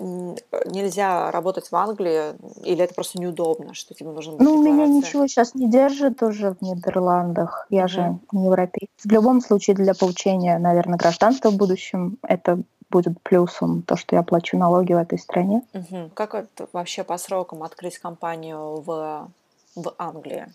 Нельзя 0.00 1.30
работать 1.30 1.70
в 1.70 1.76
Англии, 1.76 2.34
или 2.64 2.82
это 2.82 2.94
просто 2.94 3.20
неудобно, 3.20 3.74
что 3.74 3.94
тебе 3.94 4.10
нужно 4.10 4.36
Ну, 4.38 4.60
меня 4.60 4.86
ничего 4.86 5.28
сейчас 5.28 5.54
не 5.54 5.70
держит 5.70 6.20
уже 6.22 6.54
в 6.54 6.62
Нидерландах. 6.62 7.66
Я 7.70 7.84
mm 7.84 7.88
же 7.88 8.18
не 8.32 8.46
европеец. 8.46 8.90
В 9.04 9.10
любом 9.10 9.40
случае, 9.40 9.76
для 9.76 9.94
получения, 9.94 10.58
наверное, 10.58 10.98
гражданства 10.98 11.50
в 11.50 11.56
будущем 11.56 12.18
это 12.22 12.60
будет 12.90 13.20
плюсом 13.22 13.82
то, 13.82 13.96
что 13.96 14.16
я 14.16 14.22
плачу 14.22 14.58
налоги 14.58 14.92
в 14.92 14.98
этой 14.98 15.18
стране. 15.18 15.62
Угу. 15.72 16.10
Как 16.14 16.34
это 16.34 16.68
вообще 16.72 17.04
по 17.04 17.16
срокам 17.16 17.62
открыть 17.62 17.98
компанию 17.98 18.82
в 18.82 19.28
в 19.74 19.94
Англии? 19.98 20.46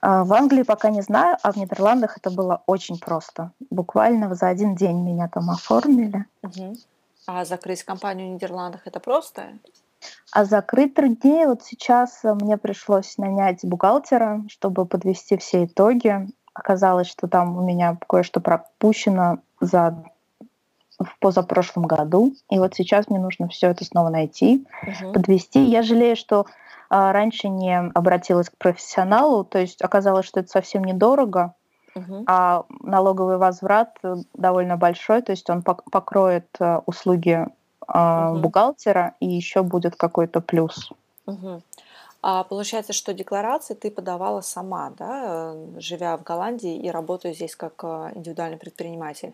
А, 0.00 0.24
в 0.24 0.32
Англии 0.32 0.62
пока 0.62 0.90
не 0.90 1.02
знаю, 1.02 1.36
а 1.42 1.52
в 1.52 1.56
Нидерландах 1.56 2.18
это 2.18 2.30
было 2.30 2.62
очень 2.66 2.98
просто. 2.98 3.52
Буквально 3.70 4.34
за 4.34 4.48
один 4.48 4.74
день 4.74 5.02
меня 5.02 5.28
там 5.28 5.50
оформили. 5.50 6.26
Угу. 6.42 6.76
А 7.26 7.44
закрыть 7.44 7.82
компанию 7.82 8.28
в 8.28 8.34
Нидерландах 8.34 8.82
это 8.86 9.00
просто? 9.00 9.58
А 10.32 10.44
закрыть 10.44 10.94
труднее. 10.94 11.48
Вот 11.48 11.64
сейчас 11.64 12.20
мне 12.22 12.56
пришлось 12.56 13.18
нанять 13.18 13.64
бухгалтера, 13.64 14.44
чтобы 14.48 14.86
подвести 14.86 15.36
все 15.36 15.64
итоги. 15.64 16.28
Оказалось, 16.54 17.08
что 17.08 17.26
там 17.26 17.56
у 17.56 17.62
меня 17.62 17.98
кое-что 18.08 18.40
пропущено 18.40 19.38
за 19.60 20.04
в 20.98 21.18
позапрошлом 21.18 21.84
году. 21.84 22.34
И 22.48 22.58
вот 22.58 22.74
сейчас 22.74 23.08
мне 23.08 23.18
нужно 23.18 23.48
все 23.48 23.68
это 23.68 23.84
снова 23.84 24.08
найти, 24.08 24.66
угу. 24.82 25.12
подвести. 25.12 25.62
Я 25.62 25.82
жалею, 25.82 26.16
что 26.16 26.46
раньше 26.88 27.48
не 27.48 27.76
обратилась 27.94 28.50
к 28.50 28.56
профессионалу, 28.56 29.44
то 29.44 29.58
есть 29.58 29.82
оказалось, 29.82 30.26
что 30.26 30.40
это 30.40 30.48
совсем 30.48 30.84
недорого, 30.84 31.54
угу. 31.94 32.24
а 32.26 32.64
налоговый 32.80 33.38
возврат 33.38 33.96
э, 34.02 34.16
довольно 34.34 34.76
большой, 34.76 35.22
то 35.22 35.32
есть 35.32 35.48
он 35.50 35.62
покроет 35.62 36.48
э, 36.60 36.80
услуги 36.86 37.46
угу. 37.86 38.38
бухгалтера 38.40 39.14
и 39.20 39.26
еще 39.26 39.62
будет 39.62 39.96
какой-то 39.96 40.40
плюс. 40.40 40.90
Угу. 41.26 41.62
А 42.22 42.44
получается, 42.44 42.92
что 42.92 43.14
декларации 43.14 43.74
ты 43.74 43.90
подавала 43.90 44.40
сама, 44.40 44.92
да, 44.98 45.54
живя 45.78 46.16
в 46.16 46.22
Голландии 46.22 46.76
и 46.76 46.90
работая 46.90 47.32
здесь 47.32 47.54
как 47.54 47.84
индивидуальный 47.84 48.58
предприниматель? 48.58 49.32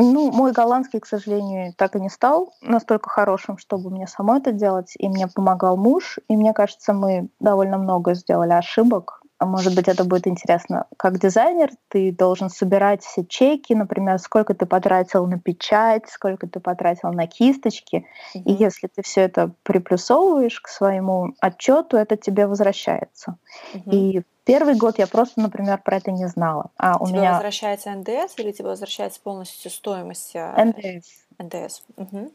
Ну, 0.00 0.30
мой 0.30 0.52
голландский, 0.52 1.00
к 1.00 1.06
сожалению, 1.06 1.74
так 1.76 1.96
и 1.96 2.00
не 2.00 2.08
стал 2.08 2.54
настолько 2.62 3.10
хорошим, 3.10 3.58
чтобы 3.58 3.90
мне 3.90 4.06
самой 4.06 4.38
это 4.38 4.52
делать. 4.52 4.94
И 4.96 5.08
мне 5.08 5.26
помогал 5.26 5.76
муж. 5.76 6.20
И 6.28 6.36
мне 6.36 6.52
кажется, 6.52 6.92
мы 6.92 7.28
довольно 7.40 7.78
много 7.78 8.14
сделали 8.14 8.52
ошибок. 8.52 9.22
А 9.38 9.46
может 9.46 9.74
быть, 9.74 9.88
это 9.88 10.04
будет 10.04 10.26
интересно. 10.26 10.86
Как 10.96 11.18
дизайнер 11.18 11.70
ты 11.88 12.12
должен 12.12 12.50
собирать 12.50 13.04
все 13.04 13.24
чеки, 13.24 13.72
например, 13.72 14.18
сколько 14.18 14.52
ты 14.52 14.66
потратил 14.66 15.26
на 15.26 15.38
печать, 15.38 16.08
сколько 16.08 16.48
ты 16.48 16.58
потратил 16.58 17.12
на 17.12 17.26
кисточки. 17.28 18.04
Mm-hmm. 18.34 18.42
И 18.42 18.52
если 18.52 18.88
ты 18.88 19.02
все 19.02 19.22
это 19.22 19.52
приплюсовываешь 19.62 20.60
к 20.60 20.68
своему 20.68 21.34
отчету, 21.40 21.96
это 21.96 22.16
тебе 22.16 22.48
возвращается. 22.48 23.36
Mm-hmm. 23.74 23.90
И 23.92 24.22
Первый 24.48 24.76
год 24.76 24.98
я 24.98 25.06
просто, 25.06 25.42
например, 25.42 25.78
про 25.84 25.98
это 25.98 26.10
не 26.10 26.26
знала. 26.26 26.70
А 26.78 26.96
у 26.96 27.06
тебе 27.06 27.18
меня 27.18 27.32
возвращается 27.32 27.90
НДС 27.90 28.32
или 28.38 28.50
тебе 28.50 28.68
возвращается 28.68 29.20
полностью 29.20 29.70
стоимость? 29.70 30.34
Э, 30.34 30.64
НДС. 30.64 31.06
НДС. 31.38 31.82
Угу. 31.98 32.32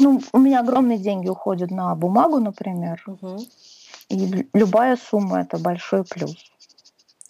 Ну, 0.00 0.20
у 0.32 0.38
меня 0.38 0.58
огромные 0.58 0.98
деньги 0.98 1.28
уходят 1.28 1.70
на 1.70 1.94
бумагу, 1.94 2.40
например. 2.40 3.04
Угу. 3.06 3.38
И 4.08 4.48
любая 4.52 4.96
сумма 4.96 5.42
это 5.42 5.58
большой 5.58 6.02
плюс. 6.04 6.34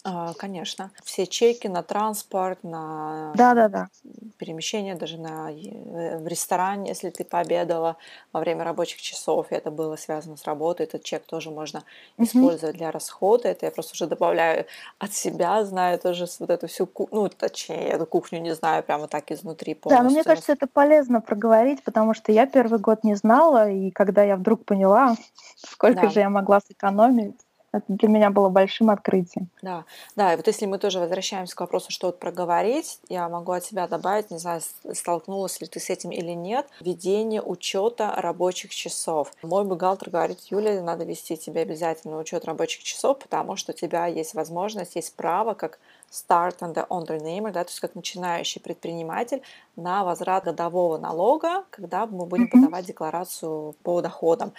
А, 0.05 0.33
конечно. 0.33 0.91
Все 1.03 1.27
чеки 1.27 1.67
на 1.67 1.83
транспорт, 1.83 2.63
на 2.63 3.33
да, 3.35 3.53
да, 3.53 3.67
да. 3.67 3.89
перемещение, 4.37 4.95
даже 4.95 5.17
на, 5.17 5.51
э, 5.51 6.17
в 6.17 6.25
ресторане, 6.25 6.89
если 6.89 7.09
ты 7.09 7.25
пообедала 7.25 7.97
во 8.31 8.39
время 8.39 8.63
рабочих 8.63 9.01
часов, 9.01 9.51
и 9.51 9.55
это 9.55 9.71
было 9.71 9.97
связано 9.97 10.37
с 10.37 10.45
работой, 10.45 10.85
этот 10.85 11.03
чек 11.03 11.25
тоже 11.25 11.51
можно 11.51 11.83
использовать 12.17 12.77
для 12.77 12.91
расхода. 12.91 13.49
Это 13.49 13.65
я 13.65 13.71
просто 13.73 13.93
уже 13.93 14.07
добавляю 14.07 14.65
от 14.99 15.13
себя, 15.13 15.65
знаю 15.65 15.99
тоже 15.99 16.27
вот 16.39 16.49
эту 16.49 16.67
всю, 16.67 16.89
ну, 17.11 17.27
точнее, 17.27 17.89
эту 17.89 18.05
кухню 18.05 18.39
не 18.39 18.55
знаю 18.55 18.83
прямо 18.83 19.09
так 19.09 19.29
изнутри. 19.31 19.77
Да, 19.83 20.01
но 20.01 20.09
мне 20.09 20.23
кажется, 20.23 20.53
это 20.53 20.67
полезно 20.67 21.19
проговорить, 21.19 21.83
потому 21.83 22.13
что 22.13 22.31
я 22.31 22.45
первый 22.45 22.79
год 22.79 23.03
не 23.03 23.15
знала, 23.15 23.69
и 23.69 23.91
когда 23.91 24.23
я 24.23 24.37
вдруг 24.37 24.63
поняла, 24.63 25.17
сколько 25.57 26.03
да. 26.03 26.09
же 26.09 26.21
я 26.21 26.29
могла 26.29 26.61
сэкономить, 26.61 27.35
это 27.71 27.85
для 27.87 28.09
меня 28.09 28.29
было 28.29 28.49
большим 28.49 28.89
открытием. 28.89 29.49
Да, 29.61 29.85
да, 30.15 30.33
и 30.33 30.37
вот 30.37 30.47
если 30.47 30.65
мы 30.65 30.77
тоже 30.79 30.99
возвращаемся 30.99 31.55
к 31.55 31.59
вопросу, 31.61 31.91
что 31.91 32.07
вот 32.07 32.19
проговорить, 32.19 32.99
я 33.09 33.29
могу 33.29 33.51
от 33.51 33.63
себя 33.63 33.87
добавить, 33.87 34.31
не 34.31 34.39
знаю, 34.39 34.61
столкнулась 34.93 35.59
ли 35.61 35.67
ты 35.67 35.79
с 35.79 35.89
этим 35.89 36.11
или 36.11 36.31
нет, 36.31 36.67
ведение 36.81 37.41
учета 37.41 38.13
рабочих 38.15 38.73
часов. 38.73 39.31
Мой 39.41 39.63
бухгалтер 39.65 40.09
говорит, 40.09 40.39
Юля, 40.49 40.81
надо 40.81 41.05
вести 41.05 41.37
тебе 41.37 41.61
обязательно 41.61 42.17
учет 42.17 42.45
рабочих 42.45 42.83
часов, 42.83 43.19
потому 43.19 43.55
что 43.55 43.71
у 43.71 43.75
тебя 43.75 44.07
есть 44.07 44.33
возможность, 44.33 44.95
есть 44.95 45.15
право, 45.15 45.53
как 45.53 45.79
start 46.11 46.59
and 46.59 46.73
the 46.73 46.85
entrepreneur, 46.89 47.51
да, 47.51 47.63
то 47.63 47.69
есть 47.69 47.79
как 47.79 47.95
начинающий 47.95 48.61
предприниматель 48.61 49.41
на 49.75 50.03
возврат 50.03 50.45
годового 50.45 50.97
налога, 50.97 51.65
когда 51.69 52.05
мы 52.05 52.25
будем 52.25 52.45
mm-hmm. 52.45 52.51
подавать 52.51 52.85
декларацию 52.85 53.75
по 53.83 54.01
доходам. 54.01 54.53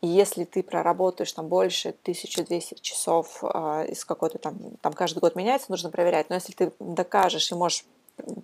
И 0.00 0.08
если 0.08 0.44
ты 0.44 0.62
проработаешь 0.62 1.32
там 1.32 1.48
больше 1.48 1.90
1200 1.90 2.80
часов 2.80 3.42
э, 3.42 3.86
из 3.88 4.04
какой-то 4.04 4.38
там, 4.38 4.58
там 4.80 4.92
каждый 4.92 5.20
год 5.20 5.36
меняется, 5.36 5.70
нужно 5.70 5.90
проверять, 5.90 6.28
но 6.28 6.36
если 6.36 6.52
ты 6.52 6.72
докажешь 6.78 7.50
и 7.50 7.54
можешь 7.54 7.84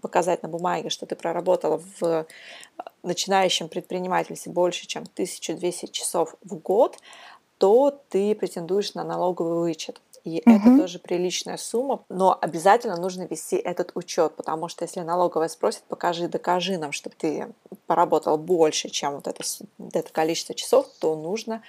показать 0.01 0.43
на 0.43 0.49
бумаге, 0.49 0.91
что 0.91 1.07
ты 1.07 1.17
проработала 1.17 1.81
в 2.01 2.27
начинающем 3.03 3.69
предпринимательстве 3.69 4.53
больше, 4.53 4.87
чем 4.87 5.05
1200 5.05 5.87
часов 5.87 6.37
в 6.43 6.57
год, 6.57 6.99
то 7.59 7.97
ты 8.09 8.35
претендуешь 8.35 8.95
на 8.95 9.05
налоговый 9.05 9.61
вычет 9.61 10.01
и 10.25 10.43
угу. 10.45 10.57
это 10.57 10.77
тоже 10.79 10.99
приличная 10.99 11.57
сумма, 11.57 12.05
но 12.09 12.39
обязательно 12.41 12.97
нужно 12.97 13.23
вести 13.23 13.57
этот 13.57 13.93
учет, 13.95 14.37
потому 14.37 14.69
что 14.69 14.85
если 14.85 15.01
налоговая 15.01 15.49
спросит, 15.49 15.83
покажи, 15.89 16.29
докажи 16.29 16.79
нам, 16.79 16.93
что 16.93 17.11
ты 17.11 17.49
поработал 17.87 18.39
больше, 18.39 18.89
чем 18.89 19.15
вот 19.15 19.27
это, 19.27 19.43
это 19.93 20.13
количество 20.13 20.55
часов, 20.55 20.87
то 21.01 21.17
нужно 21.17 21.63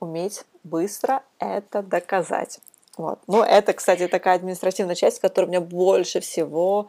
уметь 0.00 0.44
быстро 0.64 1.22
это 1.38 1.82
доказать. 1.82 2.60
Вот. 2.96 3.20
Ну, 3.26 3.42
это, 3.42 3.72
кстати, 3.72 4.08
такая 4.08 4.36
административная 4.36 4.94
часть, 4.94 5.20
которая 5.20 5.48
меня 5.48 5.60
больше 5.60 6.20
всего, 6.20 6.88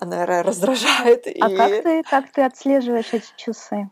наверное, 0.00 0.42
раздражает. 0.42 1.26
А 1.26 1.30
и... 1.30 1.56
как, 1.56 1.82
ты, 1.82 2.02
как 2.02 2.30
ты 2.30 2.42
отслеживаешь 2.42 3.12
эти 3.12 3.28
часы? 3.36 3.88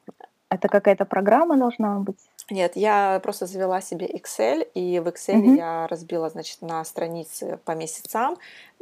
Это 0.50 0.68
какая-то 0.68 1.04
программа 1.04 1.56
должна 1.56 1.98
быть? 2.00 2.18
Нет, 2.50 2.76
я 2.76 3.20
просто 3.22 3.46
завела 3.46 3.80
себе 3.80 4.06
Excel, 4.06 4.68
и 4.74 4.98
в 5.00 5.08
Excel 5.08 5.42
mm-hmm. 5.42 5.56
я 5.56 5.86
разбила, 5.86 6.28
значит, 6.28 6.60
на 6.60 6.84
страницы 6.84 7.58
по 7.64 7.72
месяцам, 7.72 8.36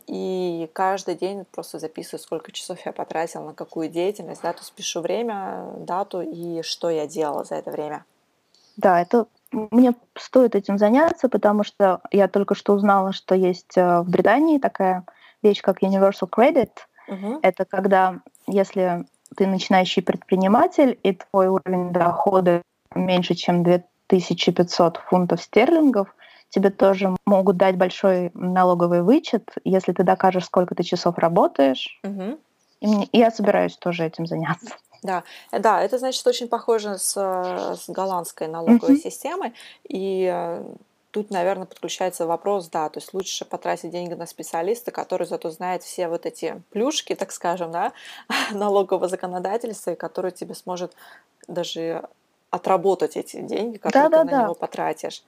и 0.08 0.68
каждый 0.72 1.14
день 1.14 1.44
просто 1.50 1.78
записываю, 1.78 2.20
сколько 2.20 2.50
часов 2.50 2.84
я 2.84 2.92
потратила 2.92 3.42
на 3.42 3.54
какую 3.54 3.88
деятельность, 3.88 4.42
да, 4.42 4.52
то 4.52 4.60
есть 4.60 4.72
пишу 4.72 5.00
время, 5.00 5.74
дату 5.76 6.22
и 6.22 6.62
что 6.62 6.90
я 6.90 7.06
делала 7.06 7.44
за 7.44 7.54
это 7.54 7.70
время. 7.70 8.04
Да, 8.76 9.00
это 9.00 9.26
мне 9.52 9.94
стоит 10.16 10.56
этим 10.56 10.78
заняться, 10.78 11.28
потому 11.28 11.62
что 11.62 12.00
я 12.10 12.26
только 12.26 12.54
что 12.54 12.72
узнала, 12.72 13.12
что 13.12 13.34
есть 13.34 13.76
э, 13.76 14.00
в 14.00 14.08
Британии 14.08 14.58
такая 14.58 15.04
вещь, 15.42 15.60
как 15.60 15.82
Universal 15.82 16.28
Credit. 16.28 16.70
Uh-huh. 17.08 17.38
Это 17.42 17.64
когда, 17.64 18.20
если 18.46 19.04
ты 19.36 19.46
начинающий 19.46 20.02
предприниматель, 20.02 20.98
и 21.02 21.12
твой 21.12 21.48
уровень 21.48 21.92
дохода 21.92 22.62
меньше, 22.94 23.34
чем 23.34 23.62
2500 23.62 24.98
фунтов 24.98 25.42
стерлингов, 25.42 26.14
тебе 26.48 26.70
тоже 26.70 27.14
могут 27.24 27.56
дать 27.56 27.76
большой 27.76 28.30
налоговый 28.34 29.02
вычет, 29.02 29.48
если 29.64 29.92
ты 29.92 30.02
докажешь, 30.02 30.44
сколько 30.44 30.74
ты 30.74 30.82
часов 30.82 31.18
работаешь. 31.18 31.98
Угу. 32.04 32.38
И, 32.80 32.86
мне, 32.86 33.08
я 33.12 33.30
собираюсь 33.30 33.76
тоже 33.76 34.04
этим 34.04 34.26
заняться. 34.26 34.76
Да, 35.02 35.24
да, 35.50 35.82
это 35.82 35.98
значит 35.98 36.26
очень 36.26 36.48
похоже 36.48 36.98
с, 36.98 37.16
с 37.16 37.88
голландской 37.88 38.48
налоговой 38.48 38.96
mm 38.96 39.02
системой. 39.02 39.52
И 39.88 40.30
э, 40.32 40.64
тут, 41.10 41.30
наверное, 41.30 41.66
подключается 41.66 42.26
вопрос, 42.26 42.68
да, 42.68 42.88
то 42.88 42.98
есть 42.98 43.12
лучше 43.14 43.44
потратить 43.44 43.90
деньги 43.90 44.14
на 44.14 44.26
специалиста, 44.26 44.90
который 44.90 45.26
зато 45.26 45.50
знает 45.50 45.82
все 45.82 46.08
вот 46.08 46.26
эти 46.26 46.62
плюшки, 46.70 47.14
так 47.14 47.32
скажем, 47.32 47.72
да, 47.72 47.92
налогового 48.52 49.08
законодательства, 49.08 49.92
и 49.92 49.96
который 49.96 50.30
тебе 50.30 50.54
сможет 50.54 50.92
даже 51.48 52.08
отработать 52.52 53.16
эти 53.16 53.40
деньги, 53.40 53.78
которые 53.78 54.08
да, 54.08 54.08
ты 54.08 54.10
да, 54.10 54.24
на 54.24 54.30
да. 54.30 54.42
него 54.44 54.54
потратишь. 54.54 55.24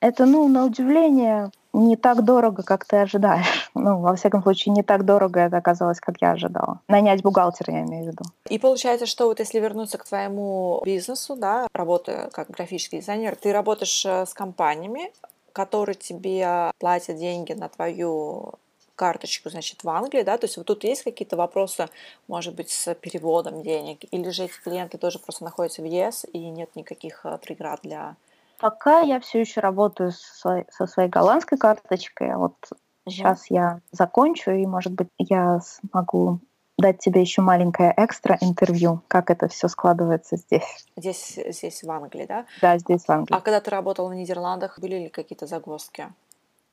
Это, 0.00 0.26
ну, 0.26 0.48
на 0.48 0.64
удивление, 0.64 1.52
не 1.72 1.96
так 1.96 2.24
дорого, 2.24 2.64
как 2.64 2.84
ты 2.84 2.96
ожидаешь. 2.96 3.70
Ну, 3.74 4.00
во 4.00 4.14
всяком 4.16 4.42
случае, 4.42 4.74
не 4.74 4.82
так 4.82 5.04
дорого 5.04 5.40
это 5.40 5.56
оказалось, 5.56 5.98
как 5.98 6.20
я 6.20 6.32
ожидала. 6.32 6.80
Нанять 6.88 7.22
бухгалтера, 7.22 7.72
я 7.72 7.80
имею 7.82 8.04
в 8.04 8.06
виду. 8.08 8.24
И 8.50 8.58
получается, 8.58 9.06
что 9.06 9.26
вот 9.26 9.38
если 9.38 9.60
вернуться 9.60 9.96
к 9.96 10.04
твоему 10.04 10.82
бизнесу, 10.84 11.36
да, 11.36 11.66
работая 11.72 12.28
как 12.30 12.50
графический 12.50 12.98
дизайнер, 12.98 13.34
ты 13.34 13.52
работаешь 13.52 14.04
э, 14.04 14.26
с 14.26 14.34
компаниями, 14.34 15.10
которые 15.52 15.94
тебе 15.94 16.70
платят 16.78 17.16
деньги 17.16 17.52
на 17.52 17.68
твою 17.68 18.54
карточку, 19.02 19.50
значит, 19.50 19.82
в 19.82 19.88
Англии, 19.88 20.22
да, 20.22 20.38
то 20.38 20.44
есть 20.44 20.56
вот 20.56 20.66
тут 20.66 20.84
есть 20.84 21.02
какие-то 21.02 21.36
вопросы, 21.36 21.88
может 22.28 22.54
быть, 22.54 22.70
с 22.70 22.94
переводом 22.94 23.64
денег, 23.64 23.98
или 24.12 24.30
же 24.30 24.44
эти 24.44 24.52
клиенты 24.62 24.96
тоже 24.96 25.18
просто 25.18 25.42
находятся 25.42 25.82
в 25.82 25.86
ЕС 25.86 26.24
и 26.32 26.38
нет 26.38 26.70
никаких 26.76 27.26
э, 27.26 27.36
преград 27.38 27.80
для... 27.82 28.14
Пока 28.60 29.00
я 29.00 29.18
все 29.18 29.40
еще 29.40 29.58
работаю 29.60 30.12
со 30.12 30.38
своей, 30.38 30.64
со 30.70 30.86
своей 30.86 31.08
голландской 31.08 31.58
карточкой, 31.58 32.32
а 32.32 32.38
вот 32.38 32.54
угу. 32.70 33.10
сейчас 33.10 33.50
я 33.50 33.80
закончу, 33.90 34.52
и, 34.52 34.66
может 34.66 34.92
быть, 34.92 35.08
я 35.18 35.58
смогу 35.58 36.38
дать 36.78 37.00
тебе 37.00 37.22
еще 37.22 37.42
маленькое 37.42 37.92
экстра 37.96 38.38
интервью, 38.40 39.02
как 39.08 39.30
это 39.30 39.48
все 39.48 39.66
складывается 39.66 40.36
здесь. 40.36 40.86
Здесь, 40.96 41.40
здесь 41.48 41.82
в 41.82 41.90
Англии, 41.90 42.26
да? 42.26 42.46
Да, 42.60 42.78
здесь 42.78 43.04
в 43.04 43.10
Англии. 43.10 43.36
А 43.36 43.40
когда 43.40 43.60
ты 43.60 43.68
работала 43.72 44.08
в 44.08 44.14
Нидерландах, 44.14 44.78
были 44.78 44.94
ли 44.94 45.08
какие-то 45.08 45.48
загвоздки? 45.48 46.06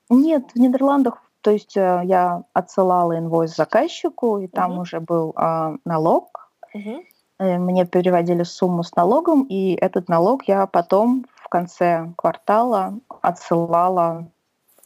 Нет, 0.10 0.44
в 0.54 0.60
Нидерландах 0.60 1.24
то 1.42 1.52
есть 1.52 1.78
э, 1.78 2.02
я 2.06 2.44
отсылала 2.54 3.18
инвойс 3.18 3.56
заказчику, 3.56 4.40
и 4.40 4.48
там 4.48 4.74
угу. 4.74 4.82
уже 4.82 5.00
был 5.00 5.34
э, 5.38 5.78
налог. 5.86 6.52
Угу. 6.74 7.04
Мне 7.40 7.86
переводили 7.86 8.44
сумму 8.44 8.84
с 8.84 8.94
налогом, 8.96 9.44
и 9.44 9.74
этот 9.74 10.10
налог 10.10 10.44
я 10.48 10.68
потом 10.68 11.26
в 11.36 11.48
конце 11.48 12.12
квартала 12.18 13.00
отсылала 13.22 14.28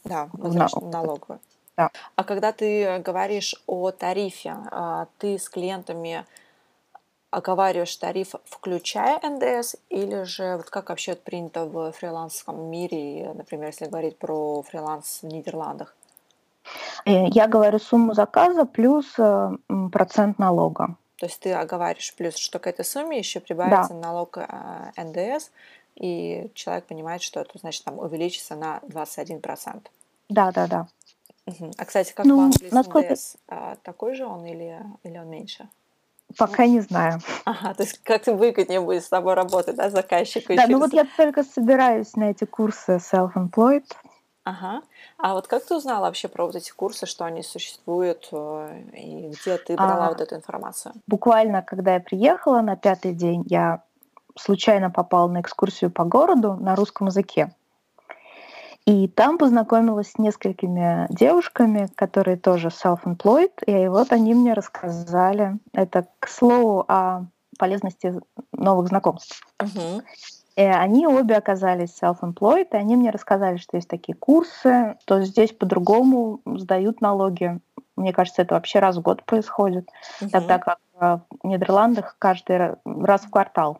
да, 0.04 0.28
в 0.32 0.54
налоговую. 0.54 1.40
Да. 1.76 1.90
А 2.14 2.22
когда 2.22 2.52
ты 2.52 2.98
говоришь 3.00 3.56
о 3.66 3.90
тарифе, 3.90 4.54
а, 4.70 5.08
ты 5.18 5.38
с 5.38 5.48
клиентами 5.48 6.24
оговариваешь 7.30 7.96
тариф, 7.96 8.34
включая 8.44 9.18
НДС, 9.28 9.74
или 9.88 10.22
же 10.22 10.56
вот 10.58 10.70
как 10.70 10.90
вообще 10.90 11.16
принято 11.16 11.64
в 11.64 11.90
фрилансском 11.92 12.70
мире, 12.70 13.32
например, 13.34 13.66
если 13.66 13.86
говорить 13.86 14.16
про 14.18 14.62
фриланс 14.62 15.20
в 15.22 15.26
Нидерландах? 15.26 15.96
Э, 17.04 17.26
я 17.28 17.46
говорю 17.46 17.78
сумму 17.78 18.14
заказа 18.14 18.64
плюс 18.64 19.06
э, 19.18 19.50
процент 19.92 20.38
налога. 20.38 20.96
То 21.18 21.26
есть 21.26 21.40
ты 21.40 21.52
оговариваешь 21.52 22.14
плюс, 22.14 22.36
что 22.36 22.58
к 22.58 22.66
этой 22.66 22.84
сумме 22.84 23.18
еще 23.18 23.40
прибавится 23.40 23.94
да. 23.94 24.00
налог 24.00 24.36
э, 24.36 24.92
НДС, 24.96 25.50
и 25.94 26.50
человек 26.54 26.86
понимает, 26.86 27.22
что 27.22 27.40
это 27.40 27.58
значит 27.58 27.84
там 27.84 27.98
увеличится 27.98 28.56
на 28.56 28.80
21%. 28.88 29.86
Да, 30.28 30.52
да, 30.52 30.66
да. 30.66 30.88
Угу. 31.46 31.72
А, 31.76 31.84
кстати, 31.84 32.12
как 32.12 32.26
ну, 32.26 32.40
Англии 32.40 32.68
насколько... 32.70 33.12
НДС? 33.12 33.36
А, 33.48 33.76
такой 33.82 34.14
же 34.14 34.26
он 34.26 34.44
или, 34.46 34.80
или 35.02 35.18
он 35.18 35.28
меньше? 35.28 35.68
Пока 36.38 36.66
не 36.66 36.80
знаю. 36.80 37.20
Ага, 37.44 37.74
то 37.74 37.82
есть 37.82 37.98
как 38.02 38.26
выгоднее 38.26 38.80
будет 38.80 39.04
с 39.04 39.08
тобой 39.08 39.34
работать, 39.34 39.76
да, 39.76 39.90
заказчику? 39.90 40.54
Да, 40.56 40.66
ну 40.66 40.78
вот 40.78 40.92
я 40.92 41.06
только 41.16 41.44
собираюсь 41.44 42.16
на 42.16 42.30
эти 42.30 42.44
курсы 42.44 42.96
self-employed. 42.96 43.84
Ага. 44.44 44.82
А 45.16 45.32
вот 45.32 45.46
как 45.48 45.64
ты 45.64 45.74
узнала 45.74 46.06
вообще 46.06 46.28
про 46.28 46.44
вот 46.44 46.54
эти 46.54 46.70
курсы, 46.70 47.06
что 47.06 47.24
они 47.24 47.42
существуют, 47.42 48.28
э, 48.30 48.82
и 48.92 49.28
где 49.28 49.56
ты 49.56 49.74
брала 49.74 50.06
а, 50.06 50.08
вот 50.10 50.20
эту 50.20 50.36
информацию? 50.36 50.94
Буквально, 51.06 51.62
когда 51.62 51.94
я 51.94 52.00
приехала 52.00 52.60
на 52.60 52.76
пятый 52.76 53.14
день, 53.14 53.44
я 53.46 53.82
случайно 54.38 54.90
попала 54.90 55.28
на 55.28 55.40
экскурсию 55.40 55.90
по 55.90 56.04
городу 56.04 56.54
на 56.54 56.76
русском 56.76 57.06
языке. 57.06 57.54
И 58.84 59.08
там 59.08 59.38
познакомилась 59.38 60.10
с 60.10 60.18
несколькими 60.18 61.06
девушками, 61.08 61.88
которые 61.94 62.36
тоже 62.36 62.68
self-employed, 62.68 63.64
и 63.64 63.88
вот 63.88 64.12
они 64.12 64.34
мне 64.34 64.52
рассказали, 64.52 65.58
это 65.72 66.06
к 66.18 66.28
слову 66.28 66.84
о 66.86 67.24
полезности 67.58 68.20
новых 68.52 68.88
знакомств. 68.88 69.40
Uh-huh. 69.58 70.02
Они 70.56 71.06
обе 71.06 71.36
оказались 71.36 71.98
self-employed, 72.00 72.68
и 72.72 72.76
они 72.76 72.96
мне 72.96 73.10
рассказали, 73.10 73.56
что 73.56 73.76
есть 73.76 73.88
такие 73.88 74.14
курсы, 74.14 74.96
что 75.02 75.22
здесь 75.22 75.52
по-другому 75.52 76.40
сдают 76.46 77.00
налоги. 77.00 77.58
Мне 77.96 78.12
кажется, 78.12 78.42
это 78.42 78.54
вообще 78.54 78.78
раз 78.78 78.96
в 78.96 79.02
год 79.02 79.24
происходит, 79.24 79.88
uh-huh. 80.20 80.30
тогда 80.30 80.58
как 80.58 80.78
в 80.94 81.22
Нидерландах 81.42 82.16
каждый 82.18 82.76
раз 82.84 83.22
в 83.22 83.30
квартал. 83.30 83.78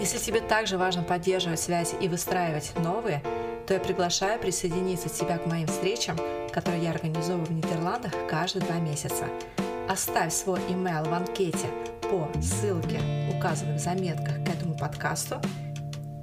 Если 0.00 0.18
тебе 0.18 0.40
также 0.40 0.76
важно 0.76 1.02
поддерживать 1.02 1.60
связи 1.60 1.94
и 2.00 2.08
выстраивать 2.08 2.74
новые, 2.82 3.22
то 3.66 3.74
я 3.74 3.80
приглашаю 3.80 4.38
присоединиться 4.40 5.08
тебя 5.08 5.38
к 5.38 5.46
моим 5.46 5.66
встречам, 5.66 6.16
которые 6.52 6.82
я 6.82 6.90
организовываю 6.90 7.46
в 7.46 7.52
Нидерландах 7.52 8.12
каждые 8.28 8.64
два 8.66 8.76
месяца. 8.76 9.24
Оставь 9.88 10.32
свой 10.32 10.60
email 10.68 11.08
в 11.08 11.14
анкете 11.14 11.68
по 12.02 12.28
ссылке, 12.40 13.00
указанной 13.36 13.76
в 13.76 13.80
заметках 13.80 14.44
к 14.44 14.48
этому 14.48 14.76
подкасту, 14.76 15.40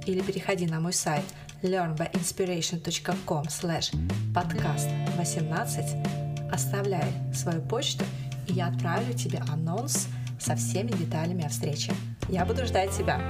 или 0.06 0.20
переходи 0.20 0.66
на 0.66 0.80
мой 0.80 0.92
сайт 0.92 1.24
learnbyinspiration.com 1.62 3.44
slash 3.44 3.92
podcast 4.34 4.88
18, 5.16 6.52
оставляй 6.52 7.12
свою 7.32 7.62
почту, 7.62 8.04
и 8.48 8.54
я 8.54 8.68
отправлю 8.68 9.12
тебе 9.14 9.40
анонс 9.50 10.08
со 10.40 10.56
всеми 10.56 10.90
деталями 10.90 11.44
о 11.44 11.48
встрече. 11.48 11.92
Я 12.28 12.44
буду 12.44 12.66
ждать 12.66 12.90
тебя. 12.90 13.20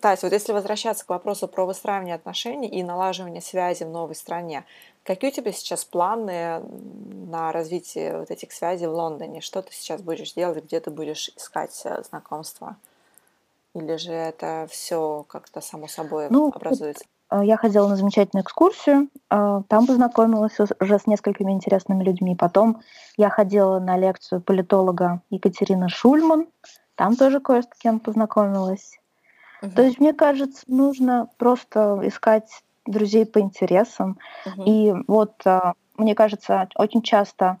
Тась, 0.00 0.24
вот 0.24 0.32
если 0.32 0.52
возвращаться 0.52 1.06
к 1.06 1.10
вопросу 1.10 1.46
про 1.46 1.64
выстраивание 1.64 2.16
отношений 2.16 2.66
и 2.66 2.82
налаживание 2.82 3.40
связи 3.40 3.84
в 3.84 3.88
новой 3.88 4.16
стране, 4.16 4.64
какие 5.04 5.30
у 5.30 5.34
тебя 5.34 5.52
сейчас 5.52 5.84
планы 5.84 6.62
на 7.30 7.52
развитие 7.52 8.18
вот 8.18 8.30
этих 8.30 8.52
связей 8.52 8.86
в 8.86 8.94
Лондоне? 8.94 9.40
Что 9.40 9.62
ты 9.62 9.72
сейчас 9.72 10.02
будешь 10.02 10.32
делать, 10.32 10.64
где 10.64 10.80
ты 10.80 10.90
будешь 10.90 11.30
искать 11.36 11.80
э, 11.84 12.02
знакомства? 12.08 12.76
Или 13.74 13.96
же 13.96 14.12
это 14.12 14.66
все 14.70 15.24
как-то 15.28 15.60
само 15.60 15.88
собой 15.88 16.26
ну, 16.30 16.50
образуется? 16.54 17.04
Э, 17.30 17.40
я 17.42 17.56
ходила 17.56 17.88
на 17.88 17.96
замечательную 17.96 18.44
экскурсию, 18.44 19.08
э, 19.30 19.62
там 19.68 19.86
познакомилась 19.86 20.58
уже 20.58 20.98
с 20.98 21.06
несколькими 21.06 21.52
интересными 21.52 22.04
людьми. 22.04 22.36
Потом 22.36 22.82
я 23.16 23.30
ходила 23.30 23.78
на 23.78 23.96
лекцию 23.96 24.40
политолога 24.40 25.22
Екатерины 25.30 25.88
Шульман, 25.88 26.46
там 26.94 27.16
тоже 27.16 27.40
кое 27.40 27.62
с 27.62 27.68
кем 27.78 28.00
познакомилась. 28.00 28.98
Угу. 29.62 29.72
То 29.72 29.82
есть, 29.82 30.00
мне 30.00 30.12
кажется, 30.12 30.62
нужно 30.66 31.28
просто 31.38 32.00
искать 32.04 32.62
друзей 32.86 33.26
по 33.26 33.38
интересам. 33.40 34.18
Угу. 34.46 34.64
И 34.66 34.94
вот, 35.06 35.34
а, 35.44 35.74
мне 35.96 36.14
кажется, 36.14 36.68
очень 36.76 37.02
часто 37.02 37.58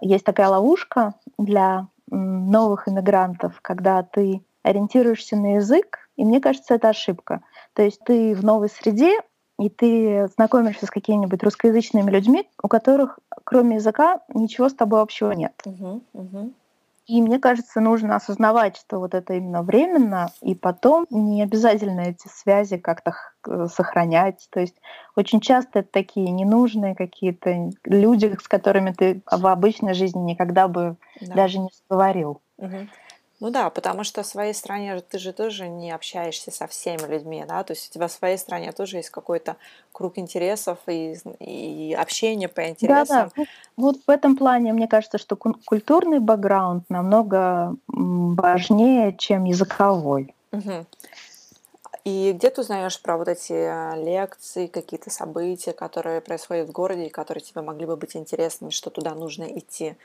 есть 0.00 0.24
такая 0.24 0.48
ловушка 0.48 1.14
для 1.38 1.88
новых 2.08 2.88
иммигрантов, 2.88 3.60
когда 3.62 4.02
ты 4.02 4.42
ориентируешься 4.62 5.36
на 5.36 5.56
язык, 5.56 5.98
и 6.16 6.24
мне 6.24 6.40
кажется, 6.40 6.74
это 6.74 6.88
ошибка. 6.88 7.42
То 7.72 7.82
есть 7.82 8.00
ты 8.04 8.34
в 8.34 8.44
новой 8.44 8.68
среде, 8.68 9.20
и 9.58 9.68
ты 9.70 10.28
знакомишься 10.34 10.86
с 10.86 10.90
какими-нибудь 10.90 11.42
русскоязычными 11.42 12.10
людьми, 12.10 12.48
у 12.62 12.68
которых 12.68 13.18
кроме 13.44 13.76
языка 13.76 14.20
ничего 14.34 14.68
с 14.68 14.74
тобой 14.74 15.00
общего 15.00 15.32
нет. 15.32 15.54
Uh-huh, 15.64 16.02
uh-huh. 16.14 16.52
И 17.06 17.22
мне 17.22 17.38
кажется, 17.38 17.80
нужно 17.80 18.16
осознавать, 18.16 18.76
что 18.76 18.98
вот 18.98 19.14
это 19.14 19.34
именно 19.34 19.62
временно, 19.62 20.32
и 20.42 20.56
потом 20.56 21.06
не 21.10 21.42
обязательно 21.42 22.00
эти 22.00 22.26
связи 22.26 22.78
как-то 22.78 23.14
э, 23.46 23.66
сохранять. 23.72 24.48
То 24.50 24.58
есть 24.58 24.74
очень 25.14 25.40
часто 25.40 25.80
это 25.80 25.88
такие 25.92 26.30
ненужные 26.30 26.96
какие-то 26.96 27.70
люди, 27.84 28.36
с 28.42 28.48
которыми 28.48 28.90
ты 28.90 29.22
в 29.30 29.46
обычной 29.46 29.94
жизни 29.94 30.18
никогда 30.18 30.66
бы 30.66 30.96
да. 31.20 31.34
даже 31.34 31.60
не 31.60 31.70
говорил. 31.88 32.40
Угу. 32.58 32.88
Ну 33.38 33.50
да, 33.50 33.68
потому 33.68 34.02
что 34.02 34.22
в 34.22 34.26
своей 34.26 34.54
стране 34.54 34.98
ты 35.00 35.18
же 35.18 35.32
тоже 35.32 35.68
не 35.68 35.90
общаешься 35.92 36.50
со 36.50 36.66
всеми 36.66 37.06
людьми, 37.06 37.44
да, 37.46 37.62
то 37.64 37.74
есть 37.74 37.90
у 37.90 37.92
тебя 37.92 38.08
в 38.08 38.12
своей 38.12 38.38
стране 38.38 38.72
тоже 38.72 38.96
есть 38.96 39.10
какой-то 39.10 39.56
круг 39.92 40.16
интересов 40.16 40.78
и, 40.86 41.16
и 41.40 41.94
общение 41.94 42.48
по 42.48 42.66
интересам. 42.68 43.30
Да, 43.36 43.42
да. 43.42 43.44
Вот 43.76 43.96
в 44.06 44.10
этом 44.10 44.36
плане 44.36 44.72
мне 44.72 44.88
кажется, 44.88 45.18
что 45.18 45.36
культурный 45.36 46.18
бэкграунд 46.18 46.88
намного 46.88 47.76
важнее, 47.88 49.14
чем 49.18 49.44
языковой. 49.44 50.34
Угу. 50.52 50.86
И 52.04 52.32
где 52.32 52.50
ты 52.50 52.60
узнаешь 52.60 53.02
про 53.02 53.18
вот 53.18 53.26
эти 53.26 53.52
а, 53.52 53.96
лекции, 53.96 54.68
какие-то 54.68 55.10
события, 55.10 55.72
которые 55.72 56.20
происходят 56.20 56.68
в 56.68 56.72
городе 56.72 57.06
и 57.06 57.10
которые 57.10 57.42
тебе 57.42 57.62
могли 57.62 57.84
бы 57.84 57.96
быть 57.96 58.14
интересными, 58.14 58.70
что 58.70 58.90
туда 58.90 59.14
нужно 59.14 59.42
идти? 59.42 59.96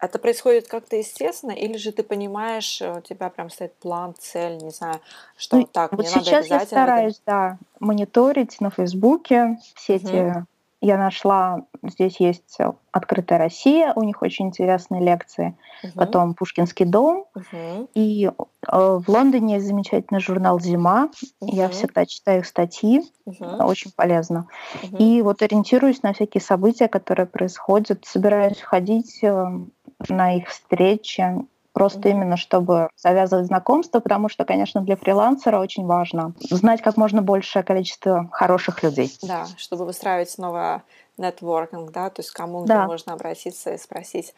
Это 0.00 0.18
происходит 0.18 0.68
как-то 0.68 0.96
естественно, 0.96 1.52
или 1.52 1.76
же 1.76 1.92
ты 1.92 2.02
понимаешь, 2.02 2.80
э, 2.80 2.98
у 2.98 3.00
тебя 3.00 3.30
прям 3.30 3.50
стоит 3.50 3.74
план, 3.74 4.14
цель, 4.18 4.58
не 4.58 4.70
знаю, 4.70 5.00
что 5.36 5.58
ну, 5.58 5.66
так, 5.66 5.92
вот 5.92 6.00
мне 6.00 6.10
надо. 6.10 6.24
Сейчас 6.24 6.46
я 6.46 6.60
стараюсь, 6.60 7.20
да, 7.26 7.58
мониторить 7.80 8.60
на 8.60 8.70
Фейсбуке 8.70 9.58
все 9.74 9.96
угу. 9.96 10.06
эти 10.08 10.46
я 10.80 10.96
нашла, 10.96 11.64
здесь 11.82 12.20
есть 12.20 12.58
«Открытая 12.92 13.38
Россия», 13.38 13.92
у 13.96 14.02
них 14.02 14.22
очень 14.22 14.46
интересные 14.46 15.02
лекции. 15.02 15.56
Угу. 15.82 15.92
Потом 15.96 16.34
«Пушкинский 16.34 16.86
дом». 16.86 17.26
Угу. 17.34 17.88
И 17.94 18.26
э, 18.26 18.30
в 18.68 19.04
Лондоне 19.08 19.54
есть 19.54 19.66
замечательный 19.66 20.20
журнал 20.20 20.60
«Зима». 20.60 21.10
Угу. 21.40 21.54
Я 21.54 21.68
всегда 21.68 22.06
читаю 22.06 22.40
их 22.40 22.46
статьи, 22.46 23.02
угу. 23.24 23.44
очень 23.64 23.90
полезно. 23.90 24.46
Угу. 24.84 24.96
И 24.98 25.22
вот 25.22 25.42
ориентируюсь 25.42 26.02
на 26.02 26.12
всякие 26.12 26.42
события, 26.42 26.86
которые 26.86 27.26
происходят. 27.26 28.04
Собираюсь 28.04 28.60
ходить 28.60 29.18
э, 29.22 29.46
на 30.08 30.36
их 30.36 30.48
встречи 30.48 31.24
просто 31.78 32.08
именно 32.08 32.36
чтобы 32.36 32.90
завязывать 32.96 33.46
знакомства, 33.46 34.00
потому 34.00 34.28
что, 34.28 34.44
конечно, 34.44 34.80
для 34.80 34.96
фрилансера 34.96 35.60
очень 35.60 35.86
важно 35.86 36.32
знать 36.50 36.82
как 36.82 36.96
можно 36.96 37.22
большее 37.22 37.62
количество 37.62 38.28
хороших 38.32 38.82
людей. 38.82 39.12
Да, 39.22 39.46
чтобы 39.56 39.84
выстраивать 39.84 40.30
снова 40.30 40.82
нетворкинг, 41.18 41.92
да, 41.92 42.10
то 42.10 42.20
есть 42.20 42.32
кому 42.32 42.64
да. 42.64 42.86
можно 42.86 43.12
обратиться 43.12 43.72
и 43.72 43.78
спросить. 43.78 44.34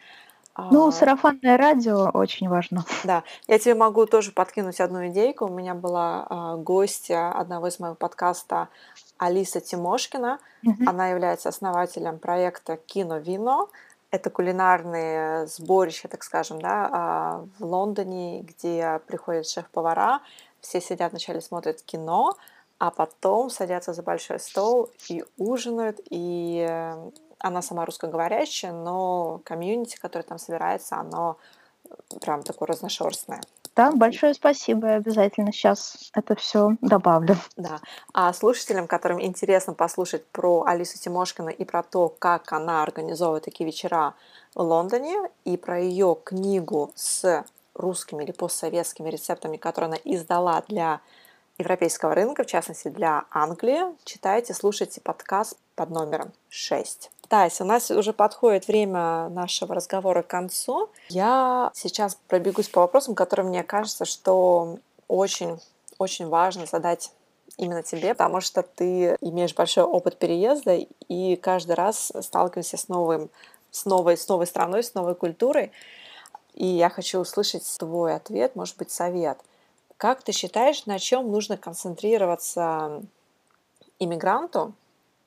А, 0.55 0.69
ну, 0.71 0.91
сарафанное 0.91 1.57
радио 1.57 2.11
очень 2.13 2.49
важно. 2.49 2.85
Да, 3.05 3.23
я 3.49 3.59
тебе 3.59 3.75
могу 3.75 4.05
тоже 4.05 4.33
подкинуть 4.33 4.81
одну 4.81 5.09
идейку. 5.09 5.47
У 5.47 5.49
меня 5.49 5.75
была 5.75 6.27
э, 6.29 6.57
гостья 6.59 7.33
одного 7.33 7.69
из 7.69 7.79
моего 7.79 7.95
подкаста 7.95 8.69
Алиса 9.17 9.61
Тимошкина. 9.61 10.39
Угу. 10.65 10.85
Она 10.87 11.09
является 11.09 11.49
основателем 11.49 12.19
проекта 12.19 12.77
Кино 12.77 13.19
Вино 13.19 13.71
это 14.11 14.31
кулинарные 14.31 15.47
сборища, 15.47 16.09
так 16.09 16.25
скажем, 16.25 16.61
да, 16.61 16.89
а, 16.93 17.47
в 17.59 17.65
Лондоне, 17.65 18.43
где 18.43 19.01
приходят 19.07 19.47
шеф-повара, 19.47 20.21
все 20.61 20.81
сидят 20.81 21.13
вначале 21.13 21.41
смотрят 21.41 21.83
кино, 21.83 22.37
а 22.79 22.91
потом 22.91 23.51
садятся 23.51 23.93
за 23.93 24.03
большой 24.03 24.41
стол 24.41 24.91
и 25.09 25.25
ужинают, 25.37 26.01
и 26.11 26.67
э, 26.69 27.11
она 27.39 27.63
сама 27.63 27.85
русскоговорящая, 27.85 28.73
но 28.73 29.41
комьюнити, 29.45 29.97
которое 29.97 30.25
там 30.25 30.39
собирается, 30.39 30.97
оно 30.97 31.37
прям 32.21 32.43
такое 32.43 32.69
разношерстное. 32.69 33.43
Да, 33.77 33.93
большое 33.93 34.35
спасибо. 34.35 34.89
Я 34.89 34.95
обязательно 34.97 35.53
сейчас 35.53 36.11
это 36.15 36.35
все 36.35 36.77
добавлю. 36.81 37.37
Да. 37.57 37.81
А 38.13 38.33
слушателям, 38.33 38.87
которым 38.87 39.23
интересно 39.23 39.75
послушать 39.75 40.27
про 40.27 40.65
Алису 40.67 40.99
Тимошкину 40.99 41.51
и 41.51 41.65
про 41.65 41.83
то, 41.83 42.09
как 42.09 42.53
она 42.53 42.83
организовывает 42.83 43.45
такие 43.45 43.67
вечера 43.67 44.15
в 44.55 44.61
Лондоне, 44.61 45.17
и 45.45 45.57
про 45.57 45.81
ее 45.81 46.17
книгу 46.25 46.91
с 46.95 47.45
русскими 47.75 48.25
или 48.25 48.33
постсоветскими 48.33 49.09
рецептами, 49.09 49.57
которую 49.57 49.93
она 49.93 49.99
издала 50.05 50.63
для 50.69 51.01
европейского 51.59 52.15
рынка, 52.15 52.43
в 52.43 52.47
частности 52.47 52.89
для 52.89 53.25
Англии, 53.31 53.83
читайте, 54.05 54.55
слушайте 54.55 55.01
подкаст 55.01 55.57
под 55.75 55.91
номером 55.91 56.33
6. 56.49 57.11
Тася, 57.31 57.63
у 57.63 57.67
нас 57.67 57.93
уже 57.93 58.13
подходит 58.13 58.67
время 58.67 59.29
нашего 59.29 59.73
разговора 59.73 60.23
к 60.23 60.27
концу. 60.27 60.91
Я 61.11 61.71
сейчас 61.75 62.19
пробегусь 62.27 62.69
по 62.69 62.81
вопросам, 62.81 63.15
которые 63.15 63.47
мне 63.47 63.63
кажется, 63.63 64.05
что 64.05 64.79
очень, 65.07 65.61
очень 65.99 66.27
важно 66.27 66.67
задать 66.67 67.13
именно 67.57 67.85
тебе, 67.85 68.15
потому 68.15 68.41
что 68.41 68.65
ты 68.65 69.17
имеешь 69.21 69.55
большой 69.55 69.85
опыт 69.85 70.19
переезда 70.19 70.81
и 71.07 71.37
каждый 71.37 71.77
раз 71.77 72.11
сталкиваешься 72.21 72.77
с 72.77 72.89
новым, 72.89 73.31
с 73.71 73.85
новой, 73.85 74.17
с 74.17 74.27
новой 74.27 74.49
страной, 74.49 74.83
с 74.83 74.95
новой 74.95 75.15
культурой. 75.15 75.71
И 76.55 76.67
я 76.67 76.91
хочу 76.91 77.21
услышать 77.21 77.65
твой 77.79 78.17
ответ, 78.17 78.57
может 78.57 78.77
быть, 78.77 78.91
совет. 78.91 79.39
Как 79.99 80.25
ты 80.25 80.33
считаешь, 80.33 80.85
на 80.87 80.99
чем 80.99 81.31
нужно 81.31 81.57
концентрироваться 81.57 83.03
иммигранту 84.01 84.75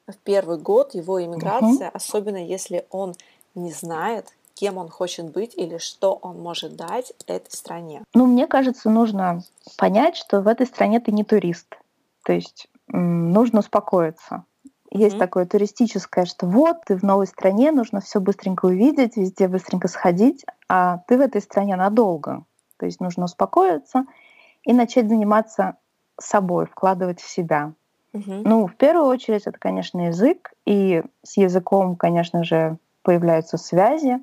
в 0.08 0.18
первый 0.18 0.58
год 0.58 0.94
его 0.94 1.24
иммиграции, 1.24 1.88
угу. 1.88 1.92
особенно 1.94 2.46
если 2.46 2.86
он 2.90 3.16
не 3.56 3.72
знает, 3.72 4.34
кем 4.54 4.78
он 4.78 4.90
хочет 4.90 5.32
быть 5.32 5.56
или 5.56 5.78
что 5.78 6.14
он 6.22 6.40
может 6.40 6.76
дать 6.76 7.14
этой 7.28 7.52
стране? 7.52 8.04
Ну, 8.14 8.26
мне 8.26 8.48
кажется, 8.48 8.90
нужно 8.90 9.44
понять, 9.78 10.16
что 10.16 10.42
в 10.42 10.48
этой 10.48 10.68
стране 10.68 11.00
ты 11.00 11.12
не 11.12 11.24
турист. 11.24 11.78
То 12.24 12.34
есть 12.34 12.68
нужно 12.88 13.60
успокоиться. 13.60 14.46
Есть 14.92 15.16
mm-hmm. 15.16 15.20
такое 15.20 15.46
туристическое, 15.46 16.26
что 16.26 16.46
вот 16.46 16.78
ты 16.86 16.96
в 16.96 17.04
новой 17.04 17.26
стране, 17.26 17.72
нужно 17.72 18.00
все 18.00 18.20
быстренько 18.20 18.68
увидеть, 18.68 19.18
везде 19.18 19.48
быстренько 19.48 19.88
сходить, 19.88 20.46
а 20.70 21.00
ты 21.08 21.18
в 21.18 21.22
этой 21.22 21.42
стране 21.42 21.76
надолго. 21.76 22.46
То 22.78 22.86
есть 22.86 23.00
нужно 23.00 23.26
успокоиться 23.26 24.06
и 24.64 24.72
начать 24.72 25.10
заниматься 25.10 25.78
собой, 26.20 26.68
вкладывать 26.68 27.22
в 27.22 27.30
себя. 27.30 27.74
Ну, 28.46 28.68
в 28.68 28.76
первую 28.76 29.08
очередь, 29.08 29.44
это, 29.46 29.58
конечно, 29.58 30.08
язык, 30.08 30.54
и 30.66 31.04
с 31.24 31.38
языком, 31.38 31.96
конечно 31.96 32.44
же, 32.44 32.78
появляются 33.02 33.58
связи. 33.58 34.20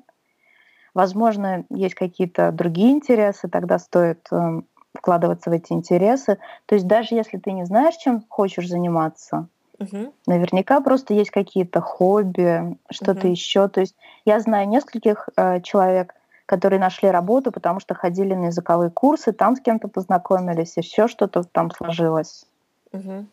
Возможно, 0.93 1.65
есть 1.69 1.95
какие-то 1.95 2.51
другие 2.51 2.91
интересы, 2.91 3.47
тогда 3.47 3.79
стоит 3.79 4.27
э, 4.31 4.61
вкладываться 4.93 5.49
в 5.49 5.53
эти 5.53 5.71
интересы. 5.73 6.37
То 6.65 6.75
есть 6.75 6.87
даже 6.87 7.15
если 7.15 7.37
ты 7.37 7.51
не 7.51 7.65
знаешь, 7.65 7.95
чем 7.95 8.23
хочешь 8.27 8.67
заниматься, 8.67 9.47
угу. 9.79 10.13
наверняка 10.27 10.81
просто 10.81 11.13
есть 11.13 11.31
какие-то 11.31 11.79
хобби, 11.81 12.77
что-то 12.89 13.21
угу. 13.21 13.27
еще. 13.27 13.67
То 13.67 13.81
есть 13.81 13.95
я 14.25 14.39
знаю 14.39 14.67
нескольких 14.67 15.29
э, 15.35 15.61
человек, 15.61 16.15
которые 16.45 16.79
нашли 16.79 17.09
работу, 17.09 17.51
потому 17.51 17.79
что 17.79 17.93
ходили 17.93 18.33
на 18.33 18.47
языковые 18.47 18.91
курсы, 18.91 19.31
там 19.31 19.55
с 19.55 19.61
кем-то 19.61 19.87
познакомились, 19.87 20.77
и 20.77 20.81
все 20.81 21.07
что-то 21.07 21.43
там 21.43 21.71
сложилось. 21.71 22.45
Угу. 22.91 23.25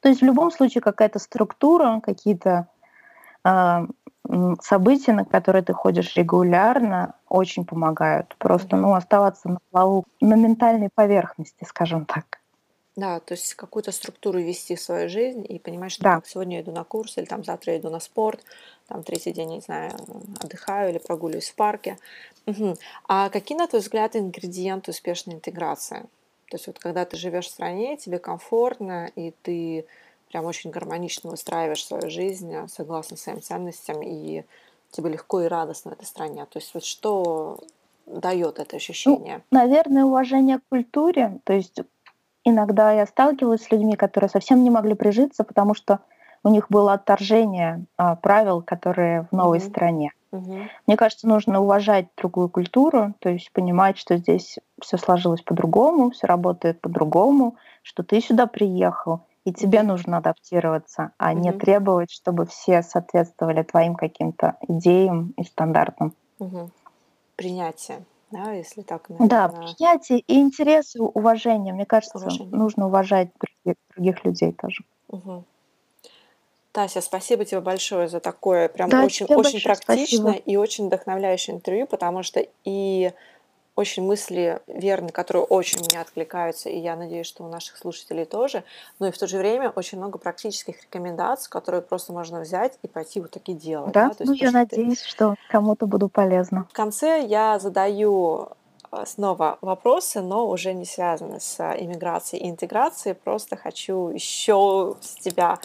То 0.00 0.08
есть 0.08 0.20
в 0.20 0.24
любом 0.24 0.50
случае 0.50 0.82
какая-то 0.82 1.18
структура, 1.18 2.00
какие-то 2.00 2.68
э, 3.44 3.86
события, 4.62 5.12
на 5.12 5.24
которые 5.24 5.62
ты 5.62 5.72
ходишь 5.72 6.16
регулярно, 6.16 7.14
очень 7.28 7.64
помогают. 7.64 8.34
Просто 8.38 8.76
ну, 8.76 8.94
оставаться 8.94 9.48
на 9.48 9.58
плаву, 9.70 10.04
на 10.20 10.34
ментальной 10.34 10.88
поверхности, 10.94 11.64
скажем 11.64 12.04
так. 12.04 12.40
Да, 12.96 13.20
то 13.20 13.34
есть 13.34 13.54
какую-то 13.54 13.92
структуру 13.92 14.40
вести 14.40 14.74
в 14.74 14.80
свою 14.80 15.08
жизнь 15.08 15.46
и 15.48 15.58
понимать, 15.58 15.92
что 15.92 16.02
да. 16.02 16.22
сегодня 16.26 16.56
я 16.56 16.62
иду 16.62 16.72
на 16.72 16.84
курс, 16.84 17.16
или 17.16 17.24
там 17.24 17.44
завтра 17.44 17.72
я 17.72 17.78
иду 17.78 17.88
на 17.88 18.00
спорт, 18.00 18.40
там 18.88 19.04
третий 19.04 19.32
день, 19.32 19.50
не 19.50 19.60
знаю, 19.60 19.92
отдыхаю 20.42 20.90
или 20.90 20.98
прогуливаюсь 20.98 21.50
в 21.50 21.54
парке. 21.54 21.98
Угу. 22.46 22.76
А 23.08 23.30
какие, 23.30 23.56
на 23.56 23.68
твой 23.68 23.80
взгляд, 23.80 24.16
ингредиенты 24.16 24.90
успешной 24.90 25.36
интеграции? 25.36 26.06
То 26.50 26.56
есть 26.56 26.66
вот 26.66 26.80
когда 26.80 27.04
ты 27.04 27.16
живешь 27.16 27.46
в 27.46 27.50
стране, 27.50 27.96
тебе 27.96 28.18
комфортно, 28.18 29.08
и 29.14 29.32
ты 29.42 29.86
прям 30.30 30.44
очень 30.44 30.70
гармонично 30.70 31.30
выстраиваешь 31.30 31.84
свою 31.84 32.10
жизнь 32.10 32.52
э, 32.52 32.66
согласно 32.68 33.16
своим 33.16 33.40
ценностям, 33.40 34.02
и 34.02 34.42
тебе 34.90 35.10
легко 35.10 35.42
и 35.42 35.46
радостно 35.46 35.92
в 35.92 35.94
этой 35.94 36.06
стране. 36.06 36.44
То 36.46 36.58
есть 36.58 36.74
вот 36.74 36.84
что 36.84 37.60
дает 38.06 38.58
это 38.58 38.76
ощущение? 38.76 39.42
Ну, 39.52 39.58
наверное, 39.58 40.04
уважение 40.04 40.58
к 40.58 40.62
культуре. 40.68 41.38
То 41.44 41.52
есть 41.52 41.78
иногда 42.44 42.92
я 42.92 43.06
сталкивалась 43.06 43.62
с 43.62 43.70
людьми, 43.70 43.94
которые 43.94 44.28
совсем 44.28 44.64
не 44.64 44.70
могли 44.70 44.94
прижиться, 44.94 45.44
потому 45.44 45.74
что 45.74 46.00
у 46.42 46.48
них 46.48 46.66
было 46.68 46.94
отторжение 46.94 47.84
а, 47.96 48.16
правил, 48.16 48.62
которые 48.62 49.26
в 49.30 49.32
новой 49.32 49.58
mm-hmm. 49.58 49.68
стране. 49.68 50.12
Mm-hmm. 50.32 50.68
Мне 50.86 50.96
кажется, 50.96 51.28
нужно 51.28 51.60
уважать 51.60 52.06
другую 52.16 52.48
культуру, 52.48 53.14
то 53.18 53.28
есть 53.28 53.52
понимать, 53.52 53.98
что 53.98 54.16
здесь 54.16 54.58
все 54.80 54.96
сложилось 54.96 55.42
по-другому, 55.42 56.10
все 56.10 56.26
работает 56.26 56.80
по-другому, 56.80 57.56
что 57.82 58.02
ты 58.02 58.20
сюда 58.20 58.46
приехал, 58.46 59.20
и 59.44 59.52
тебе 59.52 59.82
нужно 59.82 60.18
адаптироваться, 60.18 61.12
а 61.18 61.32
mm-hmm. 61.32 61.40
не 61.40 61.52
требовать, 61.52 62.10
чтобы 62.10 62.46
все 62.46 62.82
соответствовали 62.82 63.62
твоим 63.62 63.94
каким-то 63.94 64.56
идеям 64.68 65.34
и 65.36 65.44
стандартам. 65.44 66.14
Mm-hmm. 66.38 66.70
Принятие, 67.36 68.04
да, 68.30 68.52
если 68.52 68.82
так. 68.82 69.08
Наверное... 69.08 69.28
Да, 69.28 69.48
принятие 69.48 70.20
и 70.20 70.40
интересы, 70.40 71.02
уважение. 71.02 71.74
Мне 71.74 71.86
кажется, 71.86 72.18
уважение. 72.18 72.54
нужно 72.54 72.86
уважать 72.86 73.30
других, 73.40 73.80
других 73.94 74.24
людей 74.24 74.52
тоже. 74.52 74.84
Угу. 75.08 75.44
Тася, 76.72 77.00
спасибо 77.00 77.44
тебе 77.44 77.60
большое 77.60 78.08
за 78.08 78.20
такое 78.20 78.68
прям 78.68 78.90
да, 78.90 79.04
очень, 79.04 79.26
очень 79.26 79.60
практичное 79.60 80.32
спасибо. 80.32 80.32
и 80.32 80.56
очень 80.56 80.86
вдохновляющее 80.86 81.56
интервью, 81.56 81.86
потому 81.86 82.22
что 82.22 82.46
и 82.64 83.12
очень 83.80 84.04
мысли 84.04 84.60
верные, 84.66 85.10
которые 85.10 85.44
очень 85.44 85.78
мне 85.80 86.00
откликаются, 86.00 86.68
и 86.68 86.78
я 86.78 86.96
надеюсь, 86.96 87.26
что 87.26 87.44
у 87.44 87.48
наших 87.48 87.76
слушателей 87.76 88.24
тоже. 88.24 88.62
Но 88.98 89.08
и 89.08 89.10
в 89.10 89.18
то 89.18 89.26
же 89.26 89.38
время 89.38 89.70
очень 89.70 89.98
много 89.98 90.18
практических 90.18 90.82
рекомендаций, 90.82 91.50
которые 91.50 91.80
просто 91.80 92.12
можно 92.12 92.40
взять 92.40 92.78
и 92.82 92.88
пойти 92.88 93.20
вот 93.20 93.30
такие 93.30 93.56
делать. 93.56 93.92
Да, 93.92 94.10
да? 94.10 94.24
ну 94.24 94.32
я 94.34 94.50
надеюсь, 94.50 95.00
ты... 95.00 95.08
что 95.08 95.34
кому-то 95.50 95.86
буду 95.86 96.08
полезна. 96.08 96.66
В 96.70 96.74
конце 96.74 97.24
я 97.24 97.58
задаю 97.58 98.50
э, 98.92 99.04
снова 99.06 99.58
вопросы, 99.62 100.20
но 100.20 100.46
уже 100.46 100.74
не 100.74 100.84
связаны 100.84 101.40
с 101.40 101.58
иммиграцией 101.78 102.44
и 102.44 102.50
интеграцией. 102.50 103.14
Просто 103.14 103.56
хочу 103.56 104.08
еще 104.08 104.96
с 105.00 105.14
тебя 105.14 105.58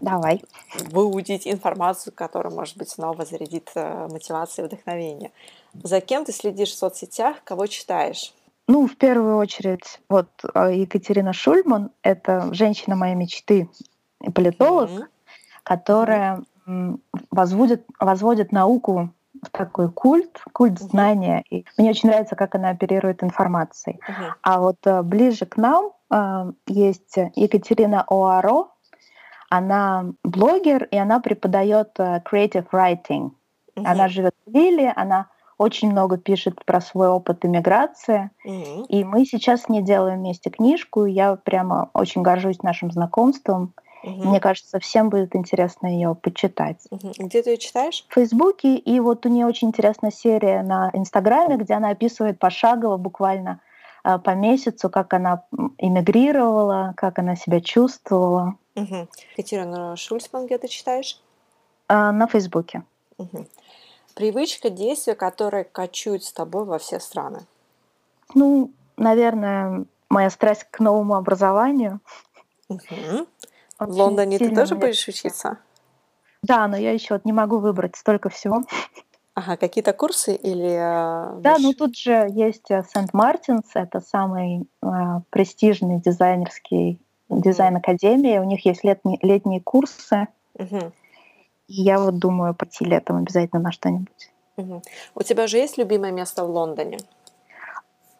Давай. 0.00 0.42
выудить 0.90 1.46
информацию, 1.46 2.12
которая, 2.14 2.52
может 2.52 2.76
быть, 2.76 2.88
снова 2.88 3.24
зарядит 3.24 3.70
э, 3.74 4.08
мотивацией 4.10 4.64
и 4.64 4.68
вдохновение. 4.68 5.30
За 5.82 6.00
кем 6.00 6.24
ты 6.24 6.32
следишь 6.32 6.70
в 6.70 6.78
соцсетях, 6.78 7.36
кого 7.44 7.66
читаешь? 7.66 8.32
Ну, 8.66 8.86
в 8.86 8.96
первую 8.96 9.36
очередь, 9.36 10.00
вот 10.08 10.28
э, 10.54 10.74
Екатерина 10.76 11.32
Шульман— 11.32 11.90
это 12.02 12.52
женщина 12.54 12.96
моей 12.96 13.14
мечты, 13.14 13.68
политолог, 14.34 14.90
mm-hmm. 14.90 15.06
которая 15.64 16.44
mm-hmm. 16.66 17.00
возводит, 17.30 17.84
возводит 17.98 18.52
науку 18.52 19.10
в 19.42 19.50
такой 19.50 19.90
культ, 19.90 20.42
культ 20.52 20.74
uh-huh. 20.74 20.90
знания. 20.90 21.44
И 21.50 21.64
мне 21.78 21.90
очень 21.90 22.10
нравится, 22.10 22.36
как 22.36 22.54
она 22.54 22.70
оперирует 22.70 23.22
информацией. 23.22 23.98
Uh-huh. 23.98 24.32
А 24.42 24.60
вот 24.60 24.76
э, 24.84 25.02
ближе 25.02 25.46
к 25.46 25.56
нам 25.56 25.92
э, 26.10 26.52
есть 26.66 27.16
Екатерина 27.34 28.04
Оаро. 28.06 28.72
Она 29.50 30.06
блогер, 30.24 30.84
и 30.84 30.96
она 30.96 31.20
преподает 31.20 31.90
э, 31.98 32.22
creative 32.24 32.66
writing. 32.72 33.32
Uh-huh. 33.76 33.84
Она 33.84 34.08
живет 34.08 34.34
в 34.46 34.50
Лиле, 34.50 34.92
она 34.96 35.26
очень 35.60 35.90
много 35.90 36.16
пишет 36.16 36.64
про 36.64 36.80
свой 36.80 37.08
опыт 37.08 37.44
иммиграции. 37.44 38.30
Mm-hmm. 38.46 38.86
И 38.86 39.04
мы 39.04 39.26
сейчас 39.26 39.68
не 39.68 39.82
делаем 39.82 40.20
вместе 40.20 40.48
книжку. 40.48 41.04
Я 41.04 41.36
прямо 41.36 41.90
очень 41.92 42.22
горжусь 42.22 42.62
нашим 42.62 42.90
знакомством. 42.90 43.74
Mm-hmm. 44.02 44.24
Мне 44.24 44.40
кажется, 44.40 44.78
всем 44.78 45.10
будет 45.10 45.36
интересно 45.36 45.86
ее 45.86 46.14
почитать. 46.14 46.78
Mm-hmm. 46.90 47.12
Где 47.18 47.42
ты 47.42 47.50
ее 47.50 47.58
читаешь? 47.58 48.06
В 48.08 48.14
Фейсбуке. 48.14 48.76
И 48.76 49.00
вот 49.00 49.26
у 49.26 49.28
нее 49.28 49.44
очень 49.44 49.68
интересная 49.68 50.10
серия 50.10 50.62
на 50.62 50.88
Инстаграме, 50.94 51.58
где 51.58 51.74
она 51.74 51.90
описывает 51.90 52.38
пошагово, 52.38 52.96
буквально 52.96 53.60
э, 54.02 54.18
по 54.18 54.30
месяцу, 54.30 54.88
как 54.88 55.12
она 55.12 55.44
эмигрировала, 55.76 56.94
как 56.96 57.18
она 57.18 57.36
себя 57.36 57.60
чувствовала. 57.60 58.54
Угу. 58.82 59.08
Катерина 59.36 59.96
Шульцман, 59.96 60.46
где 60.46 60.58
ты 60.58 60.68
читаешь? 60.68 61.20
А, 61.88 62.12
на 62.12 62.26
Фейсбуке. 62.26 62.84
Угу. 63.18 63.46
Привычка 64.14 64.70
действия, 64.70 65.14
которая 65.14 65.64
кочует 65.64 66.24
с 66.24 66.32
тобой 66.32 66.64
во 66.64 66.78
все 66.78 67.00
страны. 67.00 67.40
Ну, 68.34 68.70
наверное, 68.96 69.84
моя 70.08 70.30
страсть 70.30 70.64
к 70.70 70.80
новому 70.80 71.14
образованию. 71.14 72.00
Угу. 72.68 73.26
В 73.78 73.90
Лондоне 73.90 74.38
ты 74.38 74.54
тоже 74.54 74.74
будешь 74.74 75.08
учиться? 75.08 75.58
Да, 76.42 76.68
но 76.68 76.76
я 76.76 76.92
еще 76.92 77.14
вот 77.14 77.24
не 77.24 77.32
могу 77.32 77.58
выбрать 77.58 77.96
столько 77.96 78.28
всего. 78.28 78.62
Ага, 79.34 79.56
какие-то 79.56 79.92
курсы 79.92 80.34
или... 80.34 80.70
Э, 80.70 81.40
да, 81.40 81.56
ну 81.58 81.72
тут 81.72 81.96
же 81.96 82.28
есть 82.30 82.66
Сент-Мартинс, 82.66 83.70
это 83.74 84.00
самый 84.00 84.68
э, 84.82 84.86
престижный 85.30 86.00
дизайнерский 86.00 87.00
дизайн-академия, 87.30 88.40
у 88.40 88.44
них 88.44 88.64
есть 88.66 88.84
летние, 88.84 89.18
летние 89.22 89.60
курсы. 89.60 90.28
Угу. 90.58 90.92
И 91.68 91.82
я 91.82 91.98
вот 91.98 92.18
думаю 92.18 92.54
пойти 92.54 92.84
летом 92.84 93.16
обязательно 93.16 93.62
на 93.62 93.72
что-нибудь. 93.72 94.32
Угу. 94.56 94.82
У 95.14 95.22
тебя 95.22 95.46
же 95.46 95.58
есть 95.58 95.78
любимое 95.78 96.12
место 96.12 96.44
в 96.44 96.50
Лондоне? 96.50 96.98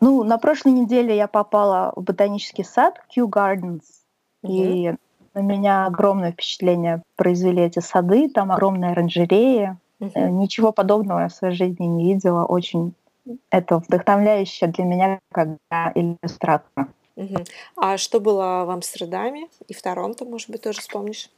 Ну, 0.01 0.23
на 0.25 0.39
прошлой 0.39 0.73
неделе 0.73 1.17
я 1.17 1.27
попала 1.27 1.93
в 1.97 2.03
ботанический 2.03 2.65
сад 2.65 3.01
Kew 3.15 3.29
Gardens. 3.29 3.83
Угу. 4.43 4.53
И 4.53 4.95
на 5.35 5.41
меня 5.41 5.87
огромное 5.87 6.33
впечатление 6.33 7.03
произвели 7.17 7.63
эти 7.63 7.81
сады. 7.81 8.31
Там 8.31 8.53
огромная 8.53 8.93
оранжерея. 8.93 9.79
Угу. 10.01 10.19
Ничего 10.19 10.73
подобного 10.73 11.21
я 11.21 11.29
в 11.29 11.35
своей 11.35 11.55
жизни 11.55 11.85
не 11.85 12.15
видела. 12.15 12.45
Очень 12.45 12.95
это 13.51 13.79
вдохновляюще 13.79 14.67
для 14.69 14.85
меня 14.85 15.21
как 15.31 15.49
иллюстратора. 15.95 16.89
Угу. 17.21 17.45
А 17.77 17.99
что 17.99 18.19
было 18.19 18.65
в 18.65 18.71
Амстердаме 18.71 19.49
и 19.69 19.75
в 19.75 19.83
Торонто, 19.83 20.25
может 20.25 20.49
быть, 20.49 20.63
тоже 20.63 20.81
вспомнишь? 20.81 21.31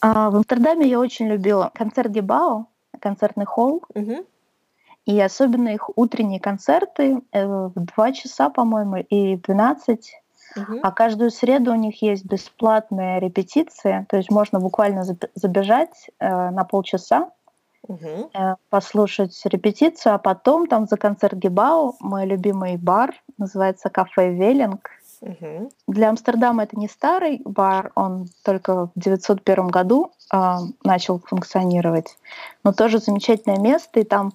А, 0.00 0.30
в 0.30 0.36
Амстердаме 0.36 0.86
я 0.86 1.00
очень 1.00 1.28
любила 1.28 1.70
концерт 1.74 2.10
Гебао, 2.10 2.66
концертный 3.00 3.46
холл. 3.46 3.82
Угу. 3.94 4.26
И 5.06 5.20
особенно 5.20 5.70
их 5.70 5.90
утренние 5.96 6.38
концерты 6.40 7.22
э, 7.32 7.46
в 7.46 7.72
2 7.74 8.12
часа, 8.12 8.50
по-моему, 8.50 8.98
и 8.98 9.36
в 9.36 9.42
12. 9.42 10.14
Угу. 10.56 10.80
А 10.82 10.92
каждую 10.92 11.30
среду 11.30 11.72
у 11.72 11.76
них 11.76 12.02
есть 12.02 12.24
бесплатная 12.24 13.18
репетиция, 13.18 14.06
то 14.08 14.16
есть 14.16 14.30
можно 14.30 14.60
буквально 14.60 15.04
забежать 15.34 16.10
э, 16.20 16.50
на 16.50 16.64
полчаса, 16.64 17.30
угу. 17.82 18.30
послушать 18.70 19.40
репетицию, 19.44 20.14
а 20.14 20.18
потом 20.18 20.66
там 20.66 20.86
за 20.86 20.96
концерт 20.96 21.34
Гибау 21.34 21.96
мой 22.00 22.26
любимый 22.26 22.76
бар 22.76 23.14
называется 23.38 23.90
кафе 23.90 24.32
Веллинг. 24.34 24.90
Угу. 25.20 25.70
Для 25.86 26.08
Амстердама 26.08 26.64
это 26.64 26.76
не 26.76 26.88
старый 26.88 27.40
бар, 27.44 27.92
он 27.94 28.26
только 28.44 28.86
в 28.86 28.90
901 28.96 29.68
году 29.68 30.10
э, 30.32 30.56
начал 30.82 31.20
функционировать, 31.20 32.16
но 32.64 32.72
тоже 32.72 32.98
замечательное 32.98 33.60
место, 33.60 34.00
и 34.00 34.04
там 34.04 34.32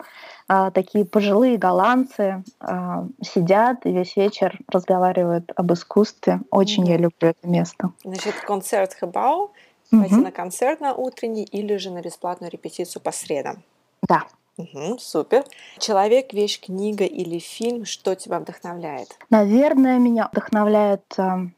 э, 0.48 0.72
такие 0.74 1.04
пожилые 1.04 1.58
голландцы 1.58 2.42
э, 2.62 3.04
сидят 3.22 3.86
и 3.86 3.92
весь 3.92 4.16
вечер 4.16 4.58
разговаривают 4.72 5.52
об 5.58 5.74
искусстве. 5.74 6.40
Очень 6.52 6.84
угу. 6.84 6.92
я 6.92 6.98
люблю 6.98 7.30
это 7.30 7.46
место. 7.46 7.92
Значит, 8.06 8.36
концерт 8.46 8.94
Хабау, 8.94 9.52
угу. 9.92 10.02
пойти 10.02 10.16
на 10.16 10.32
концерт 10.32 10.80
на 10.82 10.94
утренний 10.94 11.44
или 11.44 11.78
же 11.78 11.92
на 11.92 12.02
бесплатную 12.02 12.52
репетицию 12.52 13.02
по 13.02 13.12
средам. 13.12 13.64
Да. 14.08 14.24
Угу, 14.58 14.98
супер. 15.00 15.44
Человек, 15.78 16.34
вещь, 16.34 16.60
книга 16.60 17.06
или 17.06 17.38
фильм, 17.38 17.86
что 17.86 18.16
тебя 18.16 18.40
вдохновляет? 18.40 19.10
Наверное, 19.30 20.00
меня 20.00 20.30
вдохновляют 20.32 21.04
э, 21.20 21.50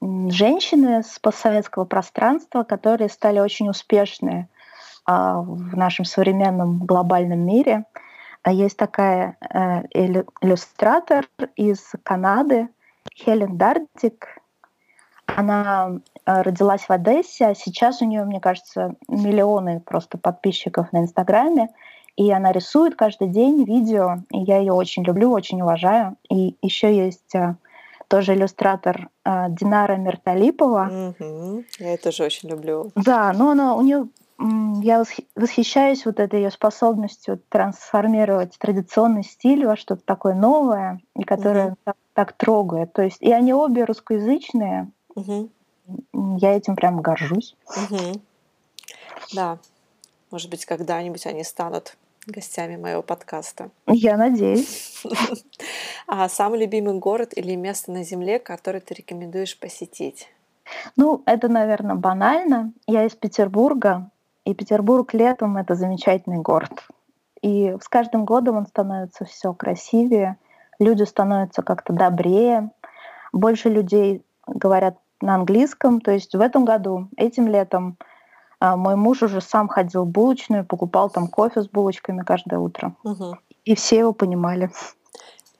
женщины 0.00 1.04
с 1.04 1.20
постсоветского 1.20 1.84
пространства, 1.84 2.64
которые 2.64 3.08
стали 3.10 3.38
очень 3.38 3.68
успешны 3.68 4.48
э, 5.06 5.12
в 5.12 5.76
нашем 5.76 6.04
современном 6.04 6.84
глобальном 6.84 7.38
мире. 7.38 7.84
Есть 8.44 8.76
такая 8.76 9.36
э, 9.40 9.86
иллюстратор 9.92 11.28
из 11.54 11.92
Канады 12.02 12.68
Хелен 13.14 13.56
Дардик. 13.56 14.41
Она 15.36 16.00
родилась 16.24 16.82
в 16.82 16.90
Одессе, 16.90 17.46
а 17.46 17.54
сейчас 17.54 18.00
у 18.02 18.04
нее, 18.04 18.24
мне 18.24 18.40
кажется, 18.40 18.94
миллионы 19.08 19.80
просто 19.80 20.18
подписчиков 20.18 20.92
на 20.92 20.98
Инстаграме. 20.98 21.68
И 22.16 22.30
она 22.30 22.52
рисует 22.52 22.94
каждый 22.94 23.28
день 23.28 23.64
видео, 23.64 24.18
и 24.30 24.38
я 24.38 24.58
ее 24.58 24.72
очень 24.72 25.02
люблю, 25.02 25.30
очень 25.32 25.62
уважаю. 25.62 26.16
И 26.28 26.56
еще 26.60 26.94
есть 26.94 27.34
а, 27.34 27.56
тоже 28.08 28.34
иллюстратор 28.34 29.08
а, 29.24 29.48
Динара 29.48 29.96
Мерталипова. 29.96 31.14
Угу. 31.18 31.64
Я 31.78 31.92
ее 31.92 31.96
тоже 31.96 32.24
очень 32.24 32.50
люблю. 32.50 32.90
Да, 32.96 33.32
но 33.32 33.50
она 33.50 33.74
у 33.74 33.82
нее 33.82 34.08
я 34.82 35.04
восхищаюсь 35.36 36.04
вот 36.04 36.18
этой 36.18 36.42
ее 36.42 36.50
способностью 36.50 37.40
трансформировать 37.48 38.58
традиционный 38.58 39.22
стиль 39.22 39.66
во 39.66 39.76
что-то 39.76 40.02
такое 40.04 40.34
новое, 40.34 41.00
и 41.16 41.22
которое 41.22 41.68
угу. 41.68 41.76
так, 41.84 41.96
так 42.12 42.32
трогает. 42.32 42.92
То 42.92 43.02
есть, 43.02 43.22
и 43.22 43.32
они 43.32 43.54
обе 43.54 43.84
русскоязычные. 43.84 44.90
Угу. 45.14 45.50
Я 46.38 46.56
этим 46.56 46.76
прям 46.76 47.00
горжусь. 47.00 47.56
Угу. 47.68 48.20
Да, 49.34 49.58
может 50.30 50.50
быть, 50.50 50.64
когда-нибудь 50.64 51.26
они 51.26 51.44
станут 51.44 51.96
гостями 52.26 52.76
моего 52.76 53.02
подкаста. 53.02 53.70
Я 53.86 54.16
надеюсь. 54.16 55.02
А 56.06 56.28
самый 56.28 56.60
любимый 56.60 56.98
город 56.98 57.32
или 57.34 57.54
место 57.54 57.90
на 57.90 58.04
Земле, 58.04 58.38
который 58.38 58.80
ты 58.80 58.92
рекомендуешь 58.92 59.58
посетить? 59.58 60.28
Ну, 60.96 61.22
это, 61.24 61.48
наверное, 61.48 61.94
банально. 61.94 62.72
Я 62.86 63.04
из 63.06 63.12
Петербурга, 63.12 64.10
и 64.44 64.52
Петербург 64.52 65.14
летом— 65.14 65.56
это 65.58 65.74
замечательный 65.74 66.38
город. 66.38 66.86
И 67.40 67.76
с 67.80 67.88
каждым 67.88 68.24
годом 68.24 68.56
он 68.56 68.66
становится 68.66 69.24
все 69.24 69.52
красивее, 69.54 70.36
люди 70.78 71.04
становятся 71.04 71.62
как-то 71.62 71.92
добрее, 71.92 72.70
больше 73.32 73.68
людей 73.68 74.22
говорят 74.46 74.96
на 75.22 75.36
английском. 75.36 76.00
То 76.00 76.10
есть 76.10 76.34
в 76.34 76.40
этом 76.40 76.64
году, 76.64 77.08
этим 77.16 77.48
летом, 77.48 77.96
а, 78.60 78.76
мой 78.76 78.96
муж 78.96 79.22
уже 79.22 79.40
сам 79.40 79.68
ходил 79.68 80.04
в 80.04 80.08
булочную, 80.08 80.64
покупал 80.64 81.10
там 81.10 81.28
кофе 81.28 81.62
с 81.62 81.68
булочками 81.68 82.22
каждое 82.22 82.58
утро. 82.58 82.94
Угу. 83.04 83.38
И 83.64 83.74
все 83.74 83.98
его 83.98 84.12
понимали. 84.12 84.70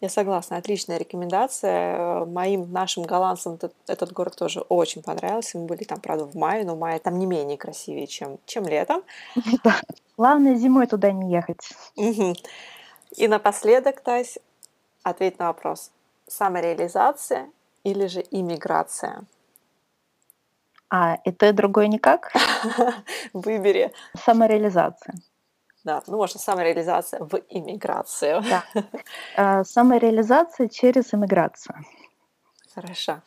Я 0.00 0.08
согласна, 0.08 0.56
отличная 0.56 0.98
рекомендация. 0.98 2.24
Моим 2.24 2.72
нашим 2.72 3.04
голландцам 3.04 3.54
этот, 3.54 3.72
этот 3.86 4.12
город 4.12 4.34
тоже 4.34 4.60
очень 4.62 5.00
понравился. 5.00 5.58
Мы 5.58 5.66
были 5.66 5.84
там, 5.84 6.00
правда, 6.00 6.24
в 6.24 6.34
мае, 6.34 6.64
но 6.64 6.74
мае 6.74 6.98
там 6.98 7.20
не 7.20 7.26
менее 7.26 7.56
красивее, 7.56 8.08
чем, 8.08 8.38
чем 8.44 8.66
летом. 8.66 9.04
Да. 9.62 9.80
Главное, 10.16 10.56
зимой 10.56 10.88
туда 10.88 11.12
не 11.12 11.30
ехать. 11.30 11.72
Угу. 11.94 12.34
И 13.16 13.28
напоследок, 13.28 14.00
Тась, 14.00 14.38
ответь 15.04 15.38
на 15.38 15.46
вопрос. 15.46 15.92
Самореализация 16.26 17.48
или 17.84 18.06
же 18.06 18.24
иммиграция? 18.32 19.24
А 20.94 21.16
и 21.24 21.32
то, 21.32 21.48
и 21.48 21.52
другое 21.52 21.86
никак? 21.86 22.30
Выбери. 23.32 23.92
Самореализация. 24.26 25.14
Да, 25.84 26.02
ну, 26.06 26.18
можно 26.18 26.38
самореализация 26.38 27.20
в 27.20 27.40
иммиграцию. 27.48 28.42
Да. 28.42 28.64
А, 29.36 29.64
самореализация 29.64 30.68
через 30.68 31.14
иммиграцию. 31.14 31.76
Хорошо. 32.74 33.22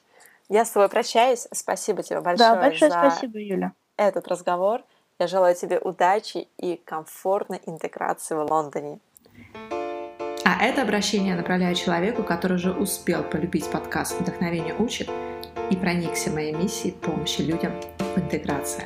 Я 0.47 0.63
с 0.63 0.69
тобой 0.69 0.89
прощаюсь. 0.89 1.47
Спасибо 1.51 2.03
тебе 2.03 2.21
большое, 2.21 2.51
да, 2.51 2.61
большое 2.61 2.91
за 2.91 2.99
спасибо, 2.99 3.39
Юля. 3.39 3.71
этот 3.97 4.27
разговор. 4.27 4.83
Я 5.17 5.25
желаю 5.25 5.55
тебе 5.55 5.79
удачи 5.79 6.47
и 6.57 6.75
комфортной 6.75 7.61
интеграции 7.65 8.35
в 8.35 8.45
Лондоне. 8.51 8.99
А 10.45 10.63
это 10.63 10.83
обращение 10.83 11.33
направляю 11.33 11.73
человеку, 11.73 12.21
который 12.23 12.57
уже 12.57 12.71
успел 12.71 13.23
полюбить 13.23 13.71
подкаст 13.71 14.21
«Вдохновение 14.21 14.75
учит» 14.75 15.09
и 15.71 15.75
проникся 15.75 16.31
моей 16.31 16.53
миссией 16.53 16.93
помощи 16.93 17.41
людям 17.41 17.73
в 17.99 18.19
интеграции. 18.19 18.85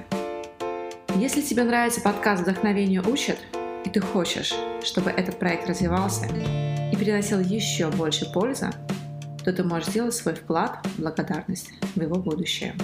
Если 1.15 1.41
тебе 1.41 1.63
нравится 1.63 2.01
подкаст 2.01 2.43
«Вдохновение 2.43 3.01
учит», 3.01 3.37
и 3.85 3.89
ты 3.89 3.99
хочешь, 4.01 4.53
чтобы 4.83 5.09
этот 5.09 5.39
проект 5.39 5.67
развивался 5.67 6.27
и 6.91 6.95
приносил 6.95 7.39
еще 7.39 7.89
больше 7.89 8.31
пользы, 8.31 8.69
то 9.43 9.53
ты 9.53 9.63
можешь 9.63 9.89
сделать 9.89 10.13
свой 10.13 10.35
вклад 10.35 10.85
в 10.85 10.99
благодарность 10.99 11.71
в 11.95 12.01
его 12.01 12.15
будущее. 12.15 12.75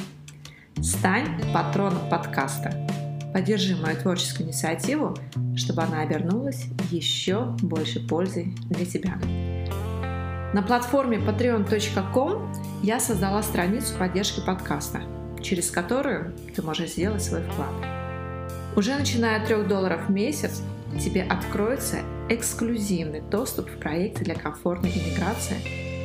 Стань 0.82 1.42
патроном 1.54 2.10
подкаста. 2.10 2.88
Поддержи 3.34 3.76
мою 3.76 3.98
творческую 3.98 4.48
инициативу, 4.48 5.16
чтобы 5.56 5.84
она 5.84 6.02
обернулась 6.02 6.66
еще 6.92 7.56
больше 7.62 8.06
пользой 8.06 8.56
для 8.70 8.86
тебя. 8.86 9.20
На 10.56 10.62
платформе 10.62 11.18
patreon.com 11.18 12.82
я 12.82 13.02
создала 13.02 13.44
страницу 13.44 13.94
поддержки 14.00 14.40
подкаста, 14.40 15.02
через 15.44 15.70
которую 15.70 16.34
ты 16.56 16.62
можешь 16.62 16.92
сделать 16.92 17.22
свой 17.22 17.42
вклад. 17.42 17.74
Уже 18.78 18.96
начиная 18.96 19.42
от 19.42 19.50
3 19.50 19.64
долларов 19.64 20.08
в 20.08 20.12
месяц 20.12 20.62
тебе 20.98 21.24
откроется 21.24 21.98
эксклюзивный 22.30 23.20
доступ 23.20 23.70
в 23.70 23.80
проекте 23.80 24.24
для 24.24 24.36
комфортной 24.36 24.92
иммиграции 24.92 25.58